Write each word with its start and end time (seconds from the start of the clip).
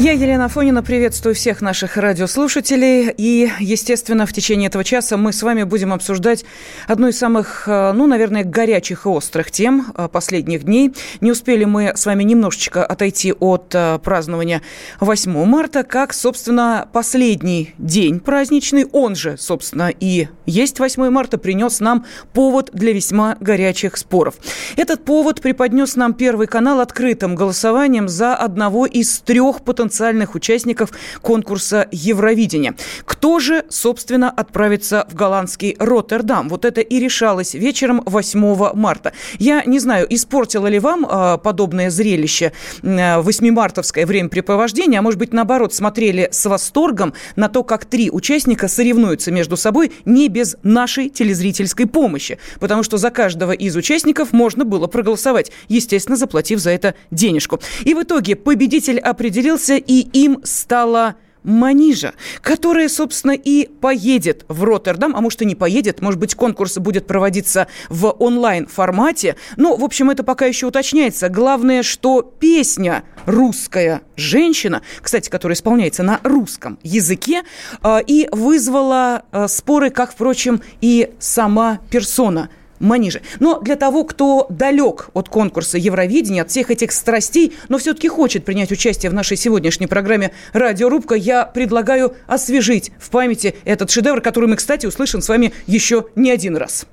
Я, 0.00 0.12
Елена 0.12 0.48
Фонина, 0.48 0.82
приветствую 0.82 1.34
всех 1.34 1.60
наших 1.60 1.98
радиослушателей. 1.98 3.12
И, 3.18 3.50
естественно, 3.60 4.24
в 4.24 4.32
течение 4.32 4.68
этого 4.68 4.82
часа 4.82 5.18
мы 5.18 5.30
с 5.30 5.42
вами 5.42 5.64
будем 5.64 5.92
обсуждать 5.92 6.46
одну 6.86 7.08
из 7.08 7.18
самых, 7.18 7.64
э, 7.66 7.92
ну, 7.92 8.06
наверное, 8.06 8.42
горячих 8.42 9.04
и 9.04 9.10
острых 9.10 9.50
тем 9.50 9.92
э, 9.94 10.08
последних 10.10 10.64
дней. 10.64 10.94
Не 11.20 11.32
успели 11.32 11.64
мы 11.64 11.92
с 11.94 12.06
вами 12.06 12.22
немножечко 12.22 12.82
отойти 12.82 13.34
от 13.34 13.74
э, 13.74 13.98
празднования 14.02 14.62
8 15.00 15.44
марта, 15.44 15.82
как, 15.82 16.14
собственно, 16.14 16.88
последний 16.90 17.74
день 17.76 18.20
праздничный, 18.20 18.86
он 18.92 19.14
же, 19.14 19.36
собственно, 19.36 19.90
и 19.90 20.28
есть 20.46 20.78
8 20.78 21.10
марта, 21.10 21.36
принес 21.36 21.78
нам 21.78 22.06
повод 22.32 22.70
для 22.72 22.94
весьма 22.94 23.36
горячих 23.38 23.98
споров. 23.98 24.36
Этот 24.78 25.04
повод 25.04 25.42
преподнес 25.42 25.94
нам 25.96 26.14
Первый 26.14 26.46
канал 26.46 26.80
открытым 26.80 27.34
голосованием 27.34 28.08
за 28.08 28.34
одного 28.34 28.86
из 28.86 29.20
трех 29.20 29.60
потенциальных 29.60 29.89
потенциальных 29.90 30.36
участников 30.36 30.90
конкурса 31.20 31.88
Евровидения. 31.90 32.76
Кто 33.04 33.40
же, 33.40 33.64
собственно, 33.68 34.30
отправится 34.30 35.04
в 35.10 35.16
голландский 35.16 35.74
Роттердам? 35.80 36.48
Вот 36.48 36.64
это 36.64 36.80
и 36.80 37.00
решалось 37.00 37.54
вечером 37.54 38.02
8 38.06 38.74
марта. 38.74 39.12
Я 39.40 39.64
не 39.64 39.80
знаю, 39.80 40.06
испортило 40.08 40.68
ли 40.68 40.78
вам 40.78 41.04
э, 41.04 41.38
подобное 41.42 41.90
зрелище 41.90 42.52
э, 42.82 42.86
8-мартовское 42.86 44.06
времяпрепровождение, 44.06 45.00
а 45.00 45.02
может 45.02 45.18
быть, 45.18 45.32
наоборот, 45.32 45.74
смотрели 45.74 46.28
с 46.30 46.46
восторгом 46.46 47.12
на 47.34 47.48
то, 47.48 47.64
как 47.64 47.84
три 47.84 48.10
участника 48.12 48.68
соревнуются 48.68 49.32
между 49.32 49.56
собой 49.56 49.90
не 50.04 50.28
без 50.28 50.56
нашей 50.62 51.08
телезрительской 51.08 51.86
помощи. 51.86 52.38
Потому 52.60 52.84
что 52.84 52.96
за 52.96 53.10
каждого 53.10 53.50
из 53.50 53.74
участников 53.74 54.32
можно 54.32 54.64
было 54.64 54.86
проголосовать, 54.86 55.50
естественно, 55.68 56.16
заплатив 56.16 56.60
за 56.60 56.70
это 56.70 56.94
денежку. 57.10 57.58
И 57.84 57.94
в 57.94 58.02
итоге 58.04 58.36
победитель 58.36 59.00
определился 59.00 59.69
и 59.76 60.00
им 60.12 60.40
стала 60.44 61.16
Манижа, 61.42 62.14
которая, 62.42 62.88
собственно, 62.88 63.32
и 63.32 63.66
поедет 63.66 64.44
в 64.48 64.62
Роттердам, 64.64 65.16
а 65.16 65.20
может 65.20 65.42
и 65.42 65.46
не 65.46 65.54
поедет, 65.54 66.02
может 66.02 66.20
быть, 66.20 66.34
конкурс 66.34 66.78
будет 66.78 67.06
проводиться 67.06 67.66
в 67.88 68.10
онлайн-формате. 68.10 69.36
Но, 69.56 69.76
в 69.76 69.84
общем, 69.84 70.10
это 70.10 70.22
пока 70.22 70.46
еще 70.46 70.66
уточняется. 70.66 71.28
Главное, 71.28 71.82
что 71.82 72.22
песня 72.22 73.04
«Русская 73.26 74.02
женщина», 74.16 74.82
кстати, 75.00 75.30
которая 75.30 75.56
исполняется 75.56 76.02
на 76.02 76.20
русском 76.22 76.78
языке, 76.82 77.42
а, 77.82 77.98
и 77.98 78.28
вызвала 78.32 79.22
а, 79.32 79.48
споры, 79.48 79.90
как, 79.90 80.12
впрочем, 80.12 80.60
и 80.80 81.10
сама 81.18 81.80
персона– 81.90 82.50
Маниже. 82.80 83.22
Но 83.38 83.60
для 83.60 83.76
того, 83.76 84.04
кто 84.04 84.46
далек 84.48 85.10
от 85.14 85.28
конкурса 85.28 85.78
Евровидения, 85.78 86.42
от 86.42 86.50
всех 86.50 86.70
этих 86.70 86.92
страстей, 86.92 87.54
но 87.68 87.78
все-таки 87.78 88.08
хочет 88.08 88.44
принять 88.44 88.72
участие 88.72 89.10
в 89.10 89.14
нашей 89.14 89.36
сегодняшней 89.36 89.86
программе 89.86 90.32
«Радиорубка», 90.52 91.14
я 91.14 91.44
предлагаю 91.44 92.16
освежить 92.26 92.90
в 92.98 93.10
памяти 93.10 93.54
этот 93.64 93.90
шедевр, 93.90 94.20
который 94.20 94.48
мы, 94.48 94.56
кстати, 94.56 94.86
услышим 94.86 95.20
с 95.20 95.28
вами 95.28 95.52
еще 95.66 96.06
не 96.16 96.30
один 96.30 96.56
раз. 96.56 96.86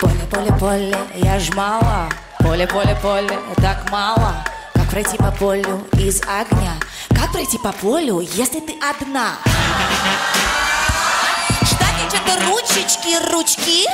Поле, 0.00 0.20
поле, 0.30 0.58
поле, 0.58 0.96
я 1.16 1.38
ж 1.38 1.52
мало 1.54 2.08
Поле, 2.46 2.66
поле, 2.68 2.96
поле, 3.02 3.38
так 3.56 3.90
мало 3.90 4.44
пройти 5.02 5.18
по 5.18 5.30
полю 5.30 5.86
из 5.98 6.22
огня? 6.22 6.72
Как 7.10 7.30
пройти 7.30 7.58
по 7.58 7.70
полю, 7.70 8.20
если 8.20 8.60
ты 8.60 8.74
одна? 8.80 9.34
Ждать 11.60 12.08
что-то 12.08 12.40
ручечки, 12.46 13.30
ручки. 13.30 13.84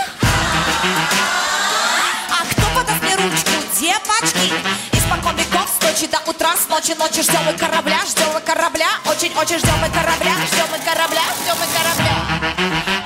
А 2.30 2.44
кто 2.48 2.62
подаст 2.72 3.02
мне 3.02 3.16
ручку, 3.16 3.50
девочки? 3.80 4.52
Испокон 4.92 5.34
веков 5.34 5.68
с 5.76 5.82
ночи 5.82 6.06
до 6.06 6.30
утра 6.30 6.54
С 6.54 6.68
ночи 6.68 6.94
ночи 6.96 7.22
ждем 7.22 7.40
мы 7.46 7.54
корабля, 7.54 7.98
ждем 8.08 8.32
мы 8.32 8.40
корабля. 8.40 8.90
Очень-очень 9.06 9.58
ждем 9.58 9.74
мы 9.80 9.88
корабля, 9.88 10.34
ждем 10.46 10.66
мы 10.70 10.78
корабля, 10.78 11.24
ждем 11.42 11.56
мы 11.58 11.66
корабля. 11.76 12.14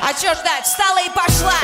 А 0.02 0.12
чё 0.12 0.34
ждать, 0.34 0.66
встала 0.66 0.98
и 0.98 1.08
пошла 1.08 1.54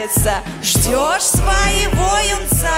красавица 0.00 0.42
Ждешь 0.62 1.22
своего 1.22 2.18
юнца. 2.18 2.70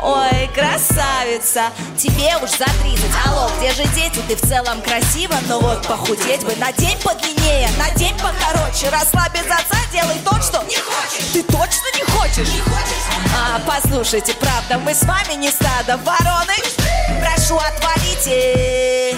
Ой, 0.00 0.50
красавица. 0.54 1.70
Тебе 1.96 2.36
уж 2.42 2.50
за 2.50 2.64
30 2.82 3.04
Алло, 3.26 3.50
где 3.58 3.72
же 3.72 3.84
дети? 3.94 4.20
Ты 4.28 4.36
в 4.36 4.40
целом 4.40 4.80
красива 4.82 5.34
Но 5.48 5.60
вот 5.60 5.86
похудеть 5.86 6.44
бы. 6.44 6.54
На 6.56 6.72
день 6.72 6.98
подлиннее, 7.02 7.68
на 7.78 7.90
день 7.96 8.14
покороче. 8.16 8.88
Расслабь 8.90 9.32
без 9.32 9.46
отца, 9.46 9.78
делай 9.92 10.18
то, 10.24 10.40
что 10.42 10.62
Не 10.64 10.76
хочешь. 10.76 11.26
Ты 11.32 11.42
точно 11.42 11.86
не 11.96 12.04
хочешь? 12.04 12.48
Не 12.48 12.60
хочешь. 12.60 13.02
А, 13.36 13.60
Послушайте, 13.66 14.34
правда, 14.34 14.78
мы 14.78 14.94
с 14.94 15.02
вами 15.02 15.34
не 15.34 15.50
стадо 15.50 15.98
вороны. 15.98 16.54
Прошу, 17.20 17.56
отвалите 17.56 19.16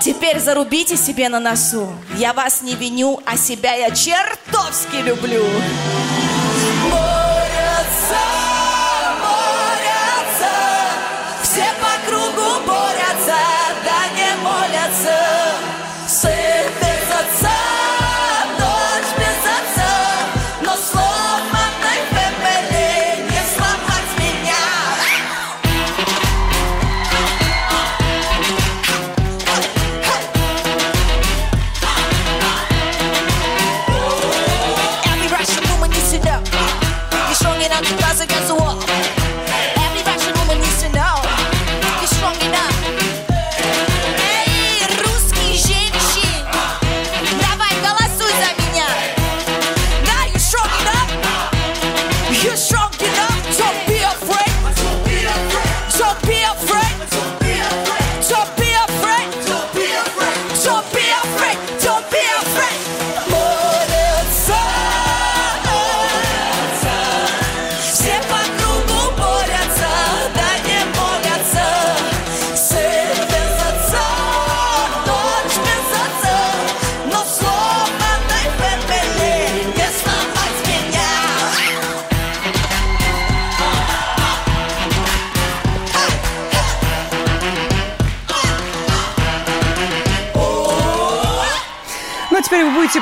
Теперь 0.00 0.38
зарубите 0.38 0.96
себе 0.96 1.28
на 1.28 1.40
носу. 1.40 1.88
Я 2.16 2.32
вас 2.32 2.62
не 2.62 2.74
виню, 2.74 3.20
а 3.26 3.36
себя 3.36 3.74
я 3.74 3.90
чертовски 3.90 4.96
люблю. 4.96 5.44
Борются, 6.84 8.20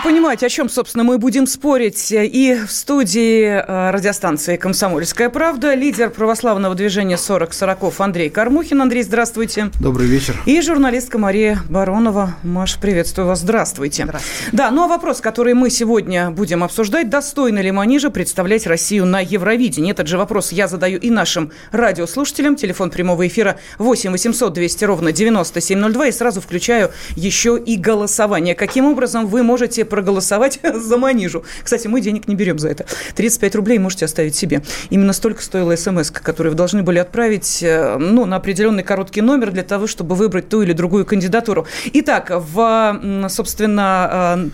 понимать, 0.06 0.44
о 0.44 0.48
чем, 0.48 0.68
собственно, 0.68 1.02
мы 1.02 1.18
будем 1.18 1.48
спорить. 1.48 2.12
И 2.12 2.56
в 2.64 2.70
студии 2.70 3.42
э, 3.42 3.90
радиостанции 3.90 4.56
«Комсомольская 4.56 5.30
правда» 5.30 5.74
лидер 5.74 6.10
православного 6.10 6.76
движения 6.76 7.18
40 7.18 7.52
сороков 7.52 8.00
Андрей 8.00 8.30
Кармухин. 8.30 8.80
Андрей, 8.80 9.02
здравствуйте. 9.02 9.72
Добрый 9.80 10.06
вечер. 10.06 10.36
И 10.46 10.60
журналистка 10.60 11.18
Мария 11.18 11.58
Баронова. 11.68 12.36
Маш, 12.44 12.78
приветствую 12.78 13.26
вас. 13.26 13.40
Здравствуйте. 13.40 14.04
Здравствуйте. 14.04 14.50
Да, 14.52 14.70
ну 14.70 14.84
а 14.84 14.86
вопрос, 14.86 15.20
который 15.20 15.54
мы 15.54 15.70
сегодня 15.70 16.30
будем 16.30 16.62
обсуждать, 16.62 17.10
достойно 17.10 17.58
ли 17.58 17.72
Манижа 17.72 18.10
представлять 18.10 18.68
Россию 18.68 19.06
на 19.06 19.18
Евровидении? 19.18 19.90
Этот 19.90 20.06
же 20.06 20.18
вопрос 20.18 20.52
я 20.52 20.68
задаю 20.68 21.00
и 21.00 21.10
нашим 21.10 21.50
радиослушателям. 21.72 22.54
Телефон 22.54 22.90
прямого 22.90 23.26
эфира 23.26 23.58
8 23.78 24.12
800 24.12 24.52
200 24.52 24.84
ровно 24.84 25.10
9702. 25.10 26.06
И 26.06 26.12
сразу 26.12 26.40
включаю 26.40 26.92
еще 27.16 27.58
и 27.58 27.76
голосование. 27.76 28.54
Каким 28.54 28.84
образом 28.84 29.26
вы 29.26 29.42
можете 29.42 29.84
проголосовать 29.96 30.60
за 30.74 30.98
Манижу? 30.98 31.42
Кстати, 31.64 31.88
мы 31.88 32.02
денег 32.02 32.28
не 32.28 32.34
берем 32.34 32.58
за 32.58 32.68
это. 32.68 32.84
35 33.14 33.54
рублей 33.56 33.78
можете 33.78 34.04
оставить 34.04 34.36
себе. 34.36 34.62
Именно 34.90 35.14
столько 35.14 35.42
стоила 35.42 35.74
смс, 35.74 36.10
которую 36.10 36.52
вы 36.52 36.56
должны 36.58 36.82
были 36.82 36.98
отправить 36.98 37.62
э, 37.62 37.96
ну, 37.98 38.26
на 38.26 38.36
определенный 38.36 38.82
короткий 38.82 39.22
номер 39.22 39.52
для 39.52 39.62
того, 39.62 39.86
чтобы 39.86 40.14
выбрать 40.14 40.50
ту 40.50 40.60
или 40.60 40.74
другую 40.74 41.06
кандидатуру. 41.06 41.66
Итак, 41.94 42.30
в, 42.30 43.28
собственно, 43.30 44.38
э, 44.38 44.50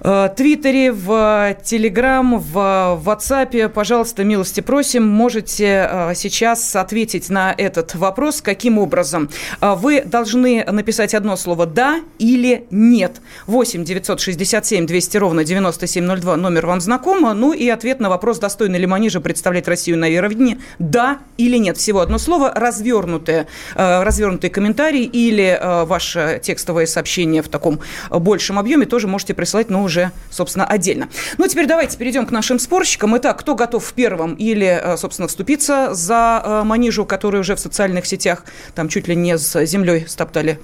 Твиттере, 0.00 0.92
в 0.92 1.56
Телеграм, 1.62 2.38
в 2.38 3.02
WhatsApp. 3.04 3.68
Пожалуйста, 3.68 4.24
милости 4.24 4.60
просим. 4.60 5.06
Можете 5.06 5.88
э, 5.90 6.12
сейчас 6.14 6.74
ответить 6.74 7.28
на 7.28 7.54
этот 7.56 7.94
вопрос. 7.94 8.40
Каким 8.40 8.78
образом? 8.78 9.28
Э, 9.60 9.74
вы 9.74 10.02
должны 10.02 10.64
написать 10.64 11.12
одно 11.12 11.36
слово 11.36 11.66
«да» 11.66 12.00
или 12.18 12.64
«нет». 12.70 13.20
8 13.46 13.84
967 13.84 14.86
200 14.86 15.16
ровно 15.18 15.44
9702. 15.44 16.36
Номер 16.36 16.66
вам 16.66 16.80
знаком. 16.80 17.38
Ну 17.38 17.52
и 17.52 17.68
ответ 17.68 18.00
на 18.00 18.08
вопрос, 18.08 18.38
достойно 18.38 18.76
ли 18.76 18.86
Манижа 18.86 19.20
представлять 19.20 19.68
Россию 19.68 19.98
на 19.98 20.06
Евровидении. 20.06 20.58
«Да» 20.78 21.18
или 21.36 21.58
«нет». 21.58 21.76
Всего 21.76 22.00
одно 22.00 22.16
слово. 22.16 22.52
Развернутые, 22.54 23.48
развернутые 23.74 24.50
комментарии 24.50 25.04
или 25.04 25.60
ваше 25.84 26.40
текстовое 26.42 26.86
сообщение 26.86 27.42
в 27.42 27.48
таком 27.48 27.80
большем 28.10 28.58
объеме 28.58 28.86
тоже 28.86 29.06
можете 29.06 29.34
присылать, 29.34 29.68
но 29.68 29.82
уже, 29.82 29.89
собственно, 30.30 30.66
отдельно. 30.66 31.08
Ну, 31.38 31.46
теперь 31.48 31.66
давайте 31.66 31.96
перейдем 31.96 32.26
к 32.26 32.30
нашим 32.30 32.58
спорщикам. 32.58 33.16
Итак, 33.16 33.40
кто 33.40 33.54
готов 33.54 33.84
в 33.84 33.92
первом 33.92 34.34
или, 34.34 34.66
э, 34.66 34.96
собственно, 34.96 35.28
вступиться 35.28 35.94
за 35.94 36.42
э, 36.44 36.62
Манижу, 36.64 37.04
который 37.04 37.40
уже 37.40 37.56
в 37.56 37.60
социальных 37.60 38.06
сетях 38.06 38.44
там 38.74 38.88
чуть 38.88 39.08
ли 39.08 39.16
не 39.16 39.36
с 39.38 39.64
землей 39.64 40.06
стоптали 40.06 40.58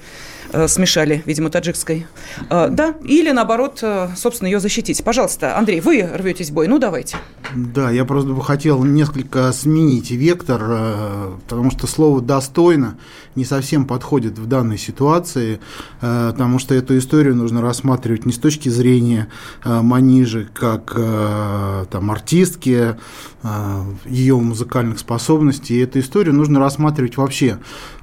смешали, 0.69 1.23
видимо, 1.27 1.51
таджикской. 1.51 2.07
Э, 2.51 2.69
да, 2.71 2.95
или 3.05 3.31
наоборот, 3.31 3.81
э, 3.83 4.09
собственно, 4.17 4.49
ее 4.49 4.61
защитить. 4.61 5.03
Пожалуйста, 5.05 5.57
Андрей, 5.57 5.81
вы 5.81 6.09
рветесь 6.15 6.51
в 6.51 6.55
бой, 6.55 6.69
ну 6.69 6.79
давайте. 6.79 7.17
Да, 7.55 7.91
я 7.91 8.05
просто 8.05 8.31
бы 8.31 8.43
хотел 8.43 8.83
несколько 8.85 9.53
сменить 9.53 10.11
вектор, 10.11 10.61
потому 11.49 11.71
что 11.71 11.87
слово 11.87 12.21
«достойно» 12.21 12.99
не 13.35 13.45
совсем 13.45 13.87
подходит 13.87 14.39
в 14.39 14.47
данной 14.47 14.79
ситуации, 14.79 15.61
потому 16.01 16.59
что 16.59 16.75
эту 16.75 16.97
историю 16.99 17.37
нужно 17.37 17.61
рассматривать 17.61 18.27
не 18.27 18.33
с 18.33 18.39
точки 18.39 18.69
зрения 18.69 19.29
Манижи 19.65 20.49
как 20.55 20.95
там, 20.95 22.11
артистки, 22.11 22.97
ее 24.07 24.37
музыкальных 24.37 24.99
способностей. 24.99 25.79
Эту 25.79 26.01
историю 26.01 26.35
нужно 26.35 26.59
рассматривать 26.59 27.17
вообще 27.17 27.59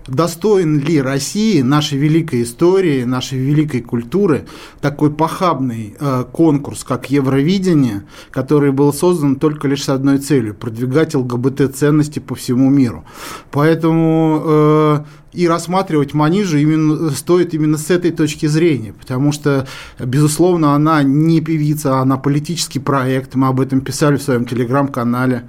достоин 0.08 0.80
ли 0.80 1.02
России, 1.02 1.62
нашей 1.62 1.98
великой 1.98 2.44
истории, 2.44 3.04
нашей 3.04 3.40
великой 3.40 3.82
культуры 3.82 4.46
такой 4.82 5.12
похабный 5.12 5.96
э, 6.00 6.26
конкурс, 6.32 6.84
как 6.84 7.10
Евровидение, 7.10 8.04
который 8.32 8.72
был 8.72 8.94
создан 8.94 9.36
только 9.38 9.68
лишь 9.68 9.84
с 9.84 9.90
одной 9.90 10.18
целью– 10.18 10.54
продвигать 10.60 11.16
ЛГБТ-ценности 11.16 12.20
по 12.20 12.36
всему 12.36 12.70
миру. 12.70 13.06
Поэтому 13.52 14.42
э, 14.46 15.04
и 15.34 15.48
рассматривать 15.48 16.14
Манижу 16.14 16.58
именно, 16.58 17.10
стоит 17.12 17.54
именно 17.54 17.78
с 17.78 17.90
этой 17.90 18.12
точки 18.12 18.46
зрения, 18.46 18.94
потому 18.94 19.32
что, 19.32 19.68
безусловно, 20.00 20.74
она 20.74 21.04
не 21.04 21.42
певица, 21.42 22.00
она 22.00 22.18
политический 22.18 22.80
проект, 22.80 23.36
мы 23.36 23.48
об 23.48 23.60
этом 23.60 23.82
писали 23.82 24.18
в 24.18 24.22
своем 24.22 24.46
телеграм-канале. 24.46 25.44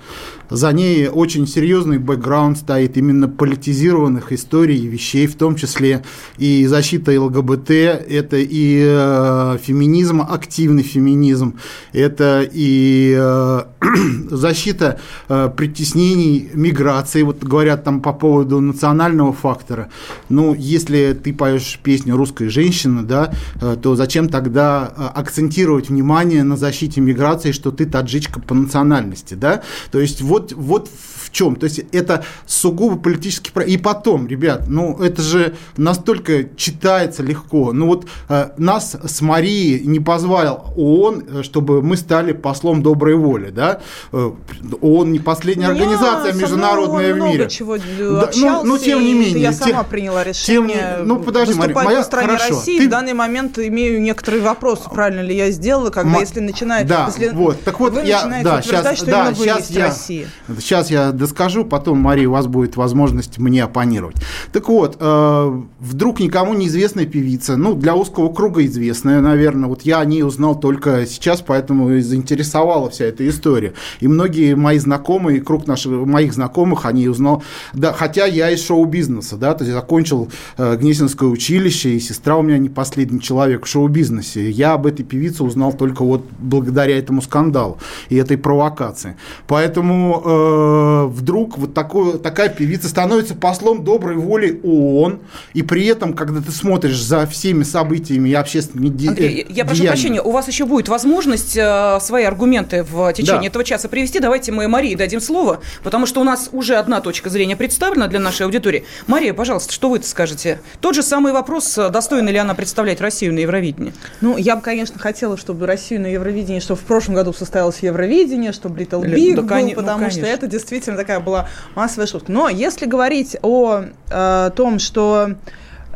За 0.50 0.72
ней 0.72 1.08
очень 1.08 1.46
серьезный 1.46 1.98
бэкграунд 1.98 2.58
стоит 2.58 2.96
именно 2.96 3.28
политизированных 3.28 4.32
историй 4.32 4.78
и 4.78 4.86
вещей, 4.86 5.26
в 5.26 5.36
том 5.36 5.56
числе 5.56 6.04
и 6.36 6.66
защита 6.66 7.18
ЛГБТ, 7.20 7.70
это 7.70 8.36
и 8.36 8.84
э, 8.86 9.58
феминизм, 9.62 10.20
активный 10.20 10.82
феминизм, 10.82 11.58
это 11.92 12.46
и 12.52 13.16
э, 13.18 13.62
защита 14.30 15.00
э, 15.28 15.50
притеснений 15.56 16.50
миграции, 16.52 17.22
вот 17.22 17.42
говорят 17.42 17.84
там 17.84 18.00
по 18.00 18.12
поводу 18.12 18.60
национального 18.60 19.32
фактора. 19.74 19.90
Ну, 20.28 20.54
если 20.54 21.12
ты 21.12 21.32
поешь 21.32 21.78
песню 21.82 22.16
«Русская 22.16 22.48
женщина», 22.48 23.02
да, 23.02 23.32
э, 23.60 23.76
то 23.80 23.96
зачем 23.96 24.28
тогда 24.28 24.92
э, 24.96 25.06
акцентировать 25.14 25.88
внимание 25.88 26.42
на 26.42 26.56
защите 26.56 27.00
миграции, 27.00 27.52
что 27.52 27.70
ты 27.70 27.86
таджичка 27.86 28.40
по 28.40 28.54
национальности, 28.54 29.34
да? 29.34 29.62
То 29.90 30.00
есть 30.00 30.22
вот, 30.22 30.52
вот 30.52 30.88
чем? 31.34 31.56
То 31.56 31.64
есть 31.64 31.80
это 31.92 32.24
сугубо 32.46 32.96
политический. 32.96 33.50
И 33.66 33.76
потом, 33.76 34.26
ребят, 34.26 34.68
ну 34.68 34.96
это 34.98 35.20
же 35.20 35.54
настолько 35.76 36.44
читается 36.56 37.22
легко. 37.22 37.72
Ну 37.72 37.86
вот 37.86 38.06
э, 38.28 38.50
нас 38.56 38.96
с 39.04 39.20
Марией 39.20 39.84
не 39.84 40.00
позвал 40.00 40.72
ООН, 40.76 41.42
чтобы 41.42 41.82
мы 41.82 41.96
стали 41.96 42.32
послом 42.32 42.82
доброй 42.82 43.16
воли, 43.16 43.50
да? 43.50 43.80
ООН 44.12 45.12
не 45.12 45.18
последняя 45.18 45.66
ну, 45.66 45.72
организация 45.72 46.32
я 46.32 46.40
международная 46.40 47.14
в 47.14 47.18
мире. 47.18 47.48
чего 47.48 47.76
да, 47.76 48.30
ну, 48.36 48.64
ну, 48.64 48.78
тем 48.78 49.02
не 49.02 49.14
менее. 49.14 49.52
Сама 49.64 49.82
тем, 49.82 49.90
приняла 49.90 50.24
решение 50.24 50.96
тем, 50.98 51.08
ну, 51.08 51.20
подожди, 51.20 51.54
Мария, 51.54 51.74
моя, 51.74 52.02
в 52.02 52.04
стране 52.04 52.28
хорошо, 52.28 52.54
России. 52.54 52.78
Ты... 52.78 52.86
В 52.86 52.90
данный 52.90 53.14
момент 53.14 53.58
имею 53.58 54.00
некоторые 54.00 54.42
вопросы, 54.42 54.84
правильно 54.90 55.20
ли 55.20 55.36
я 55.36 55.50
сделала, 55.50 55.90
когда 55.90 56.14
М- 56.14 56.20
если 56.20 56.40
начинает... 56.40 56.86
Да, 56.86 57.06
если 57.06 57.34
вот, 57.34 57.62
так 57.62 57.80
вот, 57.80 57.94
вы 57.94 58.02
я, 58.02 58.18
начинаете 58.18 58.48
да, 58.48 58.62
сейчас, 58.62 58.96
что 58.96 59.06
да, 59.06 59.30
вы 59.30 59.34
сейчас 59.34 59.70
я, 59.70 59.86
Россия. 59.86 60.26
Сейчас 60.58 60.90
я 60.90 61.12
доскажу, 61.12 61.64
потом, 61.64 61.98
Мария, 61.98 62.28
у 62.28 62.32
вас 62.32 62.46
будет 62.46 62.76
возможность 62.76 63.38
мне 63.38 63.62
оппонировать. 63.62 64.16
Так 64.52 64.68
вот, 64.68 64.96
э, 65.00 65.62
вдруг 65.80 66.20
никому 66.20 66.54
неизвестная 66.54 67.06
певица, 67.06 67.56
ну, 67.56 67.74
для 67.74 67.94
узкого 67.94 68.32
круга 68.32 68.64
известная, 68.66 69.20
наверное, 69.20 69.68
вот 69.68 69.82
я 69.82 70.00
о 70.00 70.04
ней 70.04 70.22
узнал 70.22 70.58
только 70.58 71.06
сейчас, 71.06 71.40
поэтому 71.40 71.90
и 71.90 72.00
заинтересовала 72.00 72.90
вся 72.90 73.06
эта 73.06 73.28
история. 73.28 73.74
И 74.00 74.08
многие 74.08 74.54
мои 74.54 74.78
знакомые, 74.78 75.40
круг 75.40 75.66
наших, 75.66 75.92
моих 75.92 76.32
знакомых, 76.32 76.86
они 76.86 77.08
узнал, 77.08 77.42
да, 77.72 77.92
хотя 77.92 78.26
я 78.26 78.50
из 78.50 78.64
шоу-бизнеса, 78.64 79.36
да, 79.36 79.53
то 79.54 79.64
есть 79.64 79.72
закончил 79.72 80.28
э, 80.58 80.76
Гнесинское 80.76 81.28
училище, 81.28 81.90
и 81.90 82.00
сестра 82.00 82.36
у 82.36 82.42
меня 82.42 82.58
не 82.58 82.68
последний 82.68 83.20
человек 83.20 83.64
в 83.64 83.68
шоу-бизнесе. 83.68 84.50
Я 84.50 84.72
об 84.74 84.86
этой 84.86 85.04
певице 85.04 85.44
узнал 85.44 85.72
только 85.72 86.04
вот 86.04 86.24
благодаря 86.38 86.98
этому 86.98 87.22
скандалу 87.22 87.78
и 88.08 88.16
этой 88.16 88.36
провокации. 88.36 89.16
Поэтому 89.46 90.22
э, 90.24 91.06
вдруг 91.06 91.58
вот 91.58 91.74
такой, 91.74 92.18
такая 92.18 92.48
певица 92.48 92.88
становится 92.88 93.34
послом 93.34 93.84
доброй 93.84 94.16
воли 94.16 94.60
ООН, 94.62 95.20
и 95.54 95.62
при 95.62 95.86
этом, 95.86 96.14
когда 96.14 96.40
ты 96.40 96.52
смотришь 96.52 97.00
за 97.02 97.26
всеми 97.26 97.62
событиями 97.62 98.28
и 98.30 98.34
общественными 98.34 98.88
де- 98.88 99.08
Андрей, 99.08 99.46
я 99.48 99.64
прошу 99.64 99.84
прощения, 99.84 100.22
у 100.22 100.30
вас 100.30 100.48
еще 100.48 100.64
будет 100.64 100.88
возможность 100.88 101.56
э, 101.56 101.98
свои 102.00 102.24
аргументы 102.24 102.82
в 102.82 103.12
течение 103.12 103.42
да. 103.42 103.46
этого 103.46 103.64
часа 103.64 103.88
привести. 103.88 104.20
Давайте 104.20 104.52
мы 104.52 104.68
Марии 104.68 104.94
дадим 104.94 105.20
слово, 105.20 105.60
потому 105.82 106.06
что 106.06 106.20
у 106.20 106.24
нас 106.24 106.48
уже 106.52 106.76
одна 106.76 107.00
точка 107.00 107.30
зрения 107.30 107.56
представлена 107.56 108.08
для 108.08 108.18
нашей 108.18 108.46
аудитории. 108.46 108.84
Мария, 109.06 109.34
пожалуйста, 109.34 109.43
что 109.44 109.88
вы 109.88 110.02
скажете? 110.02 110.60
Тот 110.80 110.94
же 110.94 111.02
самый 111.02 111.32
вопрос, 111.32 111.76
э, 111.78 111.90
достойна 111.90 112.28
ли 112.28 112.38
она 112.38 112.54
представлять 112.54 113.00
Россию 113.00 113.34
на 113.34 113.40
Евровидении? 113.40 113.92
Ну, 114.20 114.36
я 114.36 114.56
бы, 114.56 114.62
конечно, 114.62 114.98
хотела, 114.98 115.36
чтобы 115.36 115.66
Россию 115.66 116.02
на 116.02 116.06
Евровидении, 116.06 116.60
чтобы 116.60 116.80
в 116.80 116.84
прошлом 116.84 117.14
году 117.14 117.32
состоялось 117.32 117.78
Евровидение, 117.80 118.52
чтобы 118.52 118.80
Little 118.80 119.02
Big 119.02 119.34
да, 119.34 119.42
был, 119.42 119.48
кон... 119.48 119.70
потому 119.74 120.04
ну, 120.04 120.10
что 120.10 120.20
это 120.20 120.46
действительно 120.46 120.96
такая 120.96 121.20
была 121.20 121.48
массовая 121.74 122.06
шутка. 122.06 122.32
Но 122.32 122.48
если 122.48 122.86
говорить 122.86 123.36
о 123.42 123.84
э, 124.10 124.50
том, 124.56 124.78
что 124.78 125.36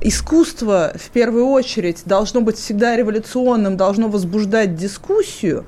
искусство 0.00 0.92
в 0.94 1.10
первую 1.10 1.46
очередь 1.46 2.02
должно 2.04 2.40
быть 2.40 2.56
всегда 2.56 2.96
революционным, 2.96 3.76
должно 3.76 4.08
возбуждать 4.08 4.76
дискуссию, 4.76 5.66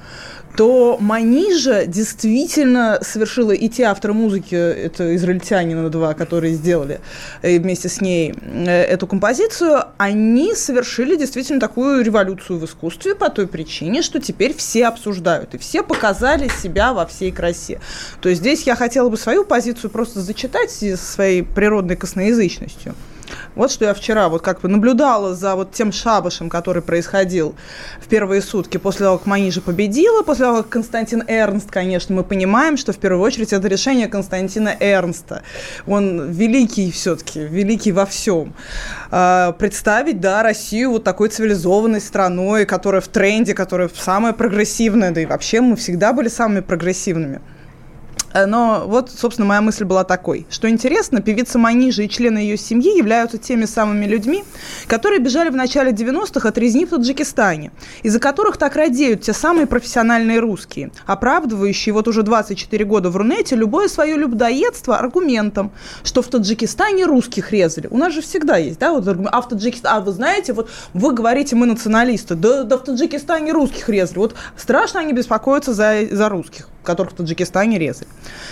то 0.57 0.99
Манижа 1.01 1.87
действительно 1.87 2.99
совершила 3.03 3.53
и 3.53 3.69
те 3.69 3.85
авторы 3.85 4.13
музыки, 4.13 4.55
это 4.55 5.15
израильтяне 5.17 5.77
на 5.77 5.89
два, 5.91 6.15
которые 6.15 6.55
сделали 6.55 7.01
э, 7.43 7.59
вместе 7.59 7.89
с 7.89 8.01
ней 8.01 8.35
э, 8.41 8.83
эту 8.83 9.07
композицию, 9.07 9.85
они 9.99 10.55
совершили 10.55 11.17
действительно 11.17 11.61
такую 11.61 12.05
революцию 12.05 12.59
в 12.59 12.65
искусстве 12.65 13.15
по 13.15 13.31
той 13.31 13.47
причине, 13.47 14.03
что 14.03 14.21
теперь 14.21 14.55
все 14.55 14.87
обсуждают, 14.87 15.55
и 15.55 15.59
все 15.59 15.83
показали 15.83 16.49
себя 16.63 16.93
во 16.93 17.07
всей 17.07 17.31
красе. 17.31 17.81
То 18.21 18.29
есть 18.29 18.41
здесь 18.41 18.63
я 18.65 18.77
хотела 18.77 19.09
бы 19.09 19.17
свою 19.17 19.45
позицию 19.45 19.91
просто 19.91 20.21
зачитать 20.21 20.71
со 20.71 20.97
своей 20.97 21.43
природной 21.43 21.97
косноязычностью. 21.97 22.95
Вот 23.55 23.71
что 23.71 23.85
я 23.85 23.95
вчера 23.95 24.29
вот 24.29 24.43
как 24.43 24.61
бы 24.61 24.69
наблюдала 24.69 25.35
за 25.35 25.55
вот 25.55 25.73
тем 25.73 25.93
шабашем, 25.93 26.49
который 26.49 26.83
происходил 26.83 27.55
в 28.01 28.09
первые 28.09 28.43
сутки 28.43 28.77
после 28.77 29.07
того, 29.07 29.19
как 29.19 29.27
Манижа 29.27 29.61
победила, 29.61 30.23
после 30.23 30.47
того, 30.47 30.59
как 30.59 30.69
Константин 30.69 31.25
Эрнст, 31.27 31.71
конечно, 31.71 32.15
мы 32.15 32.25
понимаем, 32.25 32.77
что 32.77 32.93
в 32.93 32.99
первую 32.99 33.23
очередь 33.23 33.53
это 33.53 33.69
решение 33.69 34.09
Константина 34.09 34.75
Эрнста. 34.79 35.43
Он 35.87 36.31
великий 36.31 36.91
все-таки, 36.91 37.41
великий 37.41 37.93
во 37.93 38.07
всем. 38.07 38.55
А, 39.11 39.53
представить, 39.53 40.21
да, 40.21 40.43
Россию 40.43 40.93
вот 40.93 41.05
такой 41.05 41.29
цивилизованной 41.29 42.01
страной, 42.01 42.65
которая 42.65 43.01
в 43.01 43.09
тренде, 43.09 43.55
которая 43.55 43.91
самая 43.95 44.33
прогрессивная, 44.33 45.11
да 45.11 45.21
и 45.21 45.27
вообще 45.27 45.61
мы 45.61 45.77
всегда 45.77 46.13
были 46.13 46.29
самыми 46.29 46.61
прогрессивными. 46.61 47.41
Э, 48.33 48.47
но 48.47 48.85
вот, 48.87 49.11
собственно, 49.11 49.47
моя 49.47 49.61
мысль 49.61 49.85
была 49.85 50.05
такой, 50.05 50.47
что 50.51 50.69
интересно, 50.69 51.21
певица 51.21 51.59
Манижа 51.59 52.03
и 52.03 52.09
члены 52.09 52.39
ее 52.39 52.57
семьи 52.57 52.97
являются 52.97 53.39
теми 53.39 53.65
самыми 53.65 54.07
людьми, 54.07 54.45
которые 54.87 55.21
бежали 55.21 55.51
в 55.51 55.57
начале 55.57 55.93
90-х 55.93 56.49
от 56.49 56.59
резни 56.59 56.87
в 56.87 56.91
Таджикистане, 56.91 57.73
из-за 58.03 58.21
которых 58.21 58.57
так 58.57 58.77
радеют 58.77 59.23
те 59.23 59.33
самые 59.33 59.67
профессиональные 59.67 60.39
русские, 60.39 60.91
оправдывающие 61.07 61.93
вот 61.93 62.09
уже 62.09 62.23
24 62.23 62.85
года 62.85 63.11
в 63.11 63.17
Рунете 63.17 63.57
любое 63.57 63.89
свое 63.89 64.17
людоедство 64.17 64.97
аргументом, 64.97 65.73
что 66.05 66.23
в 66.23 66.29
Таджикистане 66.29 67.07
русских 67.07 67.53
резали. 67.53 67.89
У 67.91 67.99
нас 67.99 68.13
же 68.13 68.21
всегда 68.21 68.57
есть, 68.57 68.79
да, 68.79 68.93
вот 68.93 69.09
а 69.09 69.41
в 69.41 69.49
Таджикистане, 69.49 69.97
а 69.97 70.01
вы 70.01 70.13
знаете, 70.13 70.53
вот 70.53 70.71
вы 70.95 71.13
говорите, 71.13 71.57
мы 71.57 71.67
националисты, 71.67 72.35
да, 72.35 72.65
да 72.65 72.79
в 72.79 72.85
Таджикистане 72.85 73.53
русских 73.53 73.89
резали. 73.89 74.19
Вот 74.19 74.35
страшно 74.57 75.01
они 75.01 75.13
беспокоятся 75.13 75.75
за, 75.75 76.07
за 76.11 76.29
русских 76.29 76.69
которых 76.83 77.13
в 77.13 77.17
Таджикистане 77.17 77.79
резали. 77.79 78.09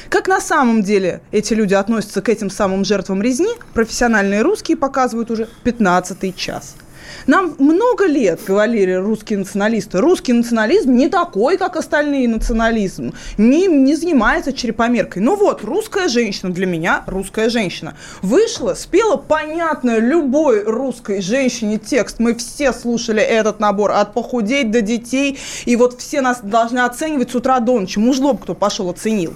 Как 0.09 0.29
на 0.29 0.41
самом 0.41 0.83
деле 0.83 1.21
эти 1.33 1.55
люди 1.55 1.75
относятся 1.75 2.23
к 2.23 2.29
этим 2.29 2.51
самым 2.51 2.85
жертвам 2.85 3.23
резни, 3.23 3.51
профессиональные 3.75 4.43
русские 4.43 4.77
показывают 4.77 5.31
уже 5.31 5.49
15 5.65 6.37
час– 6.37 6.77
нам 7.27 7.55
много 7.59 8.07
лет 8.07 8.41
говорили 8.47 8.93
русские 8.93 9.41
националисты. 9.41 9.99
Русский 9.99 10.33
национализм 10.33 10.93
не 10.93 11.09
такой, 11.09 11.57
как 11.57 11.77
остальные 11.77 12.29
национализм. 12.29 13.15
Не, 13.37 13.67
не 13.67 13.95
занимается 13.95 14.53
черепомеркой. 14.53 15.23
Ну 15.23 15.37
вот, 15.37 15.63
русская 15.65 16.09
женщина 16.09 16.53
для 16.53 16.67
меня 16.67 17.05
русская 17.07 17.49
женщина. 17.49 17.97
Вышла, 18.23 18.75
спела 18.75 19.17
понятно 19.17 19.99
любой 19.99 20.65
русской 20.65 21.21
женщине 21.21 21.79
текст. 21.79 22.19
Мы 22.19 22.35
все 22.35 22.73
слушали 22.73 23.23
этот 23.23 23.61
набор 23.61 23.93
от 23.93 24.15
похудеть 24.15 24.71
до 24.71 24.81
детей. 24.81 25.39
И 25.65 25.77
вот 25.77 26.01
все 26.01 26.21
нас 26.21 26.41
должны 26.43 26.81
оценивать 26.81 27.31
с 27.31 27.35
утра 27.35 27.61
до 27.61 27.79
ночи. 27.79 27.99
Мужлоб 27.99 28.43
кто 28.43 28.55
пошел 28.55 28.91
оценил. 28.91 29.35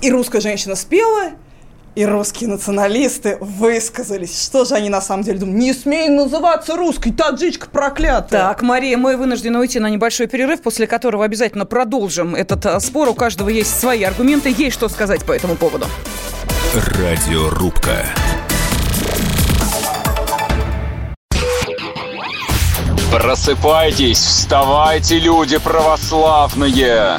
И 0.00 0.10
русская 0.10 0.40
женщина 0.40 0.74
спела, 0.74 1.30
и 1.94 2.04
русские 2.06 2.48
националисты 2.48 3.36
высказались. 3.40 4.44
Что 4.44 4.64
же 4.64 4.74
они 4.74 4.88
на 4.88 5.00
самом 5.00 5.24
деле 5.24 5.38
думают? 5.38 5.58
Не 5.58 5.72
смей 5.72 6.08
называться 6.08 6.76
русской, 6.76 7.12
таджичка 7.12 7.68
проклятая. 7.68 8.40
Так, 8.40 8.62
Мария, 8.62 8.96
мы 8.96 9.16
вынуждены 9.16 9.58
уйти 9.58 9.78
на 9.78 9.90
небольшой 9.90 10.26
перерыв, 10.26 10.62
после 10.62 10.86
которого 10.86 11.24
обязательно 11.24 11.66
продолжим 11.66 12.34
этот 12.34 12.64
а, 12.66 12.80
спор. 12.80 13.08
У 13.08 13.14
каждого 13.14 13.48
есть 13.48 13.78
свои 13.78 14.02
аргументы, 14.02 14.54
есть 14.56 14.74
что 14.74 14.88
сказать 14.88 15.24
по 15.24 15.32
этому 15.32 15.56
поводу. 15.56 15.86
Радиорубка. 16.74 18.06
Просыпайтесь, 23.10 24.18
вставайте, 24.18 25.18
люди 25.18 25.58
православные! 25.58 27.18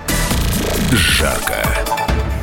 жарко. 0.89 1.80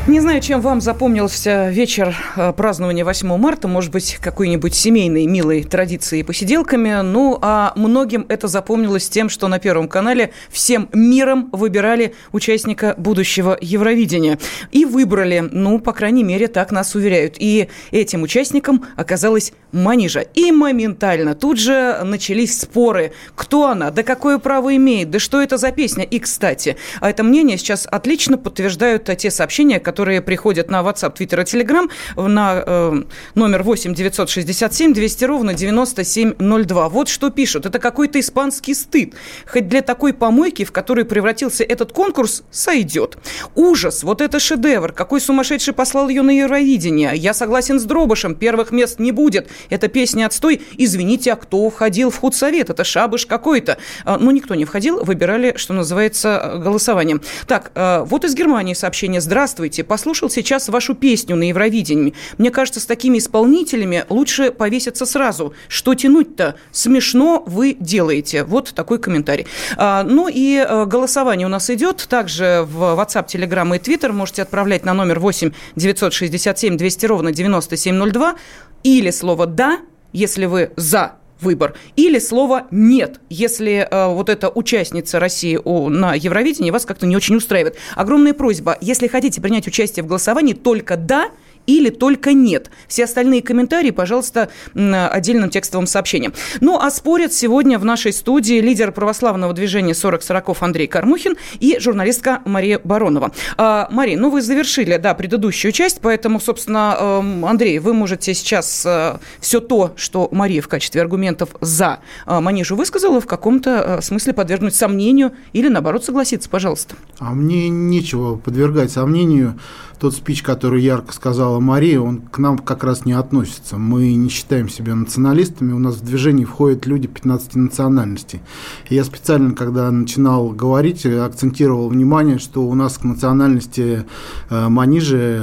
Не 0.09 0.21
знаю, 0.21 0.41
чем 0.41 0.62
вам 0.62 0.81
запомнился 0.81 1.69
вечер 1.69 2.17
э, 2.35 2.55
празднования 2.55 3.05
8 3.05 3.37
марта. 3.37 3.69
Может 3.69 3.93
быть, 3.93 4.17
какой-нибудь 4.23 4.75
семейной, 4.75 5.27
милой 5.27 5.65
традицией 5.65 6.25
посиделками. 6.25 7.03
Ну, 7.03 7.38
а 7.43 7.75
многим 7.77 8.25
это 8.31 8.49
запомнилось 8.49 9.07
тем, 9.11 9.29
что 9.29 9.49
на 9.49 9.59
Первом 9.59 9.87
канале 9.87 10.33
всем 10.49 10.88
миром 10.95 11.50
выбирали 11.53 12.15
участника 12.33 12.95
будущего 12.97 13.59
Евровидения. 13.61 14.38
И 14.73 14.87
выбрали, 14.87 15.41
ну, 15.41 15.79
по 15.79 15.93
крайней 15.93 16.25
мере, 16.25 16.47
так 16.47 16.73
нас 16.73 16.95
уверяют. 16.95 17.35
И 17.38 17.69
этим 17.91 18.23
участником 18.23 18.87
оказалась 18.97 19.53
Манижа. 19.73 20.21
И 20.21 20.50
моментально 20.53 21.35
тут 21.35 21.59
же 21.59 22.00
начались 22.03 22.59
споры. 22.59 23.12
Кто 23.35 23.67
она? 23.67 23.91
Да 23.91 24.03
какое 24.03 24.38
право 24.38 24.75
имеет? 24.75 25.11
Да 25.11 25.19
что 25.19 25.43
это 25.43 25.59
за 25.59 25.71
песня? 25.71 26.05
И, 26.05 26.19
кстати, 26.19 26.79
а 27.00 27.11
это 27.11 27.23
мнение 27.23 27.59
сейчас 27.59 27.87
отлично 27.91 28.38
подтверждают 28.38 29.11
те 29.19 29.31
сообщения, 29.31 29.79
которые 29.79 29.98
которые 29.99 30.21
приходят 30.23 30.71
на 30.71 30.83
WhatsApp, 30.83 31.17
Twitter 31.17 31.40
и 31.40 31.45
Telegram 31.45 31.90
на 32.14 32.62
э, 32.64 33.02
номер 33.35 33.64
8 33.64 33.95
967 33.95 34.95
200 34.95 35.25
ровно 35.25 35.55
9702. 35.55 36.88
Вот 36.88 37.09
что 37.09 37.31
пишут. 37.31 37.67
Это 37.67 37.81
какой-то 37.81 38.21
испанский 38.21 38.75
стыд. 38.75 39.14
Хоть 39.45 39.67
для 39.67 39.83
такой 39.83 40.12
помойки, 40.12 40.64
в 40.64 40.71
которой 40.71 41.05
превратился 41.05 41.64
этот 41.64 41.90
конкурс, 41.90 42.45
сойдет. 42.52 43.19
Ужас. 43.57 44.05
Вот 44.05 44.21
это 44.21 44.38
шедевр. 44.38 44.93
Какой 44.93 45.21
сумасшедший 45.21 45.75
послал 45.75 46.09
ее 46.09 46.23
на 46.23 46.31
Евровидение. 46.31 47.11
Я 47.17 47.35
согласен 47.35 47.81
с 47.81 47.83
Дробышем. 47.83 48.37
Первых 48.37 48.71
мест 48.71 49.00
не 49.00 49.11
будет. 49.11 49.49
Это 49.69 49.88
песня 49.88 50.26
отстой. 50.26 50.62
Извините, 50.76 51.33
а 51.33 51.37
кто 51.37 51.69
входил 51.71 52.11
в 52.11 52.19
худсовет? 52.19 52.71
Это 52.71 52.85
шабыш 52.85 53.26
какой-то. 53.26 53.78
А, 54.05 54.17
ну, 54.17 54.31
никто 54.31 54.55
не 54.55 54.64
входил. 54.64 55.02
Выбирали, 55.02 55.55
что 55.57 55.75
называется, 55.75 56.61
голосованием. 56.62 57.21
Так, 57.49 57.73
э, 57.75 58.05
вот 58.07 58.25
из 58.25 58.37
Германии 58.37 58.75
сообщение. 58.75 59.21
Здравствуйте 59.21 59.88
послушал 59.88 60.30
сейчас 60.30 60.68
вашу 60.68 60.95
песню 60.95 61.37
на 61.37 61.49
Евровидении. 61.49 62.14
Мне 62.38 62.50
кажется, 62.50 62.80
с 62.80 62.87
такими 62.87 63.18
исполнителями 63.18 64.04
лучше 64.09 64.52
повеситься 64.52 65.07
сразу. 65.07 65.54
Что 65.68 65.95
тянуть-то? 65.95 66.54
Смешно 66.71 67.42
вы 67.47 67.76
делаете. 67.78 68.45
Вот 68.45 68.73
такой 68.75 68.99
комментарий. 68.99 69.47
А, 69.76 70.04
ну 70.04 70.28
и 70.28 70.57
э, 70.57 70.85
голосование 70.85 71.47
у 71.47 71.50
нас 71.50 71.71
идет. 71.71 72.07
Также 72.09 72.66
в 72.68 72.99
WhatsApp, 72.99 73.26
Telegram 73.26 73.76
и 73.76 73.78
Twitter 73.80 74.12
можете 74.12 74.42
отправлять 74.42 74.85
на 74.85 74.95
номер 74.95 75.18
8 75.18 75.52
967 75.76 76.76
200 76.76 77.07
ровно 77.07 77.33
9702 77.33 78.37
или 78.85 79.11
слово 79.11 79.47
«да», 79.47 79.80
если 80.12 80.47
вы 80.47 80.73
за 80.76 81.18
выбор, 81.40 81.75
или 81.97 82.18
слово 82.18 82.66
«нет», 82.71 83.21
если 83.28 83.87
э, 83.90 84.09
вот 84.12 84.28
эта 84.28 84.49
участница 84.49 85.18
России 85.21 85.59
у, 85.62 85.88
на 85.88 86.14
Евровидении 86.14 86.71
вас 86.71 86.85
как-то 86.85 87.07
не 87.07 87.16
очень 87.16 87.37
устраивает. 87.37 87.76
Огромная 87.95 88.35
просьба, 88.35 88.76
если 88.80 89.07
хотите 89.07 89.40
принять 89.40 89.66
участие 89.66 90.02
в 90.02 90.07
голосовании, 90.07 90.54
только 90.54 90.97
«да», 90.97 91.30
или 91.69 91.91
только 91.91 92.33
нет. 92.33 92.71
Все 92.89 93.05
остальные 93.05 93.43
комментарии, 93.43 93.91
пожалуйста, 93.91 94.49
отдельным 94.75 95.51
текстовым 95.51 95.87
сообщением. 95.87 96.33
Ну, 96.61 96.79
а 96.81 96.91
спорят 96.91 97.33
сегодня 97.33 97.79
в 97.79 97.85
нашей 97.85 98.13
студии 98.13 98.61
лидер 98.61 98.91
православного 98.91 99.53
движения 99.53 99.93
40-40 99.93 100.57
Андрей 100.61 100.87
Кармухин 100.87 101.37
и 101.61 101.79
журналистка 101.79 102.41
Мария 102.47 102.81
Баронова. 102.83 103.33
А, 103.59 103.87
Мария, 103.91 104.19
ну 104.19 104.31
вы 104.31 104.41
завершили, 104.41 104.97
да, 104.97 105.13
предыдущую 105.15 105.73
часть, 105.73 106.01
поэтому, 106.01 106.41
собственно, 106.41 106.97
эм, 106.99 107.45
Андрей, 107.45 107.79
вы 107.79 107.93
можете 107.93 108.33
сейчас 108.33 108.85
э, 108.87 109.19
все 109.41 109.61
то, 109.61 109.93
что 109.97 110.29
Мария 110.33 110.63
в 110.63 110.69
качестве 110.69 111.03
аргументов 111.03 111.51
за 111.61 112.01
э, 112.27 112.41
Манижу 112.41 112.77
высказала, 112.77 113.21
в 113.21 113.27
каком-то 113.27 113.99
э, 113.99 114.03
смысле 114.03 114.33
подвергнуть 114.33 114.75
сомнению 114.75 115.33
или, 115.53 115.69
наоборот, 115.69 116.03
согласиться, 116.03 116.49
пожалуйста. 116.49 116.95
А 117.19 117.35
мне 117.35 117.69
нечего 117.69 118.37
подвергать 118.37 118.91
сомнению 118.91 119.59
тот 119.99 120.14
спич, 120.14 120.43
который 120.43 120.83
ярко 120.83 121.12
сказала 121.12 121.59
Мария, 121.61 122.00
он 122.00 122.21
к 122.21 122.38
нам 122.38 122.59
как 122.59 122.85
раз 122.85 123.05
не 123.05 123.12
относится. 123.12 123.76
Мы 123.76 124.14
не 124.14 124.28
считаем 124.28 124.69
себя 124.69 124.95
националистами, 124.95 125.73
у 125.73 125.78
нас 125.78 125.97
в 125.97 126.05
движении 126.05 126.45
входят 126.45 126.87
люди 126.87 127.09
15 127.09 127.57
национальностей. 127.57 128.40
Я 128.88 129.05
специально, 129.05 129.55
когда 129.55 129.90
начинал 129.90 130.50
говорить, 130.50 131.05
акцентировал 131.05 131.88
внимание, 131.88 132.38
что 132.38 132.62
у 132.64 132.75
нас 132.75 132.99
к 132.99 133.05
национальности 133.05 134.05
э, 134.50 134.69
Манижи, 134.69 135.40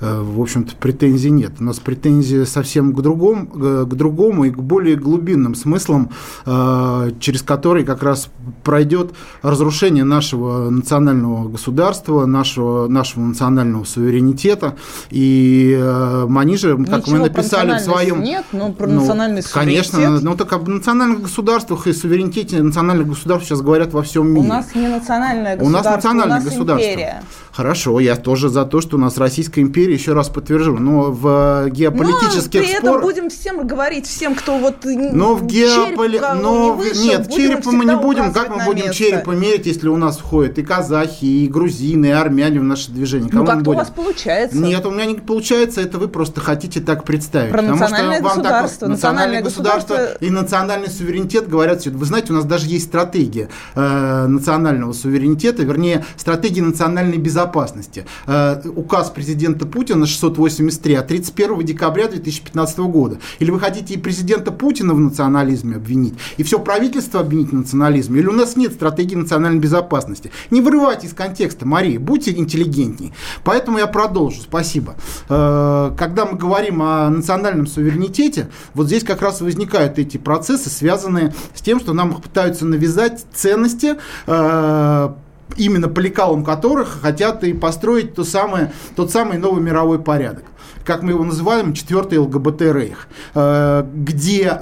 э, 0.00 0.22
в 0.22 0.40
общем-то, 0.40 0.76
претензий 0.76 1.30
нет. 1.30 1.52
У 1.60 1.64
нас 1.64 1.78
претензии 1.78 2.44
совсем 2.44 2.94
к 2.94 3.02
другому, 3.02 3.46
к 3.46 3.94
другому 3.94 4.44
и 4.44 4.50
к 4.50 4.58
более 4.58 4.96
глубинным 4.96 5.54
смыслам, 5.54 6.10
э, 6.46 7.10
через 7.20 7.42
который 7.42 7.84
как 7.84 8.02
раз 8.02 8.30
пройдет 8.62 9.12
разрушение 9.42 10.04
нашего 10.04 10.70
национального 10.70 11.48
государства, 11.48 12.24
нашего, 12.24 12.88
нашего 12.88 13.24
национального 13.24 13.73
суверенитета. 13.82 14.76
И 15.10 15.76
э, 15.76 16.26
Манижа, 16.28 16.76
как 16.76 17.06
Ничего 17.06 17.16
мы 17.16 17.18
написали 17.24 17.78
в 17.78 17.80
своем... 17.80 18.22
Нет, 18.22 18.44
но 18.52 18.72
про 18.72 18.86
ну, 18.86 19.00
национальный 19.00 19.42
суверенитет... 19.42 19.90
Конечно, 19.92 20.20
ну 20.20 20.36
так 20.36 20.52
об 20.52 20.68
национальных 20.68 21.22
государствах 21.22 21.86
и 21.88 21.92
суверенитете 21.92 22.62
национальных 22.62 23.08
государств 23.08 23.48
сейчас 23.48 23.62
говорят 23.62 23.92
во 23.92 24.02
всем 24.02 24.28
мире. 24.28 24.46
У 24.46 24.48
нас 24.48 24.74
не 24.74 24.86
национальное 24.86 25.56
государство, 25.56 25.66
у 25.66 25.70
нас 25.70 25.84
национальное 25.96 26.26
у 26.26 26.40
нас 26.40 26.44
государство. 26.44 26.86
империя. 26.86 27.22
Хорошо, 27.54 28.00
я 28.00 28.16
тоже 28.16 28.48
за 28.48 28.64
то, 28.64 28.80
что 28.80 28.96
у 28.96 29.00
нас 29.00 29.16
Российская 29.16 29.60
империя, 29.60 29.94
еще 29.94 30.12
раз 30.12 30.28
подтвержу, 30.28 30.76
но 30.76 31.12
в 31.12 31.68
геополитических 31.70 32.60
но 32.60 32.66
при 32.66 32.76
этом 32.76 33.00
будем 33.00 33.30
всем 33.30 33.64
говорить, 33.64 34.06
всем, 34.08 34.34
кто 34.34 34.58
вот 34.58 34.84
Но 34.84 35.36
в 35.36 35.46
геополи... 35.46 36.18
но 36.18 36.64
не 36.64 36.70
вышел, 36.72 37.04
нет, 37.04 37.30
черепа 37.30 37.70
мы 37.70 37.84
не 37.84 37.96
будем, 37.96 38.32
как 38.32 38.48
мы 38.48 38.64
будем 38.64 38.86
место. 38.86 39.04
черепа 39.04 39.30
мерить, 39.30 39.66
если 39.66 39.88
у 39.88 39.96
нас 39.96 40.18
входят 40.18 40.58
и 40.58 40.64
казахи, 40.64 41.24
и 41.24 41.46
грузины, 41.46 42.06
и 42.06 42.10
армяне 42.10 42.58
в 42.58 42.64
наше 42.64 42.90
движение? 42.90 43.30
Кого 43.30 43.44
ну 43.44 43.50
у 43.72 43.74
вас 43.74 43.90
получается. 43.90 44.56
Нет, 44.56 44.84
у 44.86 44.90
меня 44.90 45.06
не 45.06 45.14
получается, 45.14 45.80
это 45.80 45.98
вы 45.98 46.08
просто 46.08 46.40
хотите 46.40 46.80
так 46.80 47.04
представить. 47.04 47.52
Про 47.52 47.62
национальное 47.62 48.18
что 48.18 48.24
вам 48.24 48.36
государство. 48.36 48.80
Так, 48.80 48.88
национальное 48.88 49.42
государство, 49.42 49.94
государство 49.94 50.24
и 50.24 50.30
национальный 50.30 50.88
суверенитет 50.88 51.48
говорят, 51.48 51.84
вы 51.86 52.04
знаете, 52.04 52.32
у 52.32 52.36
нас 52.36 52.44
даже 52.44 52.66
есть 52.66 52.86
стратегия 52.86 53.48
э, 53.74 54.26
национального 54.26 54.92
суверенитета, 54.92 55.62
вернее, 55.62 56.04
стратегия 56.16 56.62
национальной 56.62 57.18
безопасности. 57.18 58.06
Э, 58.26 58.60
указ 58.74 59.10
президента 59.10 59.66
Путина 59.66 60.06
683 60.06 60.94
от 60.94 61.08
31 61.08 61.64
декабря 61.64 62.08
2015 62.08 62.78
года. 62.78 63.18
Или 63.38 63.50
вы 63.50 63.60
хотите 63.60 63.94
и 63.94 63.96
президента 63.96 64.52
Путина 64.52 64.94
в 64.94 65.00
национализме 65.00 65.76
обвинить, 65.76 66.14
и 66.36 66.42
все 66.42 66.58
правительство 66.58 67.20
обвинить 67.20 67.50
в 67.50 67.54
национализме, 67.54 68.20
или 68.20 68.26
у 68.26 68.32
нас 68.32 68.56
нет 68.56 68.72
стратегии 68.72 69.14
национальной 69.14 69.60
безопасности. 69.60 70.30
Не 70.50 70.60
вырывайте 70.60 71.06
из 71.06 71.14
контекста, 71.14 71.66
Мария, 71.66 71.98
будьте 71.98 72.32
интеллигентней. 72.32 73.12
Поэтому 73.44 73.53
я 73.78 73.86
продолжу, 73.86 74.42
спасибо. 74.42 74.94
Э, 75.28 75.92
когда 75.96 76.26
мы 76.26 76.36
говорим 76.36 76.82
о 76.82 77.08
национальном 77.10 77.66
суверенитете, 77.66 78.48
вот 78.74 78.86
здесь 78.86 79.04
как 79.04 79.22
раз 79.22 79.40
возникают 79.40 79.98
эти 79.98 80.16
процессы, 80.16 80.70
связанные 80.70 81.34
с 81.54 81.60
тем, 81.60 81.80
что 81.80 81.92
нам 81.92 82.14
пытаются 82.14 82.64
навязать 82.66 83.24
ценности, 83.32 83.96
э, 84.26 85.08
именно 85.56 85.88
по 85.88 86.00
лекалам 86.00 86.44
которых 86.44 87.00
хотят 87.02 87.44
и 87.44 87.52
построить 87.52 88.14
то 88.14 88.24
самое, 88.24 88.72
тот 88.96 89.10
самый 89.10 89.38
новый 89.38 89.62
мировой 89.62 89.98
порядок. 89.98 90.44
Как 90.84 91.02
мы 91.02 91.12
его 91.12 91.24
называем, 91.24 91.72
четвертый 91.72 92.18
ЛГБТ-рейх, 92.18 93.08
э, 93.34 93.86
где 93.94 94.58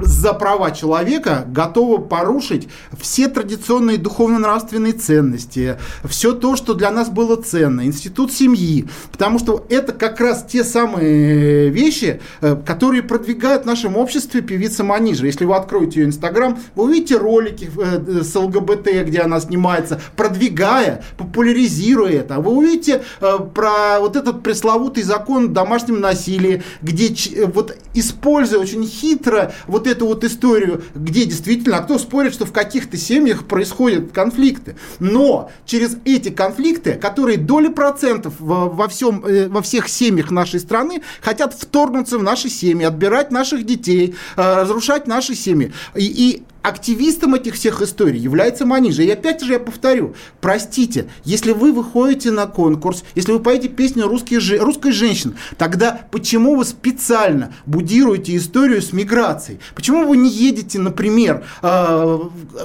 за 0.00 0.32
права 0.32 0.70
человека 0.70 1.44
готова 1.48 1.98
порушить 1.98 2.68
все 2.98 3.28
традиционные 3.28 3.98
духовно-нравственные 3.98 4.92
ценности, 4.92 5.76
все 6.04 6.32
то, 6.32 6.56
что 6.56 6.74
для 6.74 6.90
нас 6.90 7.08
было 7.08 7.36
ценно, 7.36 7.84
институт 7.84 8.32
семьи, 8.32 8.86
потому 9.12 9.38
что 9.38 9.66
это 9.68 9.92
как 9.92 10.20
раз 10.20 10.44
те 10.48 10.64
самые 10.64 11.68
вещи, 11.70 12.20
э, 12.40 12.56
которые 12.64 13.02
продвигают 13.02 13.64
в 13.64 13.66
нашем 13.66 13.96
обществе 13.96 14.40
певица 14.40 14.84
Манижа. 14.84 15.26
Если 15.26 15.44
вы 15.44 15.54
откроете 15.56 16.00
ее 16.00 16.06
инстаграм, 16.06 16.58
вы 16.74 16.84
увидите 16.84 17.16
ролики 17.16 17.70
э, 17.76 18.22
с 18.22 18.34
ЛГБТ, 18.34 19.06
где 19.06 19.20
она 19.20 19.40
снимается, 19.40 20.00
продвигая, 20.16 21.02
популяризируя 21.18 22.20
это. 22.20 22.40
Вы 22.40 22.52
увидите 22.52 23.02
э, 23.20 23.38
про 23.54 24.00
вот 24.00 24.16
этот 24.16 24.42
пресловутый 24.42 25.02
закон 25.02 25.46
о 25.46 25.48
домашнем 25.48 26.00
насилии, 26.00 26.62
где 26.82 27.14
вот 27.46 27.76
используя 27.94 28.60
очень 28.60 28.86
хитро 28.86 29.52
вот 29.66 29.86
эту 29.90 30.06
вот 30.06 30.24
историю, 30.24 30.82
где 30.94 31.24
действительно, 31.24 31.78
а 31.78 31.82
кто 31.82 31.98
спорит, 31.98 32.32
что 32.32 32.46
в 32.46 32.52
каких-то 32.52 32.96
семьях 32.96 33.44
происходят 33.44 34.12
конфликты. 34.12 34.76
Но 34.98 35.50
через 35.66 35.96
эти 36.04 36.30
конфликты, 36.30 36.94
которые 36.94 37.38
доли 37.38 37.68
процентов 37.68 38.34
во, 38.38 38.88
всем, 38.88 39.24
э, 39.24 39.48
во 39.48 39.62
всех 39.62 39.88
семьях 39.88 40.30
нашей 40.30 40.60
страны 40.60 41.02
хотят 41.20 41.54
вторгнуться 41.54 42.18
в 42.18 42.22
наши 42.22 42.48
семьи, 42.48 42.84
отбирать 42.84 43.30
наших 43.30 43.66
детей, 43.66 44.14
э, 44.36 44.54
разрушать 44.62 45.06
наши 45.06 45.34
семьи. 45.34 45.72
И, 45.94 46.06
и 46.06 46.42
активистом 46.62 47.34
этих 47.34 47.54
всех 47.54 47.80
историй 47.82 48.20
является 48.20 48.66
Манижа. 48.66 49.02
И 49.02 49.10
опять 49.10 49.42
же 49.42 49.52
я 49.52 49.60
повторю, 49.60 50.14
простите, 50.40 51.08
если 51.24 51.52
вы 51.52 51.72
выходите 51.72 52.30
на 52.30 52.46
конкурс, 52.46 53.02
если 53.14 53.32
вы 53.32 53.40
поете 53.40 53.68
песню 53.68 54.06
русские, 54.06 54.40
русской 54.60 54.92
женщины, 54.92 55.34
тогда 55.56 56.02
почему 56.10 56.56
вы 56.56 56.64
специально 56.64 57.52
будируете 57.66 58.36
историю 58.36 58.82
с 58.82 58.92
миграцией? 58.92 59.60
Почему 59.74 60.06
вы 60.06 60.16
не 60.16 60.30
едете, 60.30 60.78
например, 60.78 61.44
э, 61.62 62.18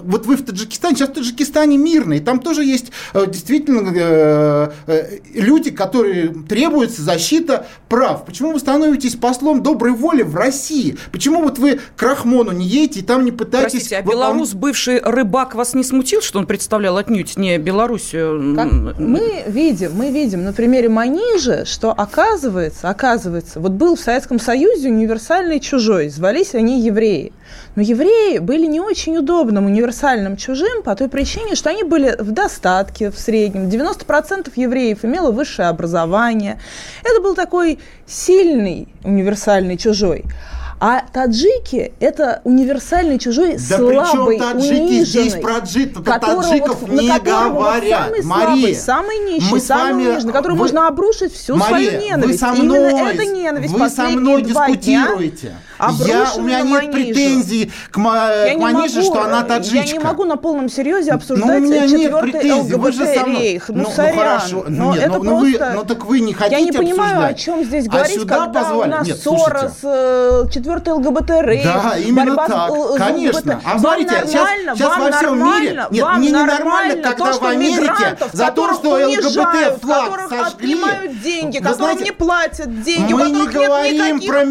вот 0.04 0.26
вы 0.26 0.36
в 0.36 0.44
Таджикистане, 0.44 0.96
сейчас 0.96 1.10
в 1.10 1.14
Таджикистане 1.14 1.78
мирно, 1.78 2.14
и 2.14 2.20
там 2.20 2.40
тоже 2.40 2.64
есть 2.64 2.92
э, 3.14 3.26
действительно 3.28 3.92
э, 3.96 4.72
э, 4.88 5.20
люди, 5.34 5.72
которые 5.72 6.36
требуется 6.48 7.02
защита 7.02 7.68
прав. 7.88 8.26
Почему 8.26 8.52
вы 8.52 8.60
становитесь 8.60 9.16
послом 9.16 9.64
доброй 9.64 9.94
воли 9.94 10.24
в 10.24 10.36
России? 10.36 10.98
Почему 11.12 11.42
вот 11.42 11.60
вы 11.60 11.80
к 11.96 12.02
Рахмону 12.02 12.52
не 12.52 12.66
едете 12.66 13.00
и 13.00 13.04
там 13.04 13.24
не 13.26 13.32
пытаетесь 13.32 13.85
Простите, 13.86 13.98
а 13.98 14.02
белорус, 14.02 14.54
бывший 14.54 15.00
рыбак, 15.00 15.54
вас 15.54 15.74
не 15.76 15.84
смутил, 15.84 16.21
что 16.21 16.39
он 16.39 16.48
представлял 16.48 16.98
отнюдь 16.98 17.38
не 17.38 17.58
Белоруссию? 17.58 18.56
Как 18.56 18.71
мы 19.00 19.43
видим, 19.48 19.93
мы 19.93 20.10
видим 20.10 20.43
на 20.43 20.54
примере 20.54 20.89
Манижа, 20.89 21.65
что 21.65 21.91
оказывается, 21.91 22.89
оказывается, 22.89 23.60
вот 23.60 23.74
был 23.74 23.95
в 23.95 24.00
Советском 24.00 24.39
Союзе 24.39 24.89
универсальный 24.89 25.60
чужой, 25.60 26.10
звались 26.10 26.56
они 26.56 26.82
евреи. 26.82 27.32
Но 27.76 27.82
евреи 27.84 28.39
были 28.39 28.65
не 28.65 28.80
очень 28.80 29.17
удобным 29.17 29.67
универсальным 29.67 30.36
чужим 30.36 30.82
по 30.84 30.95
той 30.95 31.08
причине, 31.08 31.56
что 31.56 31.69
они 31.69 31.84
были 31.84 32.15
в 32.17 32.32
достатке 32.32 33.12
в 33.12 33.19
среднем. 33.19 33.67
90% 33.67 34.52
евреев 34.56 35.06
имело 35.06 35.32
высшее 35.32 35.67
образование. 35.67 36.60
Это 37.04 37.21
был 37.21 37.36
такой 37.36 37.78
сильный 38.08 38.88
универсальный 39.04 39.78
чужой. 39.78 40.24
А 40.80 41.02
таджики– 41.14 41.94
это 42.00 42.42
универсальный 42.44 43.18
чужой, 43.18 43.58
да 43.70 43.78
слабый, 43.78 44.38
таджики 44.38 44.74
униженный, 44.74 45.06
здесь 45.06 45.34
про 45.36 45.62
таджиков, 45.62 46.04
таджиков 46.04 46.82
вот, 46.82 46.90
не 46.90 47.20
говорят. 47.20 48.10
Вот 48.10 48.18
самый 48.18 48.24
Мария, 48.24 48.76
слабый, 48.76 48.76
самый 48.76 49.18
нищий, 49.20 49.52
мы 49.52 49.60
самый 49.62 49.94
вами, 49.94 50.08
униженный, 50.08 50.26
на 50.26 50.34
которого 50.34 50.58
вы, 50.58 50.62
можно 50.64 50.88
обрушить 50.88 51.34
всю 51.34 51.56
Мария, 51.56 51.92
свою 51.92 52.02
ненависть. 52.02 52.42
Вы 52.42 52.48
со 52.48 52.54
мной, 52.54 52.92
Именно 52.92 53.10
эта 53.10 53.26
ненависть 53.26 53.74
вы 53.74 53.90
со 53.90 54.10
мной 54.10 54.42
дискутируете. 54.42 55.56
Я, 55.80 56.32
у 56.36 56.42
меня 56.42 56.62
нет 56.62 56.92
претензий 56.92 57.72
к, 57.90 57.94
к 57.94 57.98
Манише, 57.98 59.02
что 59.02 59.24
она 59.24 59.44
таджичка. 59.44 59.88
Я 59.88 59.94
не 59.94 60.00
могу 60.00 60.26
на 60.26 60.38
полном 60.38 60.70
серьезе 60.70 61.12
ну, 61.12 61.18
обсуждать 61.18 61.62
ну, 61.62 61.88
четвертый 61.88 62.52
ЛГБТ-рейх. 62.52 63.70
Ну, 63.70 63.84
ну, 63.84 63.90
сорян. 63.90 64.18
хорошо. 64.18 64.66
Но 64.68 64.94
нет, 64.94 65.04
это 65.04 65.18
ну, 65.20 65.24
просто... 65.24 65.46
вы, 65.46 65.76
ну 65.76 65.84
так 65.84 66.06
вы 66.06 66.20
не 66.20 66.34
хотите 66.34 66.60
Я 66.60 66.66
не 66.66 66.72
понимаю, 66.72 67.12
обсуждать. 67.12 67.36
о 67.36 67.40
чем 67.40 67.64
здесь 67.64 67.88
говорить, 67.88 68.18
а 68.18 68.20
сюда 68.20 68.46
когда 68.46 68.62
позвали? 68.62 68.88
у 68.88 68.92
нас 68.92 69.08
нет, 69.08 69.18
ссора 69.18 69.70
с 69.70 69.80
э, 69.84 70.44
четвертый 70.54 70.94
ЛГБТ-рейх. 70.94 71.64
Да, 71.64 71.98
именно 71.98 72.36
борьба 72.36 72.48
так, 72.48 72.72
с, 72.72 72.98
конечно. 72.98 73.62
А 73.64 73.80
смотрите, 73.80 74.24
сейчас, 74.28 74.50
сейчас 74.76 74.98
во 74.98 75.12
всем 75.12 75.44
мире... 75.44 75.86
Нет, 75.92 76.04
вам 76.04 76.20
мне 76.20 76.30
ненормально, 76.30 77.04
когда 77.04 77.34
то, 77.34 77.40
в 77.40 77.44
Америке 77.46 78.18
за 78.34 78.52
то, 78.52 78.74
что 78.74 78.90
ЛГБТ-флаг 78.92 80.30
сожгли... 80.30 80.74
отнимают 80.74 81.22
деньги, 81.22 81.58
которым 81.60 82.02
не 82.02 82.12
платят 82.12 82.84
деньги, 82.84 83.14
мы 83.14 83.30
не 83.30 83.48
говорим 83.48 84.22
про 84.22 84.46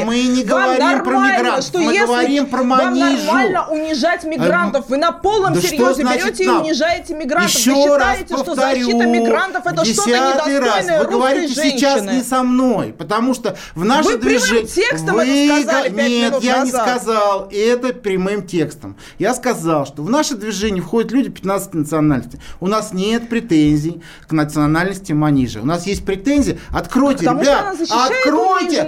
мигрантов, 0.00 0.06
мы 0.06 0.22
не 0.22 0.44
говорим 0.44 1.04
про 1.04 1.18
мигрантов, 1.18 1.64
что 1.64 1.78
мы 1.78 1.92
если 1.92 2.06
говорим 2.06 2.46
про 2.46 2.62
Манижу. 2.62 3.00
Вам 3.00 3.16
нормально 3.16 3.66
унижать 3.68 4.24
мигрантов, 4.24 4.88
вы 4.88 4.96
на 4.96 5.12
полном 5.12 5.54
да 5.54 5.60
серьезе 5.60 6.02
берете 6.02 6.44
и 6.44 6.48
унижаете 6.48 7.14
мигрантов. 7.14 7.54
Еще 7.54 7.72
вы 7.72 7.82
считаете, 7.82 8.34
раз 8.34 8.42
что 8.42 8.54
защита 8.54 9.06
мигрантов 9.06 9.66
это 9.66 9.84
что-то 9.84 10.10
недостойное 10.10 10.60
раз, 10.60 11.04
вы 11.04 11.10
говорите 11.10 11.54
женщины. 11.54 11.78
сейчас 11.78 12.02
не 12.02 12.22
со 12.22 12.42
мной, 12.42 12.94
потому 12.96 13.34
что 13.34 13.56
в 13.74 13.84
наше 13.84 14.10
вы 14.10 14.18
движение... 14.18 14.66
Текстом 14.66 15.16
вы... 15.16 15.24
это 15.24 15.62
сказали 15.62 15.88
5 15.90 16.08
Нет, 16.08 16.42
я 16.42 16.56
назад. 16.58 16.64
не 16.64 16.70
сказал 16.70 17.48
это 17.50 17.94
прямым 17.94 18.46
текстом. 18.46 18.96
Я 19.18 19.34
сказал, 19.34 19.86
что 19.86 20.02
в 20.02 20.10
наше 20.10 20.34
движение 20.34 20.82
входят 20.82 21.12
люди 21.12 21.30
15 21.30 21.74
национальностей. 21.74 22.40
У 22.60 22.66
нас 22.66 22.92
нет 22.92 23.28
претензий 23.28 24.02
к 24.26 24.32
национальности 24.32 25.12
Манижа. 25.12 25.60
У 25.60 25.66
нас 25.66 25.86
есть 25.86 26.04
претензии. 26.04 26.58
Откройте, 26.70 27.24
Потому 27.24 27.42
ребят, 27.42 27.60
она 27.60 28.04
откройте, 28.06 28.82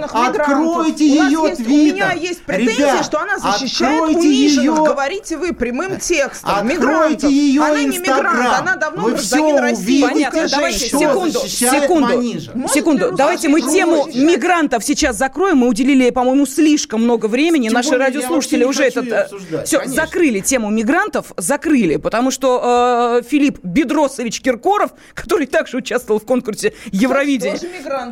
откройте 1.03 1.21
у 1.21 1.25
ее 1.25 1.49
есть, 1.49 1.63
твиттер. 1.63 1.93
У 1.93 1.95
меня 1.95 2.11
есть 2.13 2.41
претензия, 2.43 2.77
ребят, 2.77 3.05
что 3.05 3.19
она 3.19 3.37
защищает 3.37 4.01
униженных, 4.01 4.63
ее... 4.63 4.73
говорите 4.73 5.37
вы 5.37 5.53
прямым 5.53 5.99
текстом. 5.99 6.49
Откройте 6.51 6.75
мигрантов. 6.75 7.29
ее 7.31 7.61
она 7.61 7.83
не 7.83 7.97
мигрант, 7.97 8.59
она 8.59 8.75
давно 8.75 9.01
Вы 9.03 9.11
гражданин 9.11 9.57
России. 9.57 10.01
Понятно, 10.01 10.47
давайте 10.49 10.79
секунду, 10.79 11.39
секунду, 11.47 12.67
секунду. 12.71 13.11
Давайте 13.11 13.49
мы 13.49 13.61
тему 13.61 14.07
мигрантов 14.13 14.83
сейчас 14.83 15.17
закроем. 15.17 15.57
Мы 15.57 15.67
уделили, 15.67 16.09
по-моему, 16.09 16.45
слишком 16.45 17.03
много 17.03 17.27
времени. 17.27 17.69
Наши 17.69 17.97
радиослушатели 17.97 18.63
уже 18.63 18.83
этот 18.83 19.07
э, 19.07 19.63
все 19.65 19.85
закрыли 19.85 20.39
тему 20.39 20.69
мигрантов, 20.69 21.31
закрыли, 21.37 21.97
потому 21.97 22.31
что 22.31 23.19
э, 23.21 23.27
Филипп 23.27 23.59
Бедросович 23.63 24.41
Киркоров, 24.41 24.91
который 25.13 25.47
также 25.47 25.77
участвовал 25.77 26.19
в 26.19 26.25
конкурсе 26.25 26.73
Евровидения, 26.91 27.59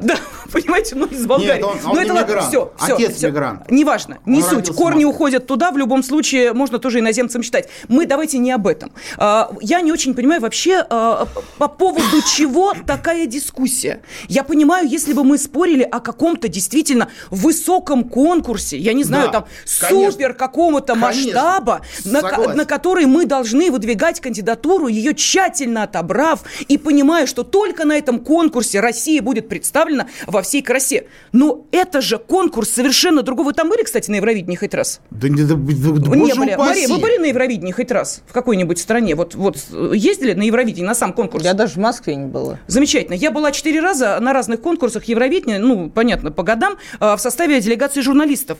да, 0.01 0.15
понимаете, 0.51 0.95
ну 0.95 1.05
из 1.07 1.25
Болгарии. 1.25 1.61
он- 1.61 1.71
он 1.85 1.95
ну 1.95 2.01
не 2.01 2.05
это 2.09 2.13
мигрант. 2.13 2.47
все, 2.49 2.72
все, 2.77 2.95
Отец 2.95 3.15
все. 3.15 3.27
мигрант. 3.27 3.69
Неважно, 3.71 4.19
не 4.25 4.41
Он 4.41 4.49
суть. 4.49 4.69
Корни 4.75 5.05
уходят 5.05 5.47
туда, 5.47 5.71
в 5.71 5.77
любом 5.77 6.03
случае 6.03 6.53
можно 6.53 6.79
тоже 6.79 6.99
иноземцам 6.99 7.43
считать. 7.43 7.69
Мы 7.87 8.05
давайте 8.05 8.37
не 8.37 8.51
об 8.51 8.67
этом. 8.67 8.91
А, 9.17 9.51
Я 9.61 9.81
не 9.81 9.91
очень 9.91 10.13
понимаю 10.13 10.41
вообще, 10.41 10.85
а, 10.89 11.27
по 11.57 11.67
поводу 11.67 12.21
чего 12.35 12.73
такая 12.85 13.25
дискуссия. 13.25 14.01
Я 14.27 14.43
понимаю, 14.43 14.87
если 14.87 15.13
бы 15.13 15.23
мы 15.23 15.37
спорили 15.37 15.83
о 15.83 15.99
каком-то 15.99 16.47
действительно 16.47 17.09
высоком 17.29 18.03
конкурсе, 18.03 18.77
я 18.77 18.93
не 18.93 19.03
знаю, 19.03 19.27
Да, 19.27 19.31
там 19.31 19.45
конечно. 19.79 20.11
супер 20.11 20.33
какого-то 20.33 20.95
масштаба, 20.95 21.81
на, 22.05 22.21
на 22.53 22.65
который 22.65 23.05
мы 23.05 23.25
должны 23.25 23.71
выдвигать 23.71 24.19
кандидатуру, 24.19 24.87
ее 24.87 25.13
тщательно 25.13 25.83
отобрав 25.83 26.43
и 26.67 26.77
понимая, 26.77 27.25
что 27.25 27.43
только 27.43 27.85
на 27.85 27.97
этом 27.97 28.19
конкурсе 28.19 28.79
Россия 28.79 29.21
будет 29.21 29.49
представлена 29.49 30.07
во 30.27 30.41
всей 30.41 30.61
красе. 30.61 31.07
Но 31.31 31.65
это 31.71 32.01
же 32.01 32.17
конкурс 32.17 32.62
совершенно 32.65 33.23
другого. 33.23 33.47
Вы 33.47 33.53
там 33.53 33.69
были, 33.69 33.83
кстати, 33.83 34.09
на 34.09 34.15
Евровидении 34.15 34.55
хоть 34.55 34.73
раз? 34.73 34.99
Да, 35.11 35.29
не, 35.29 35.43
да, 35.43 35.55
да, 35.55 36.15
не 36.15 36.33
были. 36.33 36.53
упаси. 36.53 36.57
Мария, 36.57 36.87
вы 36.87 36.97
были 36.97 37.17
на 37.17 37.25
Евровидении 37.25 37.71
хоть 37.71 37.91
раз? 37.91 38.21
В 38.27 38.33
какой-нибудь 38.33 38.79
стране? 38.79 39.15
Вот, 39.15 39.35
вот 39.35 39.57
ездили 39.93 40.33
на 40.33 40.43
Евровидение, 40.43 40.87
на 40.87 40.95
сам 40.95 41.13
конкурс? 41.13 41.43
Я 41.43 41.53
даже 41.53 41.73
в 41.73 41.77
Москве 41.77 42.15
не 42.15 42.25
была. 42.27 42.59
Замечательно. 42.67 43.15
Я 43.15 43.31
была 43.31 43.51
четыре 43.51 43.79
раза 43.79 44.17
на 44.19 44.33
разных 44.33 44.61
конкурсах 44.61 45.05
Евровидения, 45.05 45.59
ну, 45.59 45.89
понятно, 45.89 46.31
по 46.31 46.43
годам, 46.43 46.77
э, 46.99 47.15
в 47.15 47.19
составе 47.19 47.59
делегации 47.61 48.01
журналистов. 48.01 48.59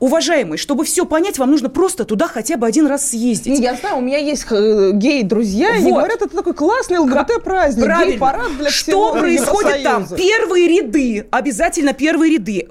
Уважаемые, 0.00 0.58
чтобы 0.58 0.84
все 0.84 1.04
понять, 1.06 1.38
вам 1.38 1.50
нужно 1.50 1.68
просто 1.68 2.04
туда 2.04 2.26
хотя 2.28 2.56
бы 2.56 2.66
один 2.66 2.86
раз 2.86 3.10
съездить. 3.10 3.58
Не, 3.58 3.62
я 3.64 3.74
знаю, 3.74 3.98
у 3.98 4.00
меня 4.00 4.18
есть 4.18 4.44
э, 4.50 4.90
гей-друзья, 4.92 5.74
и 5.74 5.78
они 5.78 5.90
Вот. 5.92 5.98
говорят, 5.98 6.22
это 6.22 6.36
такой 6.36 6.54
классный 6.54 6.98
ЛГБТ-праздник, 6.98 7.84
гей-парад 8.04 8.56
для 8.58 8.70
Что 8.70 8.84
всего 8.84 9.12
происходит 9.12 9.82
там? 9.82 10.06
Первые 10.08 10.68
ряды, 10.68 11.26
обязательно 11.30 11.92
первые 11.92 12.34
ряды, 12.34 12.66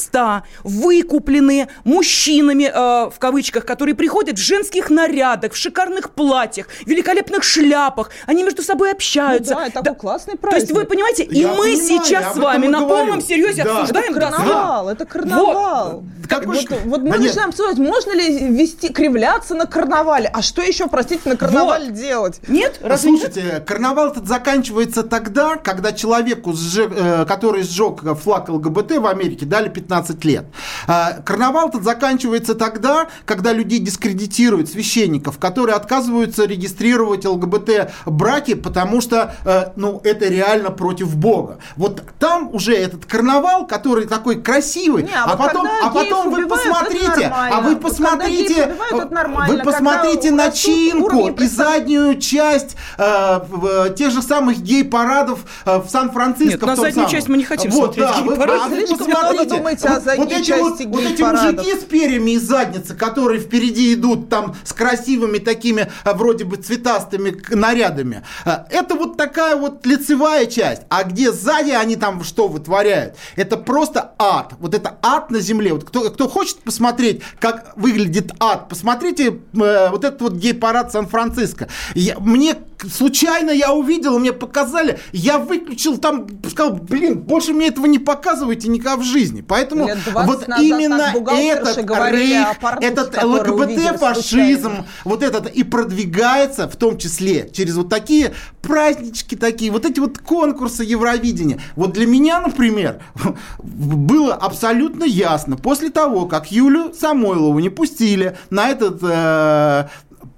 вип-места, 0.00 0.42
выкупленные 0.64 1.68
мужчинами, 1.84 2.64
э, 2.72 3.10
в 3.10 3.18
кавычках, 3.18 3.64
которые 3.64 3.94
приходят 3.94 4.38
в 4.38 4.42
женских 4.42 4.90
нарядах, 4.90 5.52
в 5.52 5.56
шикарных 5.56 6.10
платьях, 6.10 6.66
в 6.68 6.86
великолепных 6.86 7.42
шляпах. 7.42 8.10
Они 8.26 8.42
между 8.42 8.62
собой 8.62 8.92
общаются. 8.92 9.54
Ну 9.54 9.60
да, 9.60 9.66
это 9.66 9.82
такой 9.82 9.96
классный 9.98 10.36
То 10.36 10.48
есть 10.54 10.68
вы 10.68 10.84
праздник. 10.84 10.88
понимаете, 10.88 11.22
и 11.24 11.38
Я 11.40 11.48
мы 11.48 11.56
понимаю, 11.56 11.76
сейчас 12.04 12.34
с 12.34 12.36
вами 12.38 12.66
на 12.66 12.80
говорю. 12.80 12.96
полном 12.96 13.20
серьезе 13.20 13.64
Да. 13.64 13.78
обсуждаем 13.80 14.12
Это 14.14 14.20
да, 14.20 14.30
карнавал, 14.30 14.88
это 14.88 15.04
карнавал. 15.06 16.04
Как 16.28 16.46
вот, 16.46 16.56
бы- 16.56 16.76
вот 16.84 17.00
мы 17.02 17.10
Да 17.10 17.16
нет. 17.18 17.26
начинаем 17.28 17.48
обсуждать, 17.50 17.78
можно 17.78 18.12
ли 18.12 18.38
вести, 18.48 18.88
кривляться 18.88 19.54
на 19.54 19.66
карнавале, 19.66 20.30
а 20.32 20.42
что 20.42 20.62
еще, 20.62 20.86
простите, 20.86 21.28
на 21.28 21.36
карнавале 21.36 21.90
делать? 21.90 22.40
Нет? 22.46 22.78
Разве 22.82 23.10
нет? 23.12 23.32
Слушайте, 23.32 23.60
карнавал 23.66 24.08
этот 24.12 24.28
заканчивается 24.28 25.02
тогда, 25.02 25.56
когда 25.56 25.92
человеку, 25.92 26.52
сжег- 26.52 26.94
э, 26.96 27.24
который 27.26 27.62
сжег 27.62 28.00
флаг 28.22 28.48
ЛГБТ 28.48 28.98
в 28.98 29.06
Америке, 29.06 29.44
дали 29.44 29.68
15 29.68 29.89
лет. 30.24 30.46
А, 30.86 31.14
Карнавал 31.24 31.68
этот 31.68 31.82
заканчивается 31.84 32.54
тогда, 32.54 33.08
когда 33.24 33.52
людей 33.52 33.78
дискредитируют, 33.78 34.68
священников, 34.70 35.38
которые 35.38 35.76
отказываются 35.76 36.44
регистрировать 36.44 37.24
ЛГБТ 37.24 37.90
браки, 38.06 38.54
потому 38.54 39.00
что 39.00 39.34
э, 39.44 39.72
ну, 39.76 40.00
это 40.04 40.26
реально 40.28 40.70
против 40.70 41.16
Бога. 41.16 41.58
Вот 41.76 42.02
там 42.18 42.48
уже 42.52 42.74
этот 42.74 43.04
карнавал, 43.06 43.66
который 43.66 44.06
такой 44.06 44.40
красивый, 44.40 45.04
Не, 45.04 45.10
а 45.14 45.24
а 45.24 45.36
вот 45.36 45.38
потом, 45.38 45.68
а 45.84 45.90
потом 45.90 46.30
вы 46.30 46.44
убивают, 46.44 46.62
это 46.62 46.70
посмотрите, 46.70 47.32
а 47.34 47.60
вы 47.60 47.76
посмотрите, 47.76 48.64
убивают, 48.66 49.04
это 49.04 49.14
нормально. 49.14 49.54
вы 49.56 49.62
посмотрите 49.62 50.30
начинку 50.30 51.28
и 51.28 51.46
заднюю 51.46 52.18
часть 52.20 52.76
э, 52.98 53.40
в- 53.48 53.60
в 53.60 53.94
тех 53.94 54.10
же 54.10 54.22
самых 54.22 54.58
гей-парадов 54.58 55.40
э, 55.64 55.78
в 55.78 55.88
Сан-Франциско. 55.88 56.50
Нет, 56.52 56.62
в 56.62 56.66
на 56.66 56.76
заднюю 56.76 56.94
самом. 56.94 57.10
часть 57.10 57.28
мы 57.28 57.36
не 57.36 57.44
хотим 57.44 57.70
вот, 57.70 57.94
смотреть 57.94 58.06
да, 58.06 58.20
вы, 58.22 58.28
гей-парады. 58.36 58.60
а 58.62 58.68
вы 58.68 58.86
посмотрите, 58.96 59.60
много 59.88 59.90
думаете 59.90 59.90
о 59.90 59.94
вот- 59.94 60.04
задней 60.04 60.24
вот 60.24 60.32
эти 60.32 60.46
части 60.46 60.82
вот, 60.84 61.02
вот 61.02 61.12
эти 61.12 61.22
мужики 61.22 61.80
с 61.80 61.84
перьями 61.84 62.30
из 62.32 62.42
задницы, 62.42 62.94
которые 62.94 63.40
впереди 63.40 63.94
идут 63.94 64.28
там 64.28 64.54
с 64.64 64.72
красивыми 64.72 65.38
такими 65.38 65.90
э, 66.04 66.14
вроде 66.14 66.44
бы 66.44 66.56
цветастыми 66.56 67.36
нарядами, 67.54 68.22
э, 68.44 68.50
это 68.70 68.94
вот 68.94 69.16
такая 69.16 69.56
вот 69.56 69.84
лицевая 69.86 70.46
часть. 70.46 70.82
А 70.88 71.04
где 71.04 71.32
сзади 71.32 71.70
они 71.70 71.96
там 71.96 72.22
что 72.24 72.48
вытворяют? 72.48 73.16
Это 73.36 73.56
просто 73.56 74.12
ад. 74.18 74.54
Вот 74.58 74.74
это 74.74 74.98
ад 75.02 75.30
на 75.30 75.40
земле. 75.40 75.72
Вот 75.72 75.84
кто, 75.84 76.10
кто 76.10 76.28
хочет 76.28 76.58
посмотреть, 76.58 77.22
как 77.38 77.72
выглядит 77.76 78.32
ад, 78.40 78.68
посмотрите 78.68 79.38
э, 79.54 79.88
вот 79.90 80.04
этот 80.04 80.20
вот 80.22 80.32
гей-парад 80.34 80.92
Сан-Франциско. 80.92 81.68
Я- 81.94 82.18
мне 82.18 82.56
случайно 82.88 83.50
я 83.50 83.72
увидел, 83.72 84.18
мне 84.18 84.32
показали, 84.32 84.98
я 85.12 85.38
выключил 85.38 85.98
там, 85.98 86.26
сказал, 86.48 86.74
блин, 86.74 87.20
больше 87.20 87.52
мне 87.52 87.68
этого 87.68 87.86
не 87.86 87.98
показывайте 87.98 88.68
никогда 88.68 88.96
в 88.96 89.02
жизни. 89.02 89.42
Поэтому 89.46 89.86
Лет 89.86 89.98
20 90.04 90.26
вот 90.26 90.58
именно 90.60 91.12
этот 91.26 91.76
рейх, 92.12 92.48
этот 92.80 93.22
ЛГБТ-фашизм, 93.22 94.86
вот 95.04 95.22
этот 95.22 95.46
и 95.48 95.64
продвигается 95.64 96.68
в 96.68 96.76
том 96.76 96.98
числе 96.98 97.48
через 97.52 97.76
вот 97.76 97.88
такие 97.88 98.32
празднички 98.62 99.36
такие, 99.36 99.70
вот 99.70 99.84
эти 99.84 100.00
вот 100.00 100.18
конкурсы 100.18 100.84
Евровидения. 100.84 101.60
Вот 101.76 101.92
для 101.92 102.06
меня, 102.06 102.40
например, 102.40 103.02
было 103.58 104.34
абсолютно 104.34 105.04
ясно, 105.04 105.56
после 105.56 105.90
того, 105.90 106.26
как 106.26 106.50
Юлю 106.50 106.92
Самойлову 106.92 107.58
не 107.58 107.68
пустили 107.68 108.36
на 108.50 108.68
этот 108.68 108.98
э, 109.02 109.88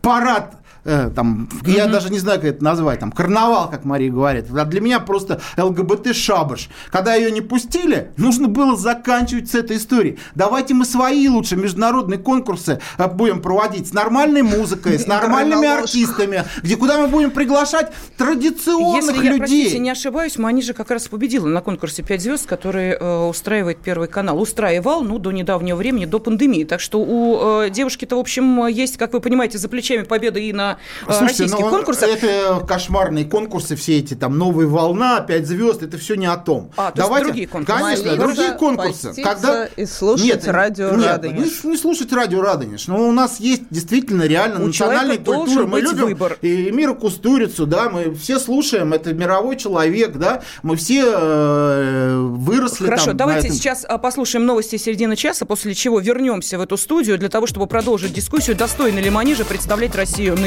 парад 0.01 0.62
э, 0.85 1.11
там, 1.15 1.49
я 1.67 1.87
даже 1.87 2.11
не 2.11 2.19
знаю, 2.19 2.41
как 2.41 2.51
это 2.51 2.65
назвать, 2.65 3.01
там, 3.01 3.13
карнавал, 3.13 3.71
как 3.71 3.85
Мария 3.85 4.11
говорит. 4.11 4.47
А 4.55 4.65
для 4.65 4.81
меня 4.81 5.01
просто 5.01 5.41
ЛГБТ-шабаш. 5.57 6.69
Когда 6.91 7.15
ее 7.15 7.31
не 7.31 7.41
пустили, 7.41 8.13
нужно 8.17 8.49
было 8.49 8.77
заканчивать 8.77 9.51
с 9.51 9.55
этой 9.55 9.77
историей. 9.77 10.19
Давайте 10.35 10.75
мы 10.75 10.85
свои 10.85 11.29
лучше 11.29 11.57
международные 11.57 12.19
конкурсы 12.19 12.81
э, 12.99 13.09
будем 13.09 13.41
проводить 13.41 13.89
с 13.89 13.93
нормальной 13.93 14.43
музыкой, 14.43 14.99
с 14.99 15.07
нормальными 15.07 15.67
артистами, 15.67 16.45
где 16.63 16.77
куда 16.77 16.99
мы 16.99 17.09
будем 17.09 17.31
приглашать 17.31 17.93
традиционных 18.17 19.05
Если 19.05 19.25
я, 19.25 19.33
людей. 19.33 19.39
простите, 19.39 19.79
не 19.79 19.91
ошибаюсь, 19.91 20.37
же 20.63 20.75
как 20.75 20.91
раз 20.91 21.09
победила 21.09 21.47
на 21.47 21.61
конкурсе 21.61 22.03
«Пять 22.03 22.23
звезд», 22.23 22.47
который 22.47 22.91
э, 22.91 23.27
устраивает 23.29 23.79
Первый 23.79 24.09
канал. 24.09 24.41
Устраивал, 24.41 25.03
ну, 25.03 25.19
до 25.19 25.33
недавнего 25.33 25.77
времени, 25.77 26.05
до 26.05 26.19
пандемии. 26.19 26.65
Так 26.65 26.81
что 26.81 27.01
у 27.01 27.65
э, 27.65 27.71
девушки-то, 27.71 28.17
в 28.17 28.21
общем, 28.21 28.67
есть, 28.67 28.97
как 28.97 29.13
вы 29.13 29.21
понимаете, 29.21 29.59
за 29.59 29.69
плечами 29.69 30.03
победа 30.03 30.39
и 30.39 30.53
на 30.53 30.72
э, 31.03 31.05
Слушайте, 31.05 31.43
российских 31.45 31.65
ну, 31.65 31.71
конкурсах. 31.71 32.09
это 32.11 32.65
кошмарные 32.67 33.25
конкурсы, 33.25 33.77
все 33.77 33.99
эти 33.99 34.15
там 34.15 34.39
новая 34.39 34.67
волна, 34.67 35.21
пять 35.21 35.47
звезд, 35.47 35.83
это 35.83 35.99
все 35.99 36.15
не 36.15 36.27
о 36.27 36.37
том. 36.37 36.71
А, 36.77 36.91
то 36.91 37.03
есть 37.03 37.25
другие 37.25 37.47
конкурсы. 37.47 37.81
Конечно, 37.81 38.05
Молиться, 38.05 38.27
другие 38.27 38.53
конкурсы. 38.53 39.09
поститься 39.09 39.71
и 39.77 39.87
слушать 39.87 40.47
радио 40.47 40.91
нет, 40.91 41.07
«Радонеж». 41.07 41.65
Не, 41.65 41.71
не 41.71 41.77
слушать 41.77 42.13
радио 42.13 42.43
Радонеж. 42.43 42.87
Но 42.87 43.09
у 43.09 43.13
нас 43.13 43.41
есть 43.41 43.63
действительно 43.71 44.23
реально 44.23 44.63
У 44.63 44.67
национальная 44.67 45.19
культура. 45.19 45.67
Мы 45.67 45.81
любим 45.81 46.07
выбор. 46.07 46.39
и 46.43 46.71
Миру 46.71 46.95
Кустурицу, 46.95 47.67
да, 47.67 47.89
мы 47.89 48.15
все 48.15 48.39
слушаем, 48.39 48.93
это 48.93 49.13
мировой 49.13 49.57
человек, 49.57 50.17
да, 50.17 50.43
мы 50.63 50.77
все 50.77 51.05
э, 51.07 52.17
выросли 52.19 52.85
Хорошо, 52.85 53.07
там 53.07 53.13
на 53.13 53.19
давайте 53.19 53.49
этом. 53.49 53.59
сейчас 53.59 53.85
а, 53.89 53.99
послушаем 53.99 54.47
новости 54.47 54.77
середины 54.77 55.17
часа, 55.17 55.45
после 55.45 55.75
чего 55.75 56.01
вернемся 56.01 56.59
в 56.59 56.63
эту 56.63 56.77
студию 56.77 57.19
для 57.19 57.29
того, 57.29 57.47
чтобы 57.47 57.67
продолжить 57.67 58.13
дискуссию, 58.13 58.57
достойно 58.57 58.99
ли 58.99 59.11
Манижа 59.11 59.45
представлять 59.45 59.95
Россию 59.95 60.37
на 60.39 60.47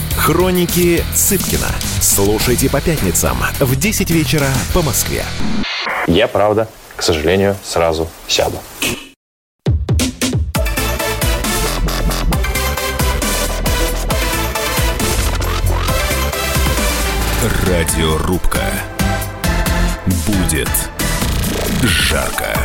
Хроники 0.17 1.03
Цыпкина. 1.15 1.67
Слушайте 1.99 2.69
по 2.69 2.81
пятницам 2.81 3.37
в 3.59 3.75
10 3.75 4.09
вечера 4.11 4.47
по 4.73 4.81
Москве. 4.81 5.23
Я, 6.07 6.27
правда, 6.27 6.67
к 6.95 7.03
сожалению, 7.03 7.55
сразу 7.63 8.07
сяду. 8.27 8.57
Радиорубка. 17.65 18.61
Будет 20.27 20.69
жарко. 21.83 22.55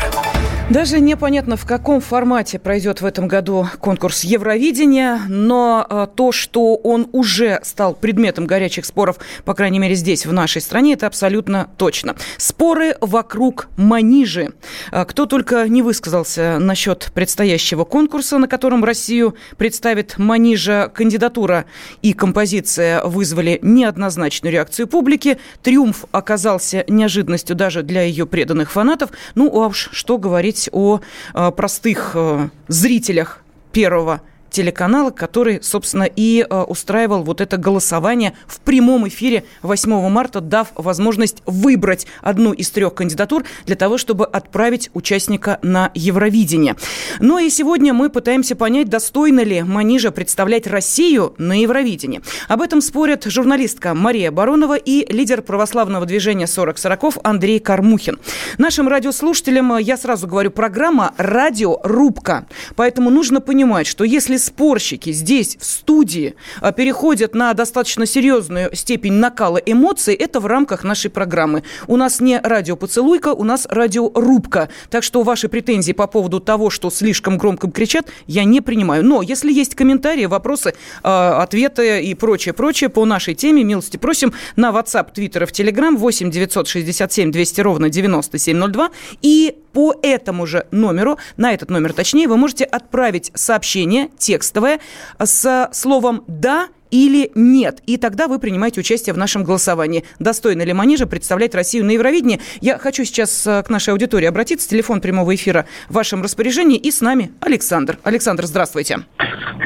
Даже 0.69 0.99
непонятно, 0.99 1.57
в 1.57 1.65
каком 1.65 2.01
формате 2.01 2.59
пройдет 2.59 3.01
в 3.01 3.07
этом 3.07 3.29
году 3.29 3.69
конкурс 3.79 4.25
Евровидения, 4.25 5.21
но 5.29 5.87
э, 5.89 6.09
то, 6.13 6.33
что 6.33 6.75
он 6.75 7.09
уже 7.13 7.61
стал 7.63 7.95
предметом 7.95 8.47
горячих 8.47 8.85
споров, 8.85 9.19
по 9.45 9.55
крайней 9.55 9.79
мере 9.79 9.95
здесь, 9.95 10.27
в 10.27 10.33
нашей 10.33 10.61
стране, 10.61 10.95
это 10.95 11.07
абсолютно 11.07 11.71
точно. 11.77 12.17
Споры 12.37 12.97
вокруг 13.01 13.69
манижи. 13.77 14.55
Э, 14.91 15.05
кто 15.05 15.27
только 15.27 15.69
не 15.69 15.83
высказался 15.83 16.59
насчет 16.59 17.13
предстоящего 17.15 17.85
конкурса, 17.85 18.37
на 18.39 18.49
котором 18.49 18.83
Россию 18.83 19.37
представит 19.57 20.19
манижа, 20.19 20.91
кандидатура 20.93 21.67
и 22.03 22.13
композиция 22.13 23.05
вызвали 23.05 23.61
неоднозначную 23.63 24.53
реакцию 24.53 24.89
публики. 24.89 25.39
Триумф 25.63 26.07
оказался 26.11 26.85
неожиданностью 26.89 27.55
даже 27.55 27.85
для 27.85 28.03
ее 28.03 28.27
преданных 28.27 28.73
фанатов. 28.73 29.11
Ну, 29.37 29.47
а 29.63 29.69
уж 29.69 29.91
что 29.93 30.19
говорить 30.19 30.56
говорить 30.57 30.69
о 30.73 31.01
э, 31.35 31.51
простых 31.53 32.13
э, 32.15 32.49
зрителях 32.69 33.43
первого 33.73 34.21
телеканала, 34.57 35.11
который, 35.11 35.63
собственно, 35.63 36.05
и 36.05 36.41
э, 36.49 36.63
устраивал 36.63 37.23
вот 37.23 37.43
это 37.43 37.59
голосование 37.59 38.33
в 38.47 38.61
прямом 38.61 39.07
эфире 39.07 39.45
8 39.61 40.09
марта, 40.09 40.41
дав 40.41 40.69
возможность 40.77 41.43
выбрать 41.45 42.07
одну 42.23 42.55
из 42.55 42.71
трех 42.71 42.95
кандидатур 42.95 43.45
для 43.67 43.77
того, 43.77 43.99
чтобы 43.99 44.25
отправить 44.25 44.89
участника 44.95 45.59
на 45.61 45.91
Евровидение. 45.93 46.75
Ну 47.21 47.39
и 47.39 47.51
сегодня 47.51 47.93
мы 47.93 48.09
пытаемся 48.09 48.57
понять, 48.57 48.89
достойно 48.89 49.41
ли 49.41 49.63
Манижа 49.63 50.11
представлять 50.11 50.67
Россию 50.67 51.35
на 51.37 51.61
Евровидении. 51.61 52.23
Об 52.49 52.63
этом 52.63 52.81
спорят 52.81 53.25
журналистка 53.25 53.93
Мария 53.93 54.31
Баронова 54.31 54.77
и 54.77 55.13
лидер 55.13 55.43
православного 55.43 56.07
движения 56.07 56.47
40 56.47 56.79
40 56.79 57.05
Андрей 57.25 57.61
Кармухин. 57.61 58.19
Нашим 58.57 58.89
радиослушателям 58.89 59.77
я 59.77 59.99
сразу 59.99 60.27
говорю, 60.27 60.51
программа 60.51 61.13
«Радиорубка». 61.19 62.47
Поэтому 62.75 63.11
нужно 63.11 63.43
понимать, 63.43 63.87
что 63.87 64.03
если 64.03 64.46
спорщики 64.47 65.13
здесь, 65.13 65.57
в 65.61 65.65
студии, 65.65 66.35
а, 66.61 66.73
переходят 66.73 67.35
на 67.35 67.53
достаточно 67.53 68.07
серьезную 68.07 68.75
степень 68.75 69.15
накала 69.15 69.59
эмоций, 69.59 70.15
это 70.15 70.41
в 70.41 70.47
рамках 70.47 70.85
нашей 70.85 71.11
программы. 71.11 71.63
У 71.87 71.97
нас 71.97 72.21
не 72.21 72.41
радиопоцелуйка, 72.41 73.35
у 73.35 73.45
нас 73.45 73.67
радиорубка. 73.69 74.69
Так 74.91 75.03
что 75.03 75.23
ваши 75.23 75.49
претензии 75.49 75.93
по 75.93 76.07
поводу 76.07 76.41
того, 76.41 76.71
что 76.71 76.91
слишком 76.91 77.39
громко 77.39 77.71
кричат, 77.71 78.07
я 78.27 78.45
не 78.45 78.61
принимаю. 78.61 79.05
Но 79.05 79.23
если 79.23 79.53
есть 79.53 79.75
комментарии, 79.75 80.27
вопросы, 80.27 80.75
а, 81.03 81.43
ответы 81.43 82.03
и 82.03 82.15
прочее, 82.15 82.55
прочее 82.55 82.89
по 82.89 83.05
нашей 83.05 83.35
теме, 83.35 83.65
милости 83.65 83.97
просим 83.97 84.33
на 84.55 84.71
WhatsApp, 84.71 85.13
Twitter 85.15 85.47
в 85.47 85.53
Telegram 85.53 85.97
8 85.97 86.31
967 86.31 87.33
200 87.33 87.61
ровно 87.61 87.91
9702 87.91 88.91
и 89.23 89.57
по 89.77 89.95
этому 90.03 90.47
же 90.47 90.67
номеру, 90.71 91.19
на 91.37 91.53
этот 91.53 91.69
номер 91.69 91.93
точнее, 91.93 92.29
вы 92.29 92.39
можете 92.39 92.65
отправить 92.65 93.31
сообщение 93.35 94.09
текстовое 94.27 94.81
с 95.21 95.71
словом 95.73 96.25
«да» 96.27 96.67
или 96.91 97.31
нет. 97.35 97.81
И 97.87 97.97
тогда 97.97 98.27
вы 98.27 98.39
принимаете 98.39 98.81
участие 98.81 99.15
в 99.15 99.19
нашем 99.19 99.45
голосовании. 99.45 100.05
Достойно 100.19 100.63
ли 100.63 100.73
Манижа 100.73 101.07
представлять 101.07 101.55
Россию 101.55 101.85
на 101.85 101.93
Евровидении? 101.93 102.41
Я 102.61 102.79
хочу 102.79 103.05
сейчас 103.05 103.47
э, 103.47 103.63
к 103.63 103.71
нашей 103.71 103.91
аудитории 103.91 104.27
обратиться. 104.27 104.69
Телефон 104.69 105.01
прямого 105.01 105.35
эфира 105.35 105.67
в 105.89 105.95
вашем 105.95 106.23
распоряжении. 106.23 106.77
И 106.77 106.91
с 106.91 107.01
нами 107.01 107.33
Александр. 107.41 107.99
Александр, 108.03 108.47
здравствуйте. 108.47 109.01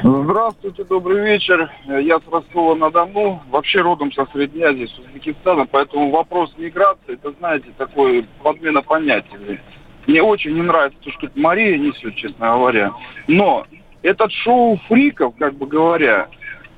Здравствуйте, 0.02 0.84
добрый 0.84 1.24
вечер. 1.24 1.70
Я 1.86 2.18
с 2.18 2.22
Ростова-на-Дону, 2.30 3.42
вообще 3.50 3.80
родом 3.80 4.12
со 4.12 4.26
Средней 4.32 4.62
Азии, 4.62 4.86
с 4.86 4.98
Узбекистана, 4.98 5.66
поэтому 5.66 6.10
вопрос 6.10 6.52
миграции, 6.56 7.14
это, 7.14 7.32
знаете, 7.38 7.66
такой 7.76 8.26
подмена 8.42 8.82
понятий. 8.82 9.60
Мне 10.06 10.22
очень 10.22 10.54
не 10.54 10.62
нравится 10.62 10.98
то, 11.02 11.10
что 11.12 11.30
Мария 11.34 11.76
несет, 11.78 12.16
честно 12.16 12.52
говоря. 12.54 12.92
Но 13.28 13.66
этот 14.02 14.32
шоу 14.32 14.78
фриков, 14.88 15.34
как 15.38 15.54
бы 15.54 15.66
говоря, 15.66 16.28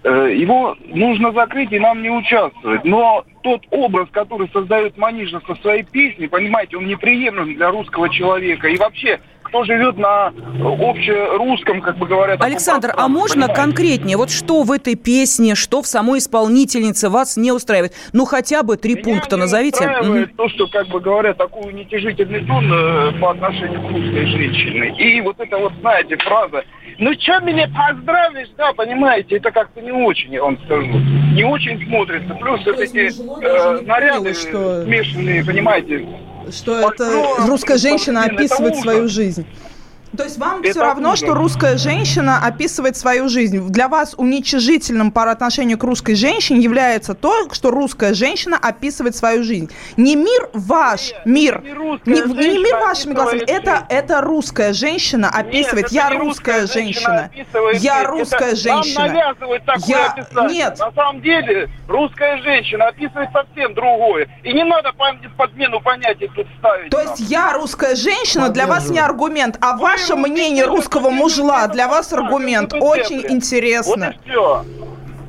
э, 0.05 0.35
его 0.37 0.77
нужно 0.87 1.33
закрыть 1.33 1.73
и 1.73 1.79
нам 1.79 2.03
не 2.03 2.11
участвовать. 2.11 2.85
Но 2.85 3.25
тот 3.43 3.63
образ, 3.71 4.09
который 4.11 4.49
создает 4.53 4.97
Манижа 4.97 5.41
со 5.47 5.55
своей 5.57 5.85
песней, 5.85 6.29
понимаете, 6.29 6.77
он 6.77 6.87
неприемлем 6.87 7.55
для 7.55 7.71
русского 7.71 8.09
человека. 8.09 8.69
И 8.69 8.77
вообще 8.77 9.21
кто 9.53 9.65
живет 9.65 9.99
на 9.99 10.29
общерусском, 10.29 11.83
как 11.83 11.99
бы 11.99 12.07
говорят. 12.07 12.43
Александр, 12.43 12.95
а 12.97 13.07
можно 13.07 13.49
понимаете? 13.49 13.55
конкретнее? 13.55 14.17
Вот 14.17 14.31
что 14.31 14.63
в 14.63 14.73
этой 14.73 14.95
песне, 14.95 15.55
что 15.55 15.83
в 15.83 15.87
самой 15.87 16.21
исполнительнице 16.21 17.11
вас 17.11 17.37
не 17.37 17.53
устраивает? 17.53 17.93
Ну, 18.15 18.25
хотя 18.25 18.63
бы 18.63 18.79
три 18.79 18.95
Меня 18.95 19.05
пункта 19.05 19.37
не 19.37 19.43
назовите. 19.43 19.77
устраивает 19.77 20.29
угу. 20.31 20.37
то, 20.37 20.49
что, 20.49 20.67
как 20.69 20.89
бы 20.89 21.01
говоря, 21.01 21.35
такой 21.35 21.71
уничижительный 21.71 22.47
тон 22.47 22.73
э, 22.73 23.13
по 23.21 23.33
отношению 23.33 23.81
к 23.81 23.91
русской 23.91 24.27
женщине. 24.27 24.95
И 24.99 25.21
вот 25.21 25.39
это 25.39 25.59
вот, 25.59 25.75
знаете, 25.81 26.17
фраза 26.17 26.65
ну, 26.99 27.13
что 27.19 27.41
меня 27.41 27.69
поздравишь, 27.69 28.49
да, 28.57 28.73
понимаете, 28.75 29.37
это 29.37 29.51
как-то 29.51 29.81
не 29.81 29.91
очень, 29.91 30.33
я 30.33 30.43
вам 30.43 30.59
скажу. 30.65 30.87
Не 31.35 31.43
очень 31.43 31.85
смотрится. 31.87 32.35
Плюс 32.35 32.65
вот 32.65 32.79
эти 32.79 33.11
э, 33.45 33.81
наряды 33.83 34.35
что... 34.35 34.85
смешанные, 34.85 35.45
понимаете, 35.45 36.07
что 36.51 36.79
это 36.79 37.47
русская 37.47 37.79
женщина 37.79 38.25
описывает 38.25 38.77
свою 38.77 39.09
жизнь. 39.09 39.47
То 40.17 40.25
есть 40.25 40.39
вам 40.39 40.61
это 40.61 40.71
все 40.71 40.81
равно, 40.81 41.11
ужас. 41.11 41.21
что 41.21 41.35
русская 41.35 41.77
женщина 41.79 42.39
описывает 42.45 42.97
свою 42.97 43.29
жизнь. 43.29 43.67
Для 43.69 43.89
вас 43.89 44.15
уничижительным 44.17 45.11
по 45.11 45.31
отношению 45.31 45.79
к 45.79 45.85
русской 45.85 46.15
женщине 46.15 46.61
является 46.61 47.15
то, 47.15 47.53
что 47.53 47.71
русская 47.71 48.13
женщина 48.13 48.59
описывает 48.61 49.17
свою 49.17 49.43
жизнь. 49.43 49.71
Не 49.97 50.17
мир 50.17 50.51
ваш, 50.53 51.13
Нет, 51.25 51.27
мир, 51.27 51.63
не, 52.05 52.21
не, 52.21 52.49
не 52.49 52.59
мир 52.59 52.77
вашими 52.77 53.15
глазами. 53.15 53.41
Это, 53.47 53.87
это 53.89 54.21
русская 54.21 54.73
женщина 54.75 55.31
описывает. 55.31 55.85
Нет, 55.85 55.93
Я 55.93 56.11
русская, 56.11 56.63
русская 56.63 56.67
женщина. 56.67 57.31
Я 57.75 58.05
русская 58.05 58.53
это 58.53 58.57
женщина. 58.57 59.07
Нам 59.07 59.15
навязывают 59.15 59.65
такое 59.65 59.87
Я... 59.87 60.07
описание. 60.07 60.53
Нет. 60.53 60.79
На 60.79 60.93
самом 60.93 61.23
деле 61.23 61.71
русская 61.89 62.43
женщина 62.43 62.89
описывает 62.89 63.31
совсем 63.33 63.75
другое. 63.75 64.29
И 64.43 64.53
не 64.53 64.65
надо 64.65 64.93
подмену 65.37 65.81
понятий 65.81 66.31
тут 66.35 66.47
ставить. 66.59 66.91
То 66.91 67.01
есть 67.01 67.21
я 67.21 67.53
русская 67.55 67.95
женщина 67.97 68.51
для 68.51 68.67
вас 68.67 68.91
не 68.91 68.99
аргумент, 68.99 69.57
а 69.61 69.77
ваш 69.77 70.02
ваше 70.03 70.17
мнение 70.17 70.65
русского 70.65 71.11
мужла. 71.11 71.67
Для 71.69 71.89
вас 71.89 72.13
аргумент 72.13 72.73
очень 72.75 73.25
интересно. 73.29 74.15
Вот 74.27 74.67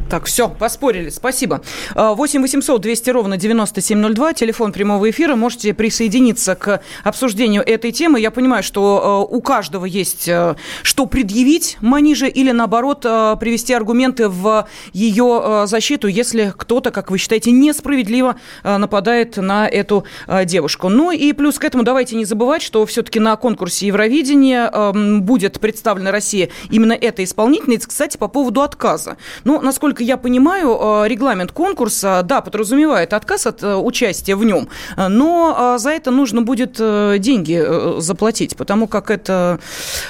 так, 0.10 0.26
все, 0.26 0.50
поспорили, 0.50 1.10
спасибо. 1.10 1.62
8 1.96 2.42
800 2.42 2.82
200 2.82 3.10
ровно 3.10 3.38
9702, 3.38 4.34
телефон 4.34 4.72
прямого 4.72 5.10
эфира. 5.10 5.36
Можете 5.36 5.74
присоединиться 5.74 6.56
к 6.56 6.82
обсуждению 7.04 7.64
этой 7.66 7.92
темы. 7.92 8.20
Я 8.20 8.32
понимаю, 8.32 8.64
что 8.64 9.28
э, 9.30 9.36
у 9.36 9.42
каждого 9.42 9.86
есть 9.86 10.28
э, 10.28 10.56
что 10.84 11.06
предъявить 11.06 11.78
Маниже 11.82 12.28
или, 12.28 12.52
наоборот, 12.52 13.06
э, 13.06 13.36
привести 13.40 13.74
аргументы 13.74 14.30
в 14.30 14.68
ее 14.92 15.64
защиту, 15.66 16.08
если 16.08 16.54
кто-то, 16.56 16.92
как 16.92 17.10
вы 17.10 17.18
считаете, 17.18 17.52
несправедливо 17.52 18.36
нападает 18.64 19.38
на 19.38 19.68
эту 19.68 20.06
девушку. 20.46 20.90
Ну 20.90 21.12
и 21.12 21.34
плюс 21.34 21.60
к 21.60 21.64
этому 21.64 21.84
давайте 21.84 22.16
не 22.16 22.26
забывать, 22.26 22.62
что 22.62 22.86
все-таки 22.86 23.20
на 23.20 23.36
конкурсе 23.36 23.88
Евровидения 23.88 24.72
будет 25.20 25.60
представлена 25.60 26.12
Россия 26.12 26.50
именно 26.70 26.94
эта 26.94 27.24
исполнительница. 27.24 27.88
Кстати, 27.88 28.18
по 28.18 28.28
поводу 28.28 28.62
отказа. 28.62 29.18
Ну, 29.44 29.62
насколько 29.62 30.03
я 30.04 30.18
понимаю, 30.18 31.08
регламент 31.08 31.52
конкурса, 31.52 32.22
да, 32.24 32.42
подразумевает 32.42 33.14
отказ 33.14 33.48
от 33.48 33.64
участия 33.64 34.36
в 34.36 34.44
нем, 34.44 34.68
но 34.98 35.78
за 35.80 35.90
это 35.92 36.12
нужно 36.12 36.42
будет 36.42 36.74
деньги 37.22 38.00
заплатить, 38.00 38.56
потому 38.58 38.88
как 38.88 39.10
это 39.10 39.60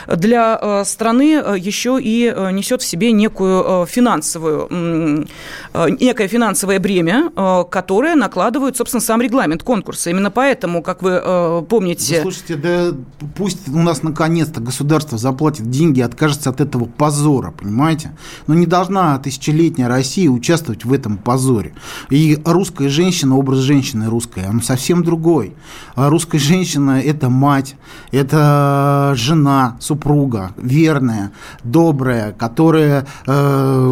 для 0.08 0.84
страны 0.86 1.44
еще 1.58 2.00
и 2.02 2.34
несет 2.52 2.82
в 2.82 2.86
себе 2.86 3.12
некую 3.12 3.86
финансовую, 3.86 5.28
некое 5.74 6.28
финансовое 6.28 6.80
бремя, 6.80 7.32
которое 7.70 8.16
накладывает, 8.16 8.78
собственно, 8.78 9.02
сам 9.02 9.22
регламент 9.22 9.64
конкурса. 9.64 10.10
Именно 10.10 10.32
поэтому, 10.32 10.82
как 10.82 11.02
вы 11.02 11.64
помните... 11.70 12.18
Вы 12.18 12.32
слушайте, 12.32 12.56
да 12.56 12.92
пусть 13.36 13.68
у 13.70 13.80
нас 13.80 14.04
наконец-то 14.04 14.62
государство 14.62 15.18
заплатит 15.18 15.70
деньги 15.70 16.00
и 16.00 16.04
откажется 16.04 16.50
от 16.50 16.62
этого 16.62 16.86
позора, 16.86 17.52
понимаете? 17.52 18.16
Но 18.48 18.54
не 18.54 18.66
должна 18.66 19.18
тысячелетняя 19.74 19.88
Россия 19.88 20.30
участвовать 20.30 20.86
в 20.86 20.94
этом 20.94 21.18
позоре. 21.18 21.74
И 22.10 22.40
русская 22.46 22.90
женщина, 22.90 23.38
образ 23.38 23.60
женщины 23.60 24.10
русской, 24.10 24.44
он 24.48 24.62
совсем 24.62 25.04
другой. 25.04 25.54
А 25.96 26.10
русская 26.10 26.40
женщина– 26.40 27.02
это 27.06 27.30
мать, 27.30 27.76
это 28.12 29.14
жена, 29.16 29.78
супруга, 29.80 30.52
верная, 30.58 31.32
добрая, 31.64 32.32
которая 32.32 33.06
э, 33.26 33.88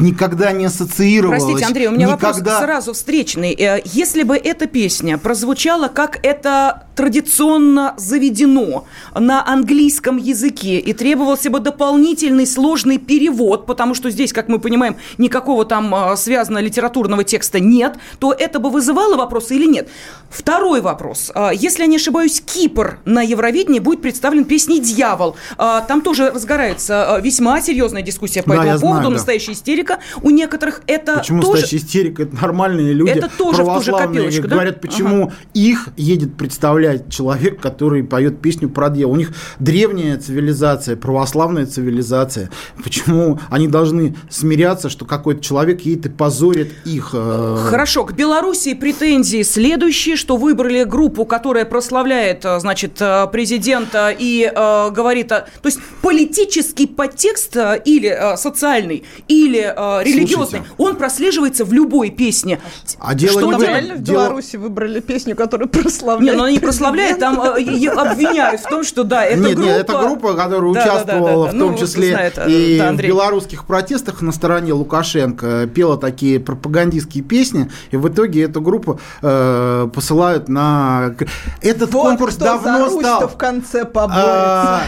никогда 0.00 0.52
не 0.52 0.66
ассоциировалась. 0.66 1.42
Простите, 1.42 1.66
Андрей, 1.66 1.88
у 1.88 1.92
меня 1.92 2.06
никогда... 2.06 2.32
вопрос 2.32 2.58
сразу 2.58 2.92
встречный. 2.92 3.52
Э, 3.52 3.80
если 3.84 4.22
бы 4.22 4.36
эта 4.36 4.66
песня 4.66 5.18
прозвучала, 5.18 5.88
как 5.88 6.18
это 6.22 6.84
традиционно 7.00 7.94
заведено 7.96 8.84
на 9.14 9.46
английском 9.46 10.18
языке 10.18 10.78
и 10.78 10.92
требовался 10.92 11.48
бы 11.48 11.60
дополнительный 11.60 12.46
сложный 12.46 12.98
перевод, 12.98 13.64
потому 13.64 13.94
что 13.94 14.10
здесь, 14.10 14.34
как 14.34 14.48
мы 14.48 14.58
понимаем, 14.58 14.96
никакого 15.18 15.64
там 15.64 15.94
а, 15.94 16.16
связанного 16.16 16.62
литературного 16.62 17.24
текста 17.24 17.60
нет, 17.60 17.96
то 18.18 18.32
это 18.32 18.58
бы 18.58 18.70
вызывало 18.70 19.16
вопросы 19.16 19.56
или 19.56 19.66
нет? 19.66 19.88
Второй 20.28 20.80
вопрос. 20.80 21.30
А, 21.34 21.50
если 21.52 21.82
я 21.82 21.86
не 21.86 21.96
ошибаюсь, 21.96 22.40
Кипр 22.40 22.98
на 23.04 23.22
Евровидении 23.22 23.80
будет 23.80 24.02
представлен 24.02 24.44
песней 24.44 24.80
«Дьявол». 24.80 25.36
А, 25.58 25.80
там 25.82 26.02
тоже 26.02 26.30
разгорается 26.30 27.20
весьма 27.22 27.60
серьезная 27.60 28.02
дискуссия 28.02 28.42
по 28.42 28.54
да, 28.54 28.64
этому 28.64 28.80
поводу, 28.80 29.00
знаю, 29.00 29.14
настоящая 29.14 29.48
да. 29.48 29.52
истерика. 29.52 29.98
У 30.22 30.30
некоторых 30.30 30.82
это 30.86 31.18
Почему 31.18 31.42
тоже... 31.42 31.62
настоящая 31.62 31.86
истерика? 31.86 32.22
Это 32.24 32.36
нормальные 32.36 32.92
люди, 32.92 33.10
это 33.10 33.28
тоже 33.28 33.64
в 33.64 33.74
ту 33.74 33.82
же 33.82 33.92
копилочку, 33.92 34.48
говорят, 34.48 34.74
да? 34.74 34.80
почему 34.80 35.24
ага. 35.24 35.34
их 35.54 35.88
едет 35.96 36.36
представлять 36.36 36.60
представлять 36.60 37.08
человек, 37.08 37.60
который 37.60 38.04
поет 38.04 38.40
песню 38.40 38.68
про 38.68 38.90
дьявола. 38.90 39.14
У 39.14 39.16
них 39.16 39.32
древняя 39.58 40.18
цивилизация, 40.18 40.94
православная 40.96 41.64
цивилизация. 41.64 42.50
Почему 42.84 43.38
они 43.48 43.66
должны 43.66 44.14
смиряться, 44.28 44.89
что 44.90 45.04
какой-то 45.04 45.40
человек 45.40 45.80
едет 45.82 46.06
и 46.06 46.08
позорит 46.08 46.72
их? 46.84 47.10
Э, 47.12 47.56
Хорошо, 47.68 48.04
к 48.04 48.12
Белоруссии 48.12 48.74
претензии 48.74 49.42
следующие, 49.42 50.16
что 50.16 50.36
выбрали 50.36 50.84
группу, 50.84 51.24
которая 51.24 51.64
прославляет, 51.64 52.44
э, 52.44 52.60
значит, 52.60 53.00
э, 53.00 53.26
президента 53.28 54.14
и 54.16 54.50
э, 54.54 54.90
говорит, 54.90 55.32
о, 55.32 55.40
то 55.62 55.66
есть 55.66 55.78
политический 56.02 56.86
подтекст 56.86 57.56
или 57.84 58.36
социальный, 58.36 59.04
или 59.28 59.60
э, 59.60 60.04
религиозный, 60.04 60.60
Слушайте, 60.60 60.74
он 60.78 60.96
прослеживается 60.96 61.64
в 61.64 61.72
любой 61.72 62.10
песне. 62.10 62.60
А 62.98 63.14
дело 63.14 63.40
что 63.40 63.46
не 63.46 63.52
там 63.52 63.62
реально 63.62 63.94
в 63.96 64.00
Беларуси 64.00 64.56
выбрали 64.56 65.00
песню, 65.00 65.36
которую 65.36 65.68
прославляет? 65.68 66.34
Не, 66.34 66.38
ну 66.38 66.44
они 66.44 66.58
прославляет, 66.58 67.18
там 67.18 67.40
э, 67.40 67.88
обвиняют 67.88 68.60
в 68.60 68.68
том, 68.68 68.84
что 68.84 69.04
да, 69.04 69.24
это 69.24 69.40
нет, 69.40 69.56
группа... 69.56 69.68
Нет, 69.68 69.80
это 69.80 69.98
группа, 69.98 70.34
которая 70.34 70.72
да, 70.72 70.80
участвовала 70.80 71.46
да, 71.46 71.52
да, 71.52 71.52
да, 71.52 71.56
в 71.56 71.60
том 71.60 71.72
ну, 71.72 71.78
числе 71.78 72.10
знает, 72.10 72.38
э, 72.38 72.50
и 72.50 72.78
да, 72.78 72.92
в 72.92 72.96
белорусских 72.96 73.64
протестах 73.64 74.22
на 74.22 74.32
стороне 74.32 74.74
Лукашенко, 74.80 75.68
пела 75.72 75.96
такие 75.96 76.40
пропагандистские 76.40 77.22
песни, 77.22 77.70
и 77.90 77.96
в 77.96 78.08
итоге 78.08 78.42
эту 78.42 78.60
группу 78.60 78.98
э, 79.22 79.88
посылают 79.94 80.48
на... 80.48 81.14
Этот 81.60 81.92
вот 81.92 82.02
конкурс 82.02 82.36
давно 82.36 82.88
стал... 82.90 83.28
в 83.28 83.36
конце 83.36 83.84
поборется. 83.84 84.80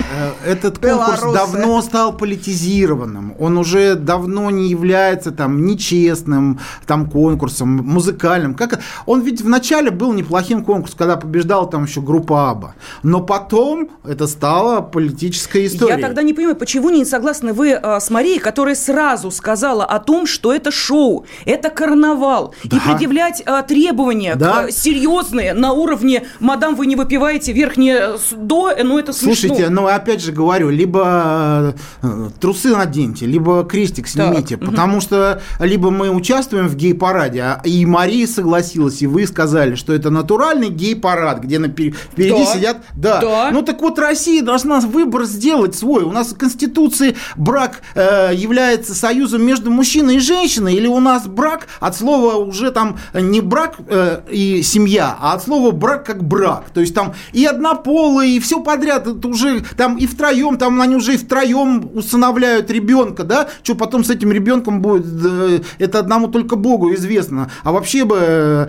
э, 0.45 0.51
этот 0.51 0.79
Белорусы. 0.79 1.23
конкурс 1.23 1.35
давно 1.35 1.83
стал 1.83 2.17
политизированным. 2.17 3.35
Он 3.39 3.59
уже 3.59 3.95
давно 3.95 4.51
не 4.51 4.69
является 4.69 5.31
там 5.31 5.65
нечестным 5.65 6.59
там 6.87 7.09
конкурсом, 7.09 7.69
музыкальным. 7.69 8.55
Как... 8.55 8.81
Он 9.07 9.21
ведь 9.21 9.43
вначале 9.43 9.91
был 9.91 10.13
неплохим 10.13 10.65
конкурсом, 10.65 10.99
когда 10.99 11.17
побеждал 11.17 11.69
там 11.69 11.85
еще 11.85 12.01
группа 12.01 12.51
Аба. 12.51 12.75
Но 13.03 13.21
потом 13.21 13.91
это 14.05 14.27
стало 14.27 14.81
политической 14.81 15.67
историей. 15.67 16.01
Я 16.01 16.07
тогда 16.07 16.23
не 16.23 16.33
понимаю, 16.33 16.57
почему 16.57 16.91
не 16.91 17.05
согласны 17.05 17.53
вы 17.53 17.73
а, 17.75 18.01
с 18.01 18.11
Марией, 18.11 18.39
которая 18.39 18.75
сразу 18.75 19.31
сказала 19.31 19.82
о 19.85 19.99
том, 19.99 20.27
что 20.27 20.53
это 20.53 20.71
шоу, 20.71 21.27
это 21.45 21.71
карнавал, 21.71 22.55
да. 22.65 22.77
и 22.77 22.81
предъявлять 22.81 23.43
а, 23.47 23.63
требования 23.63 24.35
да. 24.37 24.67
к, 24.67 24.71
серьезные 24.71 25.55
на 25.55 25.73
уровне 25.73 26.27
«мадам, 26.41 26.75
вы 26.75 26.87
не 26.87 26.97
выпиваете 26.97 27.53
верхнее 27.53 28.17
до», 28.33 28.73
ну 28.83 28.99
это 28.99 29.13
смешно. 29.13 29.35
Слушайте, 29.35 29.69
ну 29.71 29.87
опять 29.87 30.23
же 30.23 30.33
говорю, 30.33 30.71
либо 30.71 31.75
э, 32.03 32.29
трусы 32.41 32.69
наденьте, 32.69 33.27
либо 33.27 33.65
крестик 33.65 34.09
снимите, 34.09 34.57
так. 34.57 34.69
потому 34.69 34.95
угу. 34.95 35.03
что 35.03 35.41
либо 35.59 35.91
мы 35.91 36.11
участвуем 36.11 36.69
в 36.69 36.77
гей-параде, 36.77 37.41
а, 37.43 37.61
и 37.65 37.85
Мария 37.87 38.27
согласилась, 38.27 39.03
и 39.03 39.07
вы 39.07 39.27
сказали, 39.27 39.75
что 39.75 39.93
это 39.93 40.11
натуральный 40.11 40.69
гей-парад, 40.69 41.41
где 41.41 41.59
на 41.59 41.69
впереди 41.69 42.45
да. 42.45 42.47
сидят. 42.47 42.77
Да. 42.95 43.21
да. 43.21 43.51
Ну 43.53 43.63
так 43.63 43.81
вот 43.81 43.99
Россия 43.99 44.43
должна 44.43 44.81
выбор 44.81 45.25
сделать 45.25 45.75
свой. 45.75 46.05
У 46.05 46.13
нас 46.13 46.33
в 46.33 46.39
Конституции 46.39 47.17
брак 47.37 47.83
э, 47.95 48.31
является 48.35 48.95
союзом 48.95 49.45
между 49.45 49.71
мужчиной 49.73 50.17
и 50.17 50.19
женщиной, 50.19 50.75
или 50.75 50.87
у 50.87 51.01
нас 51.01 51.27
брак 51.27 51.69
от 51.81 51.97
слова 51.97 52.37
уже 52.37 52.71
там 52.71 52.99
не 53.13 53.41
брак 53.41 53.77
э, 53.89 54.21
и 54.31 54.63
семья, 54.63 55.17
а 55.21 55.35
от 55.35 55.45
слова 55.45 55.71
брак 55.71 56.07
как 56.07 56.23
брак. 56.23 56.71
То 56.73 56.81
есть 56.81 56.95
там 56.95 57.15
и 57.33 57.45
однополые, 57.45 58.37
и 58.37 58.41
все 58.41 58.63
подряд. 58.63 59.07
Это 59.07 59.29
уже 59.29 59.63
там 59.77 59.97
и 59.97 60.07
втроем, 60.07 60.59
там 60.59 60.81
они 60.81 60.97
уже 60.97 61.15
и 61.15 61.17
втроем 61.17 61.91
усыновляют 61.95 62.71
ребенка, 62.71 63.25
да? 63.25 63.49
Что 63.63 63.75
потом 63.75 64.05
с 64.05 64.11
этим 64.11 64.33
ребенком 64.33 64.81
будет, 64.81 65.07
э, 65.07 65.61
это 65.79 65.99
одному 65.99 66.29
только 66.29 66.57
Богу 66.57 66.93
известно. 66.95 67.51
А 67.63 67.73
вообще 67.73 68.05
бы 68.05 68.19
э, 68.21 68.67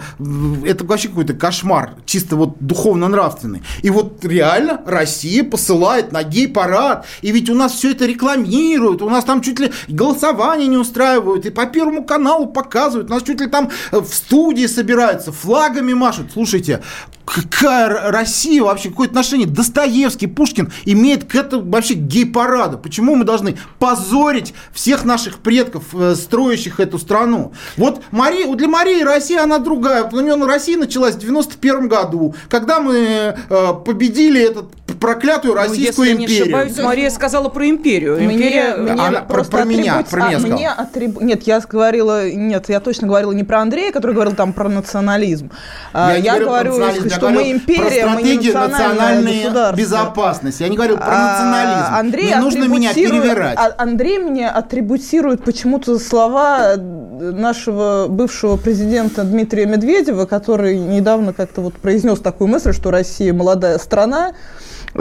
это 0.66 0.86
вообще 0.86 1.10
какой-то 1.10 1.34
кошмар, 1.34 1.96
чисто 2.06 2.36
вот 2.36 2.58
духовно-нравственный. 2.60 3.64
И 3.82 3.90
вот 3.90 4.24
реально 4.26 4.82
Россия 4.86 5.44
посылает 5.44 6.12
на 6.12 6.24
гей-парад. 6.24 7.06
И 7.22 7.32
ведь 7.32 7.50
у 7.50 7.56
нас 7.56 7.74
все 7.74 7.92
это 7.92 8.06
рекламируют. 8.06 9.02
У 9.02 9.10
нас 9.10 9.26
там 9.26 9.42
чуть 9.42 9.60
ли 9.60 9.72
голосование 9.88 10.68
не 10.68 10.78
устраивают. 10.94 11.46
И 11.46 11.50
по 11.50 11.66
Первому 11.66 12.04
каналу 12.04 12.48
показывают. 12.48 13.10
Нас 13.10 13.24
чуть 13.24 13.42
ли 13.42 13.48
там 13.48 13.70
в 13.92 14.06
студии 14.06 14.68
собираются, 14.68 15.32
флагами 15.32 15.94
машут. 15.94 16.28
Слушайте, 16.34 16.84
какая 17.26 18.12
Россия 18.12 18.62
вообще, 18.62 18.90
какое 18.90 19.08
отношение 19.08 19.48
Достоевский, 19.48 20.28
Пушкин 20.28 20.72
имеет 20.86 21.26
к 21.26 21.36
этому 21.36 21.70
вообще 21.72 21.96
гей-параду? 21.96 22.78
Почему 22.78 23.16
мы 23.16 23.24
должны 23.24 23.58
позорить 23.80 24.54
всех 24.72 25.04
наших 25.06 25.40
предков, 25.40 25.84
э, 25.94 26.16
строящих 26.16 26.80
эту 26.80 27.00
страну? 27.00 27.54
Вот 27.78 28.04
Мария, 28.12 28.54
для 28.54 28.68
Марии 28.68 29.02
Россия, 29.02 29.44
она 29.44 29.58
другая. 29.58 30.10
Нее 30.12 30.36
Россия 30.46 30.78
началась 30.78 31.16
в 31.16 31.20
91 31.20 31.88
году, 31.88 32.36
когда 32.50 32.80
мы 32.80 32.96
э, 32.96 33.74
победили 33.86 34.42
этот 34.42 34.72
проклятую 35.04 35.54
ну, 35.54 35.62
Российскую 35.62 36.16
ну, 36.16 36.22
если 36.22 36.24
империю. 36.24 36.46
Не 36.46 36.54
ошибаюсь, 36.54 36.78
Мария 36.78 37.10
сказала 37.10 37.50
про 37.50 37.70
империю. 37.70 38.24
Империя, 38.24 38.76
мне, 38.78 38.94
мне 38.94 39.22
про, 39.28 39.44
про 39.44 39.66
меня, 39.66 40.06
про 40.10 40.28
меня 40.28 40.38
а, 40.38 40.40
мне 40.40 40.70
атрибу... 40.70 41.20
Нет, 41.22 41.44
я 41.44 41.60
говорила, 41.60 42.30
нет, 42.32 42.70
я 42.70 42.80
точно 42.80 43.08
говорила 43.08 43.34
не 43.34 43.44
про 43.44 43.60
Андрея, 43.60 43.92
который 43.92 44.14
говорил 44.14 44.34
там 44.34 44.54
про 44.54 44.70
национализм. 44.70 45.52
Я, 45.94 46.16
я 46.16 46.40
говорю, 46.40 46.74
что 47.10 47.30
мы 47.30 47.52
империя, 47.52 48.06
про 48.06 48.14
мы 48.14 48.22
не 48.22 48.52
национальной 48.52 49.76
безопасности. 49.76 50.64
Я 50.64 50.70
не 50.70 50.78
говорю 50.78 50.96
про 50.96 51.06
а, 51.10 51.32
национализм. 51.32 51.96
Андрей 51.96 52.28
не 52.28 52.36
нужно 52.36 52.64
меня 52.70 52.94
перевирать. 52.94 53.58
А, 53.58 53.74
Андрей 53.78 54.20
мне 54.20 54.48
атрибутирует 54.48 55.44
почему-то 55.44 56.00
слова 56.00 56.78
нашего 56.78 58.08
бывшего 58.08 58.56
президента 58.56 59.24
Дмитрия 59.24 59.66
Медведева, 59.66 60.26
который 60.26 60.78
недавно 60.78 61.34
как-то 61.34 61.60
вот 61.60 61.74
произнес 61.74 62.20
такую 62.20 62.48
мысль, 62.48 62.72
что 62.72 62.90
Россия 62.90 63.34
молодая 63.34 63.78
страна, 63.80 64.32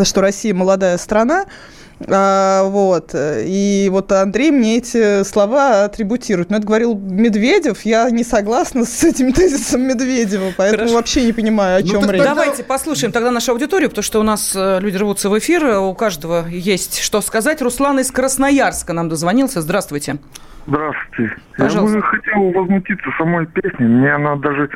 что 0.05 0.21
Россия 0.21 0.55
молодая 0.55 0.99
страна. 0.99 1.47
А, 2.09 2.65
вот. 2.65 3.15
И 3.15 3.89
вот 3.91 4.11
Андрей 4.13 4.51
мне 4.51 4.79
эти 4.79 5.23
слова 5.25 5.85
атрибутирует. 5.85 6.51
Но 6.51 6.57
это 6.57 6.67
говорил 6.67 6.99
Медведев. 6.99 7.83
Я 7.83 8.11
не 8.11 8.25
согласна 8.25 8.85
с 8.85 9.05
этим 9.05 9.33
тезисом 9.33 9.83
Медведева, 9.83 10.53
поэтому 10.57 10.79
Хорошо. 10.79 10.95
вообще 10.97 11.25
не 11.25 11.33
понимаю, 11.33 11.79
о 11.79 11.83
чем 11.83 12.03
ну, 12.03 12.11
речь. 12.11 12.23
Давайте 12.23 12.65
послушаем 12.65 13.13
тогда 13.13 13.31
нашу 13.31 13.53
аудиторию, 13.53 13.89
потому 13.89 14.03
что 14.03 14.21
у 14.21 14.25
нас 14.25 14.55
э, 14.57 14.81
люди 14.81 14.97
рвутся 14.97 15.31
в 15.31 15.39
эфир, 15.39 15.79
у 15.79 15.95
каждого 15.95 16.47
есть 16.49 17.01
что 17.01 17.21
сказать. 17.21 17.63
Руслан 17.63 18.01
из 18.01 18.11
Красноярска 18.11 18.93
нам 18.93 19.09
дозвонился. 19.09 19.61
Здравствуйте. 19.61 20.19
Здравствуйте. 20.67 21.37
Пожалуйста. 21.57 21.97
Я 21.97 22.03
бы 22.03 22.07
хотел 22.07 22.51
возмутиться 22.53 23.11
самой 23.19 23.47
песней. 23.47 23.87
Мне 23.87 24.15
она 24.15 24.37
даже 24.37 24.69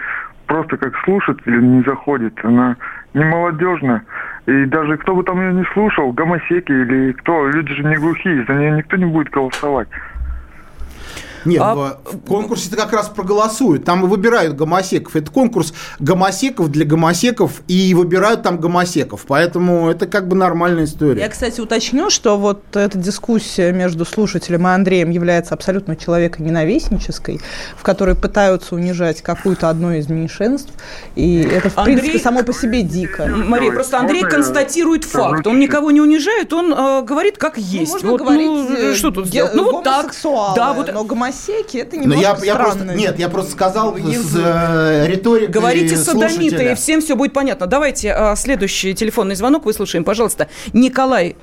просто 0.47 0.77
как 0.77 0.92
слушатель 1.05 1.61
не 1.61 1.83
заходит. 1.85 2.35
Она 2.42 2.77
не 3.14 3.25
молодежная. 3.25 4.05
И 4.46 4.64
даже 4.66 4.96
кто 4.96 5.14
бы 5.14 5.24
там 5.24 5.40
ее 5.40 5.52
не 5.52 5.64
слушал, 5.72 6.12
гомосеки 6.12 6.70
или 6.70 7.12
кто, 7.12 7.48
люди 7.48 7.74
же 7.74 7.82
не 7.82 7.96
глухие, 7.96 8.44
за 8.46 8.54
нее 8.54 8.70
никто 8.72 8.96
не 8.96 9.04
будет 9.04 9.30
голосовать. 9.30 9.88
Нет, 11.46 11.62
а... 11.62 11.98
в 12.04 12.18
конкурсе 12.26 12.68
это 12.68 12.76
как 12.76 12.92
раз 12.92 13.09
проголосуют. 13.09 13.85
Там 13.85 14.06
выбирают 14.09 14.54
гомосеков. 14.54 15.16
Это 15.16 15.31
конкурс 15.31 15.73
гомосеков 15.98 16.71
для 16.71 16.85
гомосеков, 16.85 17.62
и 17.68 17.94
выбирают 17.94 18.42
там 18.42 18.58
гомосеков. 18.58 19.25
Поэтому 19.27 19.88
это 19.88 20.06
как 20.06 20.29
бы 20.29 20.37
нормальная 20.37 20.85
история. 20.85 21.21
Я, 21.21 21.29
кстати, 21.29 21.60
уточню, 21.60 22.10
что 22.10 22.37
вот 22.37 22.62
эта 22.75 22.98
дискуссия 22.98 23.73
между 23.73 24.04
слушателем 24.04 24.66
и 24.66 24.71
Андреем 24.71 25.10
является 25.10 25.54
абсолютно 25.54 25.96
человеконенавистнической, 25.96 27.40
в 27.77 27.83
которой 27.83 28.14
пытаются 28.14 28.75
унижать 28.75 29.23
какую-то 29.23 29.68
одно 29.68 29.92
из 29.92 30.08
меньшинств. 30.08 30.73
И 31.14 31.40
это, 31.40 31.71
в 31.71 31.79
Андрей... 31.79 31.98
принципе, 31.98 32.18
само 32.23 32.42
по 32.42 32.52
себе 32.52 32.83
дико. 32.83 33.27
Мария, 33.27 33.73
просто 33.73 33.98
Андрей 33.98 34.23
констатирует 34.23 35.04
факт. 35.04 35.46
Он 35.46 35.58
никого 35.58 35.90
не 35.90 36.00
унижает, 36.00 36.52
он 36.52 36.73
э, 36.73 37.02
говорит, 37.02 37.38
как 37.38 37.56
ну, 37.56 37.62
есть. 37.62 37.92
Ну, 37.92 37.92
можно 37.92 38.10
вот, 38.10 38.21
говорить, 38.21 38.46
ну, 38.46 38.94
что 38.94 39.10
тут 39.10 39.27
сделать? 39.27 39.54
Ну, 39.54 39.71
вот 39.71 39.85
так. 39.85 40.14
Да, 40.56 40.73
вот. 40.73 40.92
Но 40.92 41.04
гомосеки 41.37 41.76
это 41.78 41.96
немного 41.96 42.20
я, 42.20 42.37
я 42.42 42.56
просто, 42.56 42.84
Нет, 42.84 43.18
я 43.18 43.28
просто 43.28 43.52
сказал 43.52 43.96
с 43.96 44.37
э, 44.37 45.06
риторикой 45.06 45.52
Говорите 45.52 45.96
садомиты, 45.96 46.72
и 46.72 46.74
всем 46.74 47.00
все 47.00 47.16
будет 47.16 47.32
понятно. 47.32 47.66
Давайте 47.66 48.14
э, 48.16 48.37
следующий 48.37 48.94
телефонный 48.94 49.34
звонок 49.34 49.64
выслушаем, 49.64 50.04
пожалуйста. 50.04 50.48
Николай 50.72 51.37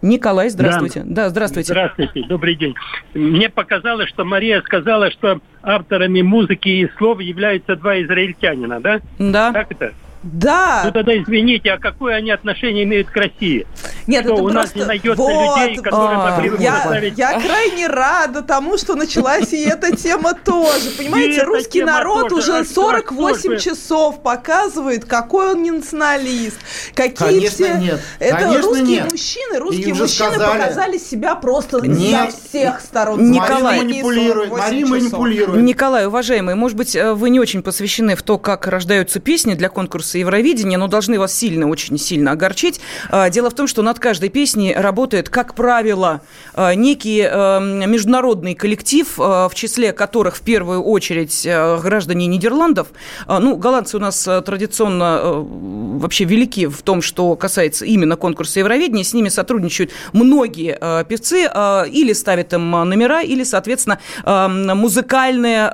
Николай, 0.00 0.48
здравствуйте. 0.48 1.00
Да. 1.00 1.24
да, 1.24 1.28
здравствуйте. 1.30 1.72
Здравствуйте, 1.72 2.22
добрый 2.28 2.54
день. 2.54 2.74
Мне 3.14 3.48
показалось, 3.48 4.08
что 4.08 4.24
Мария 4.24 4.62
сказала, 4.62 5.10
что 5.10 5.40
авторами 5.60 6.22
музыки 6.22 6.68
и 6.68 6.88
слов 6.98 7.18
являются 7.20 7.74
два 7.74 8.00
израильтянина, 8.02 8.80
да? 8.80 9.00
Да. 9.18 9.52
Как 9.52 9.72
это? 9.72 9.92
Да. 10.22 10.82
Ну 10.84 10.92
тогда 10.92 11.16
извините, 11.16 11.70
а 11.70 11.78
какое 11.78 12.16
они 12.16 12.30
отношение 12.30 12.84
имеют 12.84 13.08
к 13.08 13.16
России? 13.16 13.66
Нет, 14.06 14.24
что 14.24 14.34
это 14.34 14.42
у 14.42 14.48
просто... 14.48 14.60
нас 14.60 14.74
не 14.74 14.84
найдется 14.84 15.22
вот, 15.22 15.58
людей, 15.58 15.76
которые 15.76 16.18
а, 16.18 16.30
могли 16.30 16.50
бы 16.50 16.56
я, 16.58 16.72
поставить... 16.72 17.18
я 17.18 17.40
крайне 17.40 17.86
рада 17.86 18.42
тому, 18.42 18.76
что 18.78 18.94
началась 18.94 19.52
и 19.52 19.62
эта 19.62 19.94
тема 19.96 20.34
тоже. 20.34 20.90
Понимаете, 20.96 21.44
русский 21.44 21.82
народ 21.82 22.32
уже 22.32 22.64
48 22.64 23.58
часов 23.58 24.22
показывает, 24.22 25.04
какой 25.04 25.52
он 25.52 25.62
не 25.62 25.70
националист. 25.70 26.56
Какие 26.94 27.28
Конечно 27.28 27.66
все... 27.66 27.74
нет. 27.78 28.00
Это 28.18 28.36
Конечно 28.36 28.62
русские 28.62 28.86
нет. 28.86 29.12
мужчины, 29.12 29.58
русские 29.58 29.94
мужчины 29.94 30.08
сказали... 30.08 30.58
показали 30.58 30.98
себя 30.98 31.34
просто 31.36 31.80
нет. 31.86 32.32
со 32.32 32.48
всех 32.48 32.80
сторон. 32.80 33.30
Николай, 33.30 33.78
манипулирует. 33.78 34.50
Мария 34.50 34.86
манипулирует. 34.86 35.62
Николай, 35.62 36.06
уважаемый, 36.06 36.54
может 36.54 36.76
быть, 36.76 36.96
э, 36.96 37.12
вы 37.12 37.30
не 37.30 37.38
очень 37.38 37.62
посвящены 37.62 38.16
в 38.16 38.22
то, 38.22 38.38
как 38.38 38.66
рождаются 38.66 39.20
песни 39.20 39.54
для 39.54 39.68
конкурса 39.68 40.07
Евровидения, 40.16 40.78
но 40.78 40.86
должны 40.86 41.18
вас 41.18 41.34
сильно, 41.34 41.68
очень 41.68 41.98
сильно 41.98 42.32
огорчить. 42.32 42.80
А, 43.10 43.28
дело 43.28 43.50
в 43.50 43.54
том, 43.54 43.66
что 43.66 43.82
над 43.82 43.98
каждой 43.98 44.28
песней 44.28 44.74
работает, 44.74 45.28
как 45.28 45.54
правило, 45.54 46.22
а, 46.54 46.74
некий 46.74 47.22
а, 47.22 47.58
международный 47.60 48.54
коллектив, 48.54 49.06
в 49.18 49.50
числе 49.54 49.92
которых 49.92 50.36
в 50.36 50.42
первую 50.42 50.82
очередь 50.82 51.44
граждане 51.44 52.26
Нидерландов. 52.26 52.88
Ну, 53.26 53.56
голландцы 53.56 53.96
у 53.96 54.00
нас 54.00 54.22
традиционно 54.22 55.20
вообще 55.32 56.24
велики 56.24 56.66
в 56.66 56.82
том, 56.82 57.02
что 57.02 57.34
касается 57.36 57.84
именно 57.84 58.16
конкурса 58.16 58.60
Евровидения. 58.60 59.04
С 59.04 59.14
ними 59.14 59.28
сотрудничают 59.28 59.90
многие 60.12 60.78
певцы 61.04 61.50
или 61.90 62.12
ставят 62.12 62.52
им 62.52 62.70
номера, 62.70 63.22
или, 63.22 63.44
соответственно, 63.44 63.98
музыкальное 64.24 65.72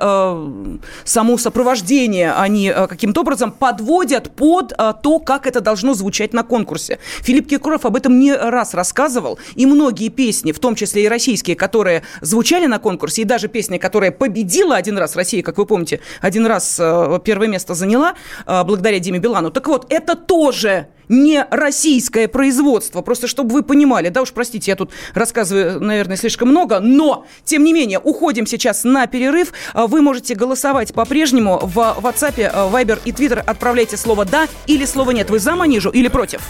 само 1.03 1.37
сопровождение 1.37 2.33
они 2.33 2.73
каким-то 2.89 3.21
образом 3.21 3.51
подводят 3.51 4.24
подходят 4.25 4.35
под 4.35 4.73
а, 4.77 4.93
то, 4.93 5.19
как 5.19 5.47
это 5.47 5.61
должно 5.61 5.93
звучать 5.93 6.33
на 6.33 6.43
конкурсе. 6.43 6.99
Филипп 7.21 7.47
Киркоров 7.47 7.85
об 7.85 7.95
этом 7.95 8.19
не 8.19 8.33
раз 8.33 8.73
рассказывал, 8.73 9.39
и 9.55 9.65
многие 9.65 10.09
песни, 10.09 10.51
в 10.51 10.59
том 10.59 10.75
числе 10.75 11.05
и 11.05 11.07
российские, 11.07 11.55
которые 11.55 12.03
звучали 12.21 12.67
на 12.67 12.79
конкурсе, 12.79 13.21
и 13.21 13.25
даже 13.25 13.47
песня, 13.47 13.79
которая 13.79 14.11
победила 14.11 14.75
один 14.75 14.97
раз 14.97 15.15
Россия, 15.15 15.41
как 15.43 15.57
вы 15.57 15.65
помните, 15.65 15.99
один 16.21 16.45
раз 16.45 16.77
а, 16.79 17.19
первое 17.19 17.47
место 17.47 17.73
заняла 17.73 18.13
а, 18.45 18.63
благодаря 18.63 18.99
Диме 18.99 19.19
Билану. 19.19 19.51
Так 19.51 19.67
вот, 19.67 19.85
это 19.89 20.15
тоже 20.15 20.87
не 21.09 21.45
российское 21.51 22.27
производство. 22.27 23.01
Просто 23.01 23.27
чтобы 23.27 23.53
вы 23.53 23.63
понимали, 23.63 24.09
да 24.09 24.21
уж 24.21 24.31
простите, 24.31 24.71
я 24.71 24.75
тут 24.75 24.91
рассказываю, 25.13 25.79
наверное, 25.79 26.17
слишком 26.17 26.49
много, 26.49 26.79
но, 26.79 27.25
тем 27.43 27.63
не 27.63 27.73
менее, 27.73 27.99
уходим 27.99 28.45
сейчас 28.45 28.83
на 28.83 29.07
перерыв. 29.07 29.53
Вы 29.73 30.01
можете 30.01 30.35
голосовать 30.35 30.93
по-прежнему 30.93 31.59
в 31.61 31.77
WhatsApp, 31.77 32.71
Viber 32.71 32.99
и 33.05 33.11
Twitter. 33.11 33.39
Отправляйте 33.39 33.97
слово 33.97 34.25
«да» 34.25 34.47
или 34.67 34.85
слово 34.85 35.11
«нет». 35.11 35.29
Вы 35.29 35.39
за 35.39 35.55
манижу 35.55 35.89
или 35.89 36.07
против? 36.07 36.41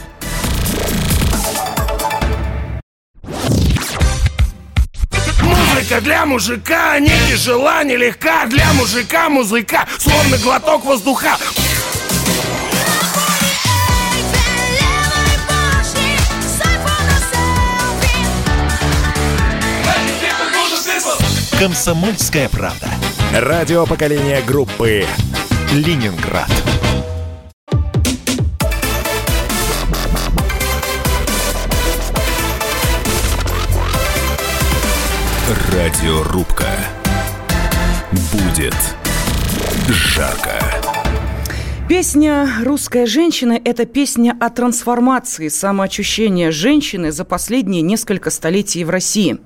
Для 6.01 6.25
мужика 6.25 6.99
не 6.99 7.11
тяжела, 7.29 7.83
не 7.83 7.95
легка 7.95 8.47
Для 8.47 8.73
мужика 8.73 9.29
музыка, 9.29 9.87
словно 9.99 10.37
глоток 10.37 10.83
воздуха 10.83 11.37
«Комсомольская 21.59 22.49
правда». 22.49 22.89
Радио 23.33 23.85
поколения 23.85 24.41
группы 24.41 25.05
«Ленинград». 25.71 26.51
Радиорубка. 35.71 36.67
Будет 38.31 38.75
жарко. 39.87 40.84
Песня 41.87 42.49
«Русская 42.63 43.05
женщина»– 43.05 43.61
это 43.63 43.85
песня 43.85 44.35
о 44.39 44.49
трансформации 44.49 45.49
самоочущения 45.49 46.49
женщины 46.49 47.11
за 47.11 47.25
последние 47.25 47.83
несколько 47.83 48.31
столетий 48.31 48.83
в 48.83 48.89
России. 48.89 49.37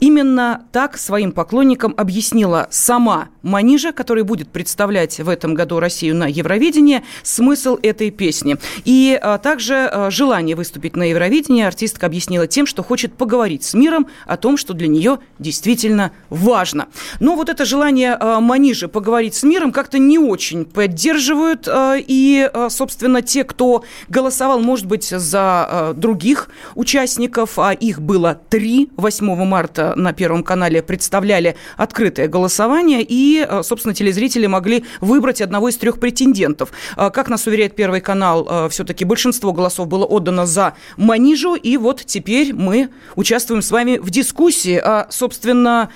Именно 0.00 0.66
так 0.72 0.98
своим 0.98 1.30
поклонникам 1.30 1.94
объяснила 1.96 2.66
сама 2.70 3.28
Манижа, 3.42 3.92
который 3.92 4.24
будет 4.24 4.48
представлять 4.48 5.20
в 5.20 5.28
этом 5.28 5.54
году 5.54 5.78
Россию 5.78 6.16
на 6.16 6.26
Евровидении, 6.26 7.04
смысл 7.22 7.78
этой 7.80 8.10
песни. 8.10 8.56
И 8.84 9.16
а, 9.22 9.38
также 9.38 9.86
а, 9.86 10.10
желание 10.10 10.56
выступить 10.56 10.96
на 10.96 11.04
Евровидении 11.04 11.62
артистка 11.62 12.06
объяснила 12.06 12.48
тем, 12.48 12.66
что 12.66 12.82
хочет 12.82 13.14
поговорить 13.14 13.62
с 13.62 13.74
миром 13.74 14.08
о 14.26 14.36
том, 14.36 14.56
что 14.56 14.74
для 14.74 14.88
нее 14.88 15.20
действительно 15.38 16.10
важно. 16.30 16.88
Но 17.20 17.36
вот 17.36 17.48
это 17.48 17.64
желание 17.64 18.16
а, 18.18 18.40
Манижи 18.40 18.88
поговорить 18.88 19.36
с 19.36 19.44
миром 19.44 19.70
как-то 19.70 20.00
не 20.00 20.18
очень 20.18 20.64
поддерживают 20.64 21.68
Э, 21.75 21.75
и, 21.98 22.48
э, 22.52 22.68
собственно, 22.70 23.22
те, 23.22 23.44
кто 23.44 23.84
голосовал, 24.08 24.60
может 24.60 24.86
быть, 24.86 25.08
за 25.08 25.68
э, 25.68 25.94
других 25.96 26.48
участников, 26.74 27.58
а 27.58 27.72
их 27.72 28.00
было 28.00 28.40
три, 28.48 28.90
8 28.96 29.44
марта 29.44 29.94
на 29.96 30.12
Первом 30.12 30.42
канале 30.42 30.82
представляли 30.82 31.56
открытое 31.76 32.28
голосование, 32.28 33.04
и, 33.06 33.46
собственно, 33.62 33.94
телезрители 33.94 34.46
могли 34.46 34.84
выбрать 35.00 35.40
одного 35.40 35.68
из 35.68 35.76
трех 35.76 36.00
претендентов. 36.00 36.70
Как 36.96 37.28
нас 37.28 37.46
уверяет 37.46 37.76
Первый 37.76 38.00
канал, 38.00 38.68
все-таки 38.70 39.04
большинство 39.04 39.52
голосов 39.52 39.88
было 39.88 40.04
отдано 40.04 40.46
за 40.46 40.74
Манижу, 40.96 41.54
и 41.54 41.76
вот 41.76 42.02
теперь 42.04 42.54
мы 42.54 42.90
участвуем 43.14 43.62
с 43.62 43.70
вами 43.70 43.98
в 43.98 44.10
дискуссии, 44.10 44.80
а, 44.82 45.06
собственно, 45.10 45.90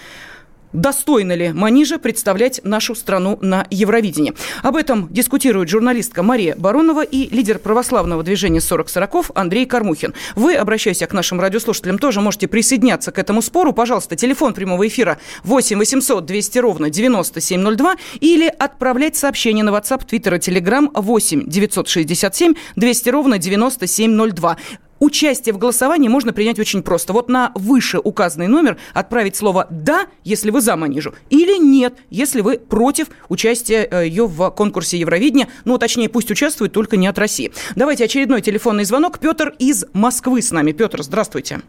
Достойно 0.72 1.32
ли 1.32 1.52
Манижа 1.52 1.98
представлять 1.98 2.60
нашу 2.62 2.94
страну 2.94 3.38
на 3.40 3.66
Евровидении? 3.70 4.34
Об 4.62 4.76
этом 4.76 5.08
дискутирует 5.10 5.68
журналистка 5.68 6.22
Мария 6.22 6.54
Баронова 6.56 7.02
и 7.02 7.28
лидер 7.34 7.58
православного 7.58 8.22
движения 8.22 8.60
40 8.60 8.88
сороков 8.88 9.30
Андрей 9.34 9.66
Кармухин. 9.66 10.14
Вы, 10.36 10.54
обращаясь 10.54 11.00
к 11.00 11.12
нашим 11.12 11.40
радиослушателям, 11.40 11.98
тоже 11.98 12.20
можете 12.20 12.46
присоединяться 12.46 13.10
к 13.10 13.18
этому 13.18 13.42
спору. 13.42 13.72
Пожалуйста, 13.72 14.14
телефон 14.14 14.54
прямого 14.54 14.86
эфира 14.86 15.18
8 15.44 15.78
800 15.78 16.24
200 16.24 16.58
ровно 16.58 16.90
9702 16.90 17.96
или 18.20 18.46
отправлять 18.46 19.16
сообщение 19.16 19.64
на 19.64 19.70
WhatsApp, 19.70 20.06
Twitter 20.06 20.36
и 20.36 20.38
Telegram 20.38 20.88
8 20.94 21.48
967 21.48 22.54
200 22.76 23.08
ровно 23.08 23.38
9702. 23.38 24.56
Участие 25.00 25.54
в 25.54 25.58
голосовании 25.58 26.08
можно 26.08 26.34
принять 26.34 26.58
очень 26.58 26.82
просто. 26.82 27.14
Вот 27.14 27.30
на 27.30 27.52
выше 27.54 27.98
указанный 27.98 28.48
номер 28.48 28.76
отправить 28.92 29.34
слово 29.34 29.66
«да», 29.70 30.02
если 30.24 30.50
вы 30.50 30.60
за 30.60 30.76
Манижу, 30.76 31.14
или 31.30 31.58
«нет», 31.58 31.94
если 32.10 32.42
вы 32.42 32.58
против 32.58 33.08
участия 33.30 33.88
э, 33.90 34.06
ее 34.06 34.26
в 34.26 34.50
конкурсе 34.50 34.98
Евровидения. 34.98 35.48
Ну, 35.64 35.78
точнее, 35.78 36.10
пусть 36.10 36.30
участвует, 36.30 36.72
только 36.72 36.98
не 36.98 37.06
от 37.06 37.18
России. 37.18 37.50
Давайте 37.76 38.04
очередной 38.04 38.42
телефонный 38.42 38.84
звонок. 38.84 39.18
Петр 39.18 39.54
из 39.58 39.86
Москвы 39.94 40.42
с 40.42 40.52
нами. 40.52 40.72
Петр, 40.72 41.02
здравствуйте. 41.02 41.60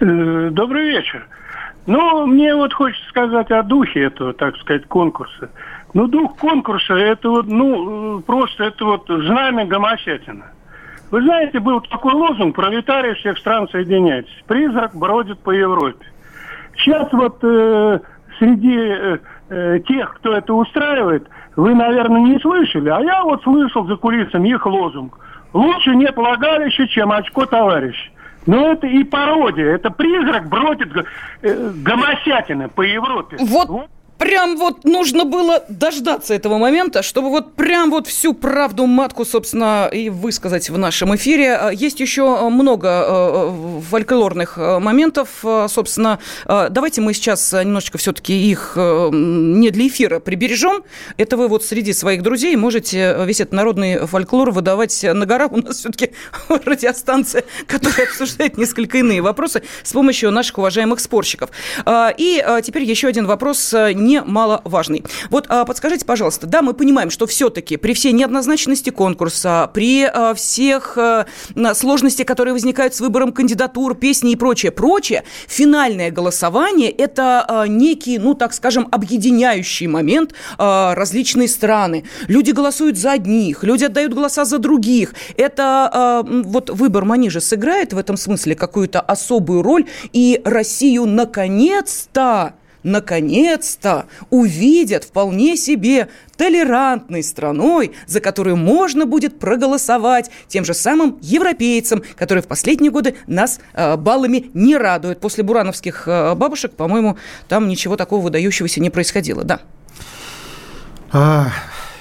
Э, 0.00 0.48
добрый 0.50 0.88
вечер. 0.88 1.28
Ну, 1.86 2.26
мне 2.26 2.54
вот 2.56 2.72
хочется 2.72 3.08
сказать 3.10 3.50
о 3.52 3.62
духе 3.62 4.04
этого, 4.04 4.32
так 4.32 4.56
сказать, 4.56 4.86
конкурса. 4.86 5.50
Ну, 5.92 6.08
дух 6.08 6.36
конкурса, 6.38 6.94
это 6.94 7.30
вот, 7.30 7.46
ну, 7.46 8.20
просто 8.22 8.64
это 8.64 8.84
вот 8.84 9.04
знамя 9.06 9.66
гомосятина. 9.66 10.46
Вы 11.14 11.22
знаете, 11.22 11.60
был 11.60 11.80
такой 11.80 12.12
лозунг 12.12 12.56
«Пролетарии 12.56 13.14
всех 13.14 13.38
стран 13.38 13.68
соединяйтесь». 13.68 14.34
Призрак 14.48 14.96
бродит 14.96 15.38
по 15.38 15.52
Европе. 15.52 16.04
Сейчас 16.76 17.06
вот 17.12 17.38
э, 17.44 18.00
среди 18.40 18.76
э, 18.76 19.18
э, 19.48 19.78
тех, 19.86 20.12
кто 20.16 20.32
это 20.32 20.52
устраивает, 20.52 21.28
вы, 21.54 21.72
наверное, 21.72 22.20
не 22.20 22.40
слышали, 22.40 22.88
а 22.88 22.98
я 22.98 23.22
вот 23.22 23.44
слышал 23.44 23.86
за 23.86 23.94
кулисами 23.94 24.48
их 24.48 24.66
лозунг. 24.66 25.16
Лучше 25.52 25.94
нет 25.94 26.16
влагалища, 26.16 26.88
чем 26.88 27.12
очко 27.12 27.46
товарищ. 27.46 28.10
Но 28.46 28.72
это 28.72 28.88
и 28.88 29.04
пародия, 29.04 29.76
это 29.76 29.92
призрак 29.92 30.48
бродит 30.48 30.88
э, 31.42 31.70
гомосятины 31.76 32.68
по 32.68 32.82
Европе. 32.82 33.36
Вот 33.38 33.88
прям 34.18 34.56
вот 34.56 34.84
нужно 34.84 35.24
было 35.24 35.64
дождаться 35.68 36.34
этого 36.34 36.58
момента, 36.58 37.02
чтобы 37.02 37.30
вот 37.30 37.54
прям 37.54 37.90
вот 37.90 38.06
всю 38.06 38.34
правду 38.34 38.86
матку, 38.86 39.24
собственно, 39.24 39.88
и 39.92 40.08
высказать 40.08 40.70
в 40.70 40.78
нашем 40.78 41.14
эфире. 41.16 41.54
А, 41.54 41.70
есть 41.70 42.00
еще 42.00 42.48
много 42.48 42.88
э, 42.88 43.04
э, 43.08 43.80
фольклорных 43.90 44.56
моментов, 44.56 45.44
собственно. 45.68 46.18
Давайте 46.46 47.00
мы 47.00 47.14
сейчас 47.14 47.52
немножечко 47.52 47.98
все-таки 47.98 48.32
их 48.50 48.74
не 48.76 49.70
для 49.70 49.86
эфира 49.86 50.20
прибережем. 50.20 50.84
Это 51.16 51.36
вы 51.36 51.48
вот 51.48 51.64
среди 51.64 51.92
своих 51.92 52.22
друзей 52.22 52.56
можете 52.56 53.16
весь 53.24 53.40
этот 53.40 53.52
народный 53.52 54.06
фольклор 54.06 54.50
выдавать 54.50 55.04
на 55.04 55.26
гора. 55.26 55.46
У 55.46 55.56
нас 55.58 55.78
все-таки 55.78 56.12
радиостанция, 56.48 57.44
которая 57.66 58.06
обсуждает 58.06 58.56
несколько 58.58 58.98
иные 58.98 59.22
вопросы 59.22 59.62
с 59.82 59.92
помощью 59.92 60.30
наших 60.30 60.58
уважаемых 60.58 61.00
спорщиков. 61.00 61.50
И 61.88 62.44
теперь 62.62 62.84
еще 62.84 63.08
один 63.08 63.26
вопрос 63.26 63.74
немаловажный. 64.04 65.04
Вот 65.30 65.46
а, 65.48 65.64
подскажите, 65.64 66.04
пожалуйста, 66.04 66.46
да, 66.46 66.62
мы 66.62 66.74
понимаем, 66.74 67.10
что 67.10 67.26
все-таки 67.26 67.76
при 67.76 67.94
всей 67.94 68.12
неоднозначности 68.12 68.90
конкурса, 68.90 69.70
при 69.72 70.04
а, 70.04 70.34
всех 70.34 70.98
а, 70.98 71.26
сложностях, 71.74 72.26
которые 72.26 72.52
возникают 72.52 72.94
с 72.94 73.00
выбором 73.00 73.32
кандидатур, 73.32 73.94
песни 73.94 74.32
и 74.32 74.36
прочее, 74.36 74.72
прочее, 74.72 75.24
финальное 75.48 76.10
голосование– 76.10 76.90
это 76.90 77.64
некий, 77.68 78.18
ну, 78.18 78.34
так 78.34 78.52
скажем, 78.52 78.88
объединяющий 78.90 79.86
момент 79.86 80.34
различные 80.58 81.48
страны. 81.48 82.04
Люди 82.28 82.50
голосуют 82.50 82.98
за 82.98 83.12
одних, 83.12 83.64
люди 83.64 83.84
отдают 83.84 84.12
голоса 84.14 84.44
за 84.44 84.58
других. 84.58 85.14
Это 85.36 86.22
вот 86.24 86.70
выбор 86.70 87.04
Манижа 87.04 87.40
сыграет 87.40 87.92
в 87.92 87.98
этом 87.98 88.16
смысле 88.16 88.54
какую-то 88.54 89.00
особую 89.00 89.62
роль, 89.62 89.86
и 90.12 90.40
Россию 90.44 91.06
наконец-то 91.06 92.54
наконец-то 92.84 94.06
увидят 94.30 95.02
вполне 95.04 95.56
себе 95.56 96.08
толерантной 96.36 97.22
страной, 97.22 97.92
за 98.06 98.20
которую 98.20 98.56
можно 98.56 99.06
будет 99.06 99.38
проголосовать 99.38 100.30
тем 100.46 100.64
же 100.64 100.74
самым 100.74 101.18
европейцам, 101.20 102.02
которые 102.16 102.42
в 102.42 102.46
последние 102.46 102.92
годы 102.92 103.16
нас 103.26 103.58
э, 103.72 103.96
баллами 103.96 104.50
не 104.54 104.76
радуют. 104.76 105.20
После 105.20 105.42
бурановских 105.42 106.06
э, 106.06 106.34
бабушек, 106.34 106.72
по-моему, 106.72 107.18
там 107.48 107.68
ничего 107.68 107.96
такого 107.96 108.22
выдающегося 108.22 108.80
не 108.80 108.90
происходило. 108.90 109.42
Да. 109.44 109.60
А, 111.12 111.48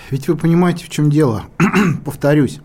ведь 0.10 0.28
вы 0.28 0.36
понимаете, 0.36 0.86
в 0.86 0.90
чем 0.90 1.10
дело. 1.10 1.46
Повторюсь. 2.06 2.60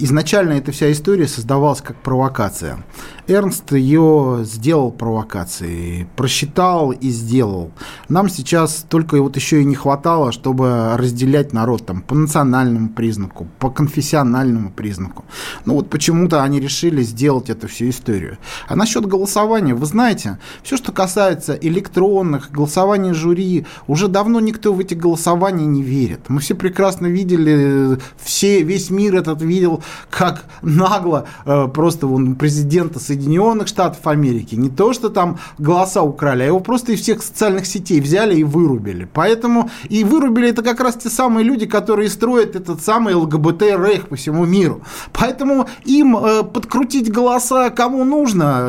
Изначально 0.00 0.54
эта 0.54 0.72
вся 0.72 0.90
история 0.90 1.28
создавалась 1.28 1.80
как 1.80 1.96
провокация. 2.02 2.84
Эрнст 3.28 3.72
ее 3.72 4.40
сделал 4.42 4.90
провокацией, 4.90 6.06
просчитал 6.16 6.90
и 6.90 7.08
сделал. 7.10 7.70
Нам 8.08 8.28
сейчас 8.28 8.84
только 8.88 9.22
вот 9.22 9.36
еще 9.36 9.62
и 9.62 9.64
не 9.64 9.76
хватало, 9.76 10.32
чтобы 10.32 10.96
разделять 10.96 11.52
народ 11.52 11.86
там, 11.86 12.02
по 12.02 12.14
национальному 12.14 12.90
признаку, 12.90 13.46
по 13.60 13.70
конфессиональному 13.70 14.70
признаку. 14.70 15.24
Ну 15.64 15.74
вот 15.74 15.90
почему-то 15.90 16.42
они 16.42 16.60
решили 16.60 17.02
сделать 17.02 17.48
эту 17.48 17.68
всю 17.68 17.88
историю. 17.88 18.38
А 18.66 18.74
насчет 18.74 19.06
голосования, 19.06 19.74
вы 19.74 19.86
знаете, 19.86 20.38
все, 20.62 20.76
что 20.76 20.90
касается 20.90 21.54
электронных, 21.54 22.50
голосования 22.50 23.14
жюри, 23.14 23.64
уже 23.86 24.08
давно 24.08 24.40
никто 24.40 24.72
в 24.72 24.80
эти 24.80 24.94
голосования 24.94 25.66
не 25.66 25.82
верит. 25.82 26.28
Мы 26.28 26.40
все 26.40 26.54
прекрасно 26.54 27.06
видели, 27.06 27.98
все, 28.22 28.62
весь 28.62 28.90
мир 28.90 29.14
этот 29.16 29.40
видел, 29.40 29.83
как 30.10 30.44
нагло 30.62 31.26
э, 31.44 31.68
просто 31.68 32.06
вон, 32.06 32.36
президента 32.36 32.98
Соединенных 32.98 33.68
Штатов 33.68 34.06
Америки, 34.06 34.54
не 34.54 34.70
то, 34.70 34.92
что 34.92 35.08
там 35.08 35.38
голоса 35.58 36.02
украли, 36.02 36.42
а 36.42 36.46
его 36.46 36.60
просто 36.60 36.92
из 36.92 37.00
всех 37.00 37.22
социальных 37.22 37.66
сетей 37.66 38.00
взяли 38.00 38.36
и 38.36 38.44
вырубили. 38.44 39.08
Поэтому 39.12 39.70
и 39.88 40.04
вырубили 40.04 40.50
это 40.50 40.62
как 40.62 40.80
раз 40.80 40.96
те 40.96 41.10
самые 41.10 41.44
люди, 41.44 41.66
которые 41.66 42.08
строят 42.08 42.56
этот 42.56 42.82
самый 42.82 43.14
ЛГБТ-рейх 43.14 44.08
по 44.08 44.16
всему 44.16 44.44
миру. 44.44 44.82
Поэтому 45.12 45.68
им 45.84 46.16
э, 46.16 46.42
подкрутить 46.42 47.12
голоса 47.12 47.70
кому 47.70 48.04
нужно, 48.04 48.68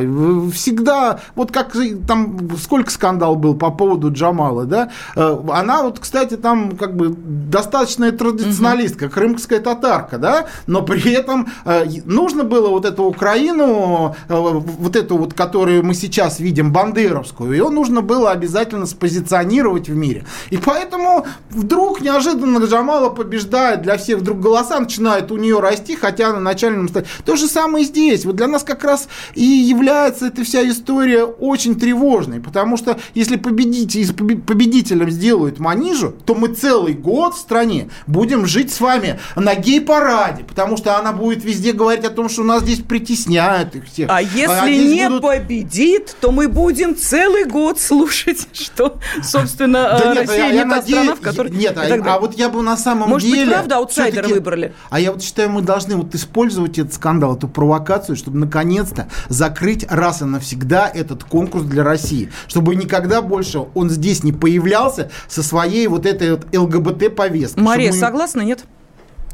всегда, 0.54 1.20
вот 1.36 1.52
как 1.52 1.76
там 2.08 2.50
сколько 2.58 2.92
скандал 2.92 3.36
был 3.36 3.56
по 3.56 3.72
поводу 3.72 4.12
Джамала, 4.12 4.66
да, 4.66 4.90
э, 5.16 5.38
она 5.52 5.84
вот, 5.84 6.00
кстати, 6.00 6.36
там 6.38 6.76
как 6.78 6.96
бы 6.96 7.16
достаточная 7.16 8.12
традиционалистка, 8.12 9.10
крымская 9.10 9.60
татарка, 9.60 10.18
да, 10.18 10.46
но 10.68 10.82
при 10.82 11.00
при 11.06 11.14
этом 11.14 11.48
э, 11.66 11.86
нужно 12.06 12.44
было 12.44 12.70
вот 12.70 12.84
эту 12.84 13.04
Украину, 13.04 14.16
э, 14.28 14.34
вот 14.34 14.96
эту 14.96 15.18
вот, 15.18 15.36
которую 15.36 15.86
мы 15.86 15.94
сейчас 15.94 16.40
видим, 16.40 16.74
бандеровскую, 16.74 17.52
ее 17.52 17.70
нужно 17.70 18.02
было 18.02 18.32
обязательно 18.32 18.88
спозиционировать 18.88 19.88
в 19.88 19.96
мире. 19.96 20.26
И 20.50 20.58
поэтому 20.58 21.28
вдруг 21.52 22.02
неожиданно 22.02 22.58
Джамала 22.66 23.12
побеждает, 23.12 23.84
для 23.84 23.98
всех 23.98 24.18
вдруг 24.18 24.40
голоса 24.40 24.80
начинают 24.80 25.32
у 25.32 25.38
нее 25.38 25.60
расти, 25.60 25.96
хотя 25.96 26.34
на 26.34 26.40
начальном 26.40 26.90
стадии. 26.90 27.08
То 27.24 27.36
же 27.36 27.46
самое 27.46 27.86
здесь. 27.86 28.26
Вот 28.26 28.36
для 28.36 28.48
нас 28.48 28.64
как 28.64 28.84
раз 28.84 29.08
и 29.36 29.44
является 29.44 30.26
эта 30.26 30.44
вся 30.44 30.68
история 30.68 31.24
очень 31.24 31.76
тревожной, 31.76 32.40
потому 32.40 32.78
что 32.78 32.98
если 33.14 33.36
победитель, 33.36 34.12
победителем 34.12 35.12
сделают 35.12 35.60
Манижу, 35.60 36.16
то 36.26 36.34
мы 36.34 36.48
целый 36.48 36.96
год 36.96 37.36
в 37.36 37.38
стране 37.38 37.90
будем 38.08 38.48
жить 38.48 38.74
с 38.74 38.82
вами 38.82 39.20
на 39.36 39.54
гей-параде, 39.54 40.44
потому 40.44 40.78
что 40.78 40.95
она 40.98 41.14
будет 41.14 41.44
везде 41.44 41.72
говорить 41.72 42.06
о 42.06 42.10
том, 42.10 42.30
что 42.30 42.44
нас 42.44 42.64
здесь 42.64 42.80
притесняют 42.80 43.76
их 43.76 43.86
всех. 43.86 44.10
А 44.12 44.22
если 44.22 44.48
а 44.48 44.70
не 44.70 45.08
будут... 45.08 45.22
победит, 45.22 46.16
то 46.20 46.32
мы 46.32 46.48
будем 46.48 46.96
целый 46.96 47.46
год 47.46 47.80
слушать, 47.80 48.48
что, 48.54 48.98
собственно, 49.24 49.98
да 50.00 50.14
нет, 50.14 50.18
Россия 50.18 50.46
я, 50.46 50.52
не 50.52 50.58
я 50.58 50.64
та 50.64 50.70
надеюсь, 50.70 51.02
страна, 51.04 51.16
в 51.16 51.22
которой... 51.22 51.52
Нет, 51.52 51.78
а, 51.78 52.16
а 52.16 52.20
вот 52.20 52.34
я 52.36 52.50
бы 52.50 52.62
на 52.62 52.78
самом 52.78 53.10
Может 53.10 53.28
деле... 53.28 53.46
Может 53.46 53.48
быть, 53.48 53.56
правда, 53.56 53.78
аутсайдера 53.78 54.28
выбрали? 54.28 54.74
А 54.90 55.00
я 55.00 55.12
вот 55.12 55.22
считаю, 55.22 55.50
мы 55.50 55.62
должны 55.62 55.96
вот 55.96 56.14
использовать 56.16 56.78
этот 56.78 56.94
скандал, 56.94 57.36
эту 57.36 57.48
провокацию, 57.48 58.16
чтобы 58.16 58.38
наконец-то 58.38 59.08
закрыть 59.30 59.86
раз 59.90 60.22
и 60.22 60.26
навсегда 60.26 60.90
этот 60.94 61.24
конкурс 61.24 61.66
для 61.66 61.84
России. 61.84 62.32
Чтобы 62.48 62.76
никогда 62.76 63.22
больше 63.22 63.66
он 63.74 63.90
здесь 63.90 64.24
не 64.24 64.32
появлялся 64.32 65.12
со 65.28 65.44
своей 65.44 65.88
вот 65.88 66.06
этой 66.06 66.32
вот 66.32 66.46
ЛГБТ-повесткой. 66.54 67.62
Мария, 67.62 67.92
мы... 67.92 67.98
согласна, 67.98 68.42
нет? 68.42 68.66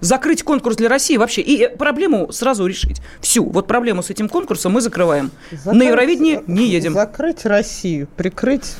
Закрыть 0.01 0.43
конкурс 0.43 0.75
для 0.75 0.89
России 0.89 1.15
вообще 1.15 1.41
и 1.41 1.73
проблему 1.75 2.31
сразу 2.31 2.65
решить. 2.65 3.01
Всю. 3.21 3.45
Вот 3.45 3.67
проблему 3.67 4.03
с 4.03 4.09
этим 4.09 4.27
конкурсом 4.27 4.73
мы 4.73 4.81
закрываем. 4.81 5.31
Закрыть, 5.51 5.79
На 5.79 5.83
Евровидение 5.83 6.43
не 6.47 6.67
едем. 6.67 6.93
Закрыть 6.93 7.45
Россию, 7.45 8.07
прикрыть 8.17 8.75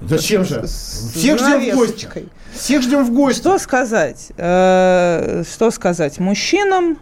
Зачем 0.00 0.44
же? 0.44 0.62
Всех 0.66 1.38
ждем 1.38 1.70
в 1.70 1.74
гости. 1.74 2.08
Всех 2.52 2.82
ждем 2.82 3.04
в 3.04 3.12
гости. 3.12 3.40
Что 3.40 3.58
сказать? 3.58 4.28
Э, 4.36 5.42
что 5.50 5.70
сказать? 5.70 6.18
Мужчинам, 6.18 6.98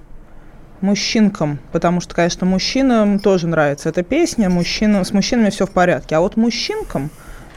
мужчинкам, 0.81 1.59
потому 1.73 2.01
что, 2.01 2.15
конечно, 2.15 2.47
мужчинам 2.47 3.19
тоже 3.19 3.47
нравится 3.47 3.89
эта 3.89 4.03
песня, 4.03 4.49
мужчинам, 4.49 5.05
с 5.05 5.13
мужчинами 5.13 5.51
все 5.51 5.67
в 5.67 5.71
порядке. 5.71 6.17
А 6.17 6.21
вот 6.21 6.37
мужчинкам 6.37 7.11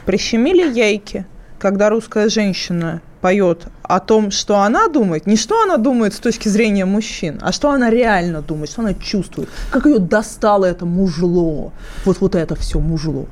прищемили 0.06 0.68
яйки, 0.72 1.26
когда 1.58 1.88
русская 1.88 2.28
женщина 2.28 3.02
поет 3.20 3.66
о 3.82 4.00
том, 4.00 4.30
что 4.30 4.58
она 4.58 4.88
думает, 4.88 5.26
не 5.26 5.36
что 5.36 5.60
она 5.62 5.76
думает 5.76 6.14
с 6.14 6.18
точки 6.18 6.48
зрения 6.48 6.84
мужчин, 6.84 7.38
а 7.42 7.52
что 7.52 7.70
она 7.70 7.90
реально 7.90 8.42
думает, 8.42 8.70
что 8.70 8.82
она 8.82 8.94
чувствует, 8.94 9.48
как 9.70 9.86
ее 9.86 9.98
достало 9.98 10.66
это 10.66 10.86
мужло, 10.86 11.72
вот, 12.04 12.20
вот 12.20 12.34
это 12.34 12.54
все 12.54 12.78
мужло. 12.78 13.26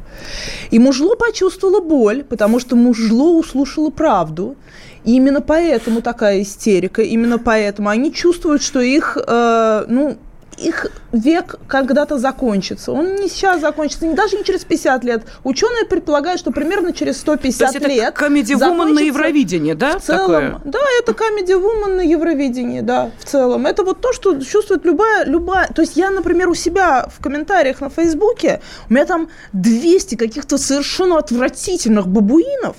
И 0.71 0.79
мужло 0.79 1.15
почувствовало 1.15 1.81
боль, 1.81 2.25
потому 2.25 2.59
что 2.59 2.75
мужло 2.75 3.39
услышало 3.39 3.91
правду, 3.91 4.57
и 5.05 5.15
именно 5.15 5.41
поэтому 5.41 6.03
такая 6.03 6.43
истерика, 6.43 7.03
именно 7.03 7.39
поэтому 7.39 7.89
они 7.89 8.13
чувствуют, 8.13 8.63
что 8.63 8.81
их, 8.81 9.17
э, 9.25 9.85
ну, 9.89 10.19
их 10.59 10.87
век 11.13 11.57
когда-то 11.67 12.19
закончится. 12.19 12.93
Он 12.93 13.17
не 13.17 13.29
сейчас 13.29 13.61
закончится, 13.61 14.07
не 14.07 14.15
даже 14.15 14.37
не 14.37 14.45
через 14.45 14.65
50 14.65 15.05
лет. 15.05 15.23
Ученые 15.45 15.85
предполагают, 15.85 16.41
что 16.41 16.51
примерно 16.51 16.93
через 16.93 17.19
150 17.19 17.73
То 17.73 17.79
есть 17.79 17.89
лет. 17.89 18.15
Это 18.15 18.27
Comedy 18.27 18.55
Woman 18.59 18.93
на 18.93 19.01
Евровидении, 19.01 19.75
да? 19.75 19.99
В 19.99 20.03
целом, 20.03 20.55
такое? 20.55 20.61
да, 20.65 20.79
это 21.01 21.13
Comedy 21.13 21.61
Woman 21.61 21.97
на 21.97 22.01
Евровидении, 22.01 22.81
да, 22.81 23.11
в 23.19 23.25
целом. 23.25 23.67
Это 23.67 23.85
вот 23.85 24.01
то, 24.01 24.13
что 24.13 24.41
чувствует 24.41 24.85
любая, 24.85 25.25
любая. 25.25 25.69
То 25.69 25.83
есть 25.83 25.97
я, 25.97 26.11
например, 26.11 26.49
у 26.49 26.55
себя 26.55 27.09
в 27.15 27.23
комментариях 27.23 27.81
на 27.81 27.91
Фейсбуке, 27.91 28.61
у 28.89 28.95
меня 28.95 29.05
там 29.05 29.29
200 29.53 30.15
каких-то 30.17 30.59
совершенно 30.59 31.19
отвратительных 31.19 32.07
бабуинов, 32.07 32.77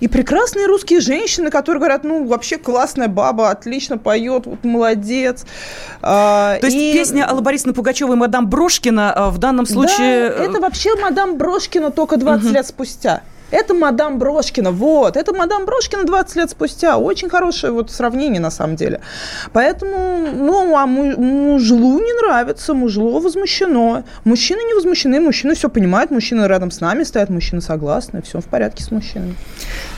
и 0.00 0.08
прекрасные 0.08 0.66
русские 0.66 1.00
женщины, 1.00 1.50
которые 1.50 1.80
говорят, 1.80 2.04
ну, 2.04 2.26
вообще 2.26 2.56
классная 2.56 3.08
баба, 3.08 3.50
отлично 3.50 3.98
поет, 3.98 4.46
вот 4.46 4.64
молодец. 4.64 5.44
А, 6.02 6.58
То 6.58 6.66
есть 6.66 6.76
и... 6.76 6.92
песня 6.92 7.24
Аллы 7.26 7.42
Борисовны 7.42 7.74
Пугачевой 7.74 8.16
«Мадам 8.16 8.48
Брошкина» 8.48 9.30
в 9.30 9.38
данном 9.38 9.66
случае... 9.66 10.30
Да, 10.30 10.44
это 10.44 10.60
вообще 10.60 10.94
«Мадам 10.96 11.36
Брошкина» 11.36 11.90
только 11.90 12.16
20 12.16 12.46
угу. 12.46 12.54
лет 12.54 12.66
спустя. 12.66 13.22
Это 13.50 13.74
мадам 13.74 14.18
Брошкина, 14.18 14.70
вот, 14.70 15.16
это 15.16 15.32
мадам 15.34 15.64
Брошкина 15.66 16.04
20 16.04 16.36
лет 16.36 16.50
спустя. 16.50 16.98
Очень 16.98 17.28
хорошее 17.28 17.72
вот 17.72 17.90
сравнение 17.90 18.40
на 18.40 18.50
самом 18.50 18.76
деле. 18.76 19.00
Поэтому, 19.52 20.28
ну, 20.32 20.76
а 20.76 20.86
мужлу 20.86 21.98
не 21.98 22.12
нравится, 22.22 22.74
мужло 22.74 23.20
возмущено. 23.20 24.04
Мужчины 24.24 24.60
не 24.60 24.74
возмущены, 24.74 25.20
мужчины 25.20 25.54
все 25.54 25.68
понимают, 25.68 26.10
мужчины 26.10 26.46
рядом 26.46 26.70
с 26.70 26.80
нами 26.80 27.02
стоят, 27.02 27.30
мужчины 27.30 27.60
согласны, 27.60 28.22
все 28.22 28.40
в 28.40 28.44
порядке 28.44 28.84
с 28.84 28.90
мужчинами. 28.90 29.34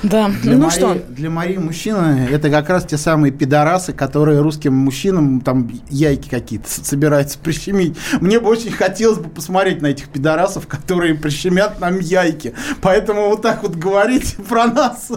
Да, 0.02 0.30
для 0.42 0.56
ну 0.56 0.64
Марии, 0.64 0.76
что? 0.76 0.96
Для 1.08 1.30
Марии 1.30 1.58
мужчины 1.58 2.28
это 2.30 2.50
как 2.50 2.68
раз 2.68 2.84
те 2.84 2.96
самые 2.96 3.32
пидорасы, 3.32 3.92
которые 3.92 4.40
русским 4.40 4.74
мужчинам 4.74 5.40
там 5.40 5.70
яйки 5.90 6.28
какие-то 6.28 6.68
собираются 6.68 7.38
прищемить. 7.38 7.96
Мне 8.20 8.40
бы 8.40 8.48
очень 8.48 8.72
хотелось 8.72 9.18
бы 9.18 9.28
посмотреть 9.28 9.82
на 9.82 9.88
этих 9.88 10.08
пидорасов, 10.08 10.66
которые 10.66 11.14
прищемят 11.14 11.80
нам 11.80 11.98
яйки. 11.98 12.54
Поэтому 12.80 13.28
вот 13.28 13.41
так 13.42 13.62
вот 13.62 13.76
говорить 13.76 14.36
про 14.48 14.66
нас, 14.66 15.10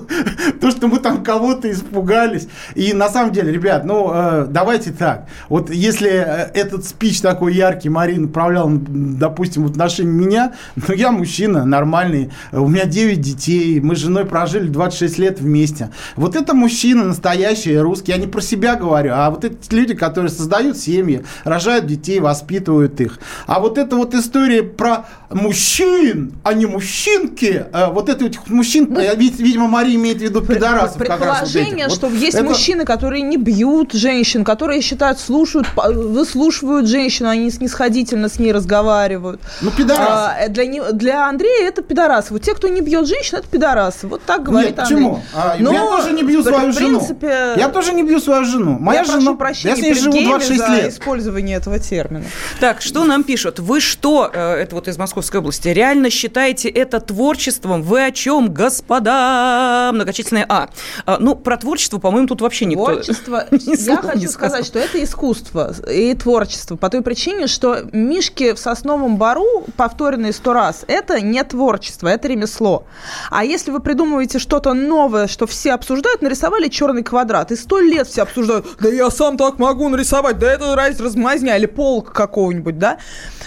то, 0.60 0.72
что 0.72 0.88
мы 0.88 1.00
там 1.00 1.24
кого-то 1.24 1.72
испугались. 1.72 2.48
И 2.74 2.94
на 2.94 3.10
самом 3.10 3.32
деле, 3.32 3.52
ребят, 3.52 3.86
ну, 3.86 4.12
э, 4.14 4.48
давайте 4.50 4.92
так. 4.92 5.28
Вот 5.48 5.70
если 5.70 6.10
э, 6.10 6.52
этот 6.54 6.86
спич 6.86 7.22
такой 7.22 7.54
яркий 7.54 7.90
Марина 7.90 8.24
направлял, 8.24 8.70
допустим, 8.70 9.66
в 9.66 9.72
отношении 9.72 10.12
меня, 10.12 10.54
ну, 10.76 10.94
я 10.94 11.12
мужчина 11.12 11.66
нормальный, 11.66 12.32
у 12.52 12.68
меня 12.68 12.86
9 12.86 13.22
детей, 13.22 13.80
мы 13.80 13.96
с 13.96 14.00
женой 14.00 14.26
прожили 14.26 14.68
26 14.68 15.20
лет 15.20 15.40
вместе. 15.40 15.92
Вот 16.16 16.36
это 16.36 16.54
мужчина 16.54 17.06
настоящий, 17.06 17.78
русский. 17.78 18.12
Я 18.12 18.18
не 18.18 18.28
про 18.28 18.42
себя 18.42 18.76
говорю, 18.76 19.12
а 19.14 19.30
вот 19.30 19.46
эти 19.46 19.74
люди, 19.74 19.94
которые 19.94 20.30
создают 20.30 20.78
семьи, 20.78 21.24
рожают 21.44 21.86
детей, 21.86 22.20
воспитывают 22.20 23.00
их. 23.00 23.20
А 23.46 23.60
вот 23.60 23.78
эта 23.78 23.96
вот 23.96 24.14
история 24.14 24.64
про 24.64 25.06
мужчин, 25.30 26.34
а 26.44 26.54
не 26.54 26.66
мужчинки, 26.66 27.66
э, 27.72 27.88
вот 27.92 28.10
это 28.10 28.14
этих 28.22 28.47
мужчин, 28.47 28.88
ну, 28.89 28.99
видимо, 28.99 29.68
Мария 29.68 29.95
имеет 29.95 30.18
в 30.18 30.22
виду 30.22 30.41
пидорасов. 30.41 30.97
Предположение, 30.97 31.88
вот 31.88 31.95
что 31.95 32.07
вот 32.07 32.18
есть 32.18 32.36
это... 32.36 32.43
мужчины, 32.43 32.86
которые 32.86 33.22
не 33.22 33.38
бьют 33.38 33.93
женщин, 33.93 34.43
которые 34.43 34.82
считают, 34.82 35.20
слушают, 35.20 35.68
выслушивают 35.76 36.88
женщину, 36.88 37.30
они 37.30 37.49
снисходительно 37.51 38.30
с 38.30 38.39
ней 38.39 38.51
разговаривают. 38.51 39.41
Ну, 39.61 39.72
пидорасы. 39.72 40.01
А, 40.05 40.47
для, 40.49 40.91
для 40.91 41.28
Андрея 41.28 41.68
это 41.68 41.82
пидорасы. 41.82 42.34
Вот 42.34 42.41
те, 42.41 42.53
кто 42.53 42.68
не 42.68 42.82
бьет 42.82 43.07
женщин, 43.07 43.38
это 43.38 43.47
пидорасы. 43.47 44.07
Вот 44.07 44.22
так 44.24 44.43
говорит 44.43 44.72
Нет, 44.72 44.80
Андрей. 44.80 44.95
почему? 44.95 45.24
А, 45.34 45.55
Но, 45.59 45.74
я 45.74 45.80
тоже 45.80 46.11
не 46.11 46.24
бью 46.24 46.43
свою 46.43 46.72
в 46.72 46.76
принципе, 46.76 47.28
жену. 47.28 47.57
Я 47.57 47.70
тоже 47.70 47.93
не 47.93 48.03
бью 48.03 48.20
свою 48.20 48.45
жену. 48.45 48.78
Моя 48.80 48.99
я 48.99 49.05
жена, 49.05 49.34
прошу 49.34 49.38
прощения 49.38 49.76
я 49.76 49.76
с 49.76 49.82
ней 49.82 49.93
живу 49.93 50.22
26 50.22 50.59
за 50.59 50.68
лет. 50.68 50.93
использование 50.93 51.57
этого 51.57 51.80
термина. 51.80 52.26
Так, 52.59 52.82
что 52.82 53.03
нам 53.05 53.24
пишут? 53.24 53.59
Вы 53.59 53.80
что, 53.80 54.30
э, 54.34 54.53
это 54.55 54.76
вот 54.76 54.88
из 54.88 54.97
Московской 54.97 55.39
области, 55.39 55.68
реально 55.70 56.09
считаете 56.09 56.70
это 56.70 56.99
творчеством? 56.99 57.82
Вы 57.82 58.01
о 58.06 58.12
чем, 58.12 58.53
господа? 58.53 59.91
Многочисленные 59.93 60.45
А. 60.47 60.70
а 61.06 61.18
ну, 61.20 61.36
про 61.36 61.58
творчество, 61.58 61.97
по-моему, 61.99 62.28
тут 62.28 62.41
вообще 62.41 62.66
никто 62.66 62.86
Творчество, 62.86 63.45
я 63.51 63.97
хочу 63.97 64.30
сказать, 64.30 64.66
что 64.66 64.80
это 64.80 65.03
искусство 65.03 65.74
и 65.89 66.14
творчество 66.14 66.76
по 66.76 66.89
той 66.89 67.01
причине, 67.01 67.47
что 67.47 67.80
Мишки 67.91 68.53
в 68.53 68.60
Сосновом 68.60 69.18
Бару, 69.18 69.66
повторенные 69.76 70.34
сто 70.34 70.53
раз, 70.53 70.84
это 70.88 71.22
не 71.22 71.43
творчество, 71.43 72.08
это 72.08 72.28
ремесло. 72.28 72.86
А 73.30 73.43
если 73.43 73.72
вы 73.72 73.80
придумываете 73.80 74.39
что-то 74.39 74.74
новое, 74.74 75.28
что 75.28 75.47
все 75.47 75.74
обсуждают, 75.74 76.22
нарисовали 76.22 76.68
черный 76.68 77.03
квадрат, 77.03 77.51
и 77.51 77.56
сто 77.56 77.80
лет 77.80 78.08
все 78.08 78.24
обсуждают, 78.24 78.66
да 78.80 78.89
я 78.89 79.10
сам 79.10 79.38
так 79.38 79.60
могу 79.60 79.89
нарисовать, 79.89 80.39
да 80.39 80.51
это 80.51 80.76
раз 80.76 80.99
размазня 80.99 81.58
или 81.58 81.66
полк 81.66 82.12
какого-нибудь, 82.12 82.78
да? 82.78 82.97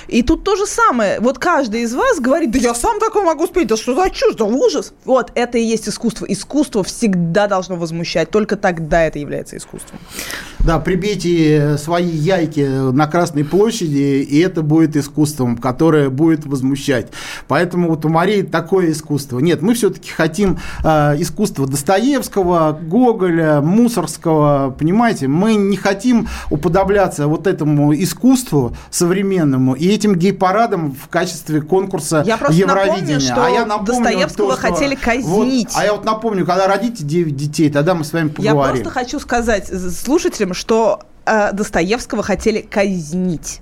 И 0.09 0.23
тут 0.23 0.45
то 0.45 0.57
же 0.57 0.67
самое. 0.67 1.21
Вот 1.21 1.39
каждый 1.39 1.83
из 1.83 1.95
вас 1.95 2.19
говорит, 2.21 2.51
да 2.51 2.59
я 2.59 2.75
сам 2.75 2.99
такое 2.99 3.23
могу 3.25 3.47
спеть, 3.47 3.69
да 3.69 3.77
что 3.77 3.95
за 3.95 4.11
чушь, 4.11 4.35
да 4.39 4.45
ужас. 4.45 4.93
Вот, 5.05 5.33
это 5.35 5.59
и 5.59 5.63
есть 5.63 5.89
искусство. 5.89 6.25
Искусство 6.27 6.83
всегда 6.85 7.47
должно 7.47 7.77
возмущать, 7.77 8.31
только 8.31 8.57
тогда 8.57 9.03
это 9.03 9.19
является 9.19 9.57
искусством. 9.57 9.99
Да, 10.61 10.79
прибейте 10.79 11.77
свои 11.79 12.09
яйки 12.09 12.61
на 12.61 13.07
Красной 13.07 13.45
площади, 13.45 14.23
и 14.23 14.39
это 14.41 14.63
будет 14.63 14.97
искусством, 14.97 15.57
которое 15.57 16.11
будет 16.11 16.47
возмущать. 16.47 17.09
Поэтому 17.47 17.89
вот 17.89 18.05
у 18.05 18.09
Марии 18.09 18.43
такое 18.43 18.93
искусство. 18.93 19.39
Нет, 19.39 19.63
мы 19.63 19.75
все-таки 19.75 20.11
хотим 20.11 20.59
э, 20.85 21.15
искусства 21.19 21.67
Достоевского, 21.67 22.79
Гоголя, 22.81 23.61
Мусорского, 23.61 24.75
понимаете? 24.79 25.29
Мы 25.29 25.55
не 25.55 25.77
хотим 25.77 26.29
уподобляться 26.51 27.27
вот 27.27 27.47
этому 27.47 27.95
искусству 27.95 28.77
современному 28.91 29.75
и 29.75 29.89
этим 29.89 30.15
гей-парадам 30.17 30.93
в 30.93 31.09
качестве 31.09 31.61
конкурса 31.61 32.23
я 32.27 32.35
Евровидения. 32.51 33.19
Напомню, 33.19 33.21
что 33.21 33.45
а 33.45 33.49
я 33.49 33.67
напомню 33.67 34.28
Достоевского 34.29 34.57
то, 34.57 34.61
что, 34.61 34.75
хотели 34.75 34.95
казнить. 34.95 35.69
Вот, 35.69 35.81
а 35.81 35.85
я 35.85 35.93
вот 35.93 36.05
напомню, 36.05 36.47
когда 36.47 36.67
родите 36.67 37.05
9 37.05 37.37
детей, 37.37 37.71
тогда 37.71 37.95
мы 37.95 38.05
с 38.05 38.13
вами 38.13 38.29
поговорим. 38.29 38.77
Я 38.77 38.83
просто 38.83 38.91
хочу 38.91 39.21
сказать 39.21 39.69
слушателям, 39.69 40.55
что 40.55 41.01
э, 41.27 41.53
Достоевского 41.53 42.23
хотели 42.23 42.61
казнить. 42.61 43.61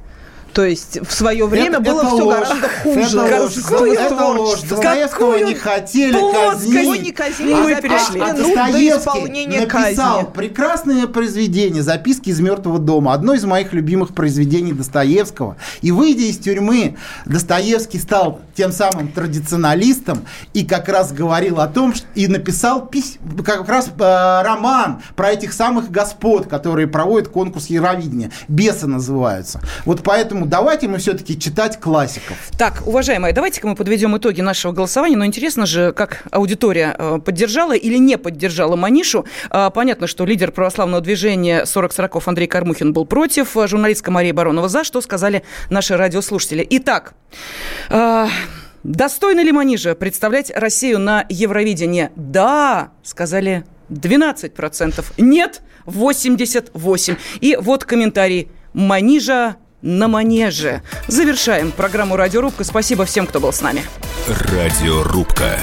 То 0.57 0.65
есть 0.65 0.99
в 1.07 1.13
свое 1.13 1.47
время 1.47 1.81
это, 1.81 1.81
было 1.81 2.01
это 2.01 2.09
все 2.09 2.25
ложь. 2.25 2.35
гораздо 2.35 2.69
хуже. 2.83 3.01
Это 3.01 3.43
ложь. 3.43 3.99
Это 3.99 4.25
ложь. 4.25 4.61
Достоевского 4.63 5.37
не 5.45 5.55
хотели 5.55 6.19
казнить. 6.33 7.03
не 7.03 7.13
казнили, 7.13 7.53
а, 7.53 7.57
мы 7.57 7.75
перешли. 7.83 8.21
А 8.23 8.33
Достоевский 8.33 9.47
написал 9.59 10.21
казни. 10.21 10.33
прекрасное 10.35 11.07
произведение 11.09 11.83
«Записки 11.83 12.31
из 12.31 12.41
мертвого 12.41 12.79
дома». 12.79 13.13
Одно 13.13 13.35
из 13.35 13.45
моих 13.45 13.75
любимых 13.75 14.15
произведений 14.15 14.73
Достоевского. 14.73 15.59
И 15.83 15.93
выйдя 15.93 16.23
из 16.23 16.39
тюрьмы, 16.39 16.97
Достоевский 17.27 17.99
стал 17.99 18.41
тем 18.55 18.73
самым 18.73 19.09
традиционалистом 19.13 20.25
и 20.55 20.65
как 20.65 20.89
раз 20.89 21.13
говорил 21.13 21.61
о 21.61 21.67
том, 21.67 21.95
что, 21.95 22.07
и 22.15 22.29
написал 22.29 22.87
пись, 22.87 23.19
как 23.45 23.69
раз 23.69 23.89
э, 23.89 24.43
роман 24.43 25.03
про 25.17 25.33
этих 25.33 25.53
самых 25.53 25.91
господ, 25.91 26.47
которые 26.47 26.87
проводят 26.87 27.29
конкурс 27.29 27.67
Яровидения. 27.67 28.31
«Бесы» 28.49 28.87
называются. 28.87 29.61
Вот 29.85 30.03
поэтому 30.03 30.46
давайте 30.49 30.89
мы 30.89 30.99
все-таки 30.99 31.39
читать 31.39 31.79
классиков. 31.81 32.37
Так, 32.57 32.83
уважаемые, 32.87 33.33
давайте-ка 33.33 33.67
мы 33.67 33.75
подведем 33.75 34.17
итоги 34.17 34.41
нашего 34.41 34.73
голосования. 34.73 35.17
Но 35.17 35.27
интересно 35.27 35.67
же, 35.67 35.93
как 35.93 36.25
аудитория 36.31 36.95
э, 36.99 37.19
поддержала 37.25 37.75
или 37.75 37.97
не 37.99 38.19
поддержала 38.19 38.77
Манишу. 38.77 39.27
А, 39.51 39.71
понятно, 39.71 40.07
что 40.07 40.25
лидер 40.25 40.53
православного 40.53 41.03
движения 41.03 41.65
40-40 41.65 42.23
Андрей 42.27 42.47
Кармухин 42.47 42.93
был 42.93 43.07
против, 43.07 43.57
а 43.57 43.67
журналистка 43.67 44.11
Мария 44.11 44.33
Баронова 44.33 44.69
за, 44.69 44.85
что 44.85 45.01
сказали 45.01 45.43
наши 45.71 45.97
радиослушатели. 45.97 46.67
Итак, 46.71 47.15
а, 47.91 48.29
достойно 48.83 49.41
ли 49.41 49.53
Манижа 49.53 49.95
представлять 49.95 50.51
Россию 50.55 50.99
на 50.99 51.27
Евровидении? 51.29 52.11
Да, 52.17 52.91
сказали 53.03 53.65
12%. 53.91 55.05
Нет, 55.19 55.63
88%. 55.87 57.19
И 57.41 57.57
вот 57.61 57.85
комментарий. 57.85 58.49
Манижа 58.73 59.57
на 59.83 60.09
манеже. 60.09 60.83
Завершаем 61.07 61.73
программу 61.73 62.17
«Радиорубка». 62.17 62.65
Спасибо 62.65 63.05
всем, 63.05 63.27
кто 63.27 63.41
был 63.41 63.53
с 63.53 63.61
нами. 63.61 63.83
«Радиорубка». 64.27 65.59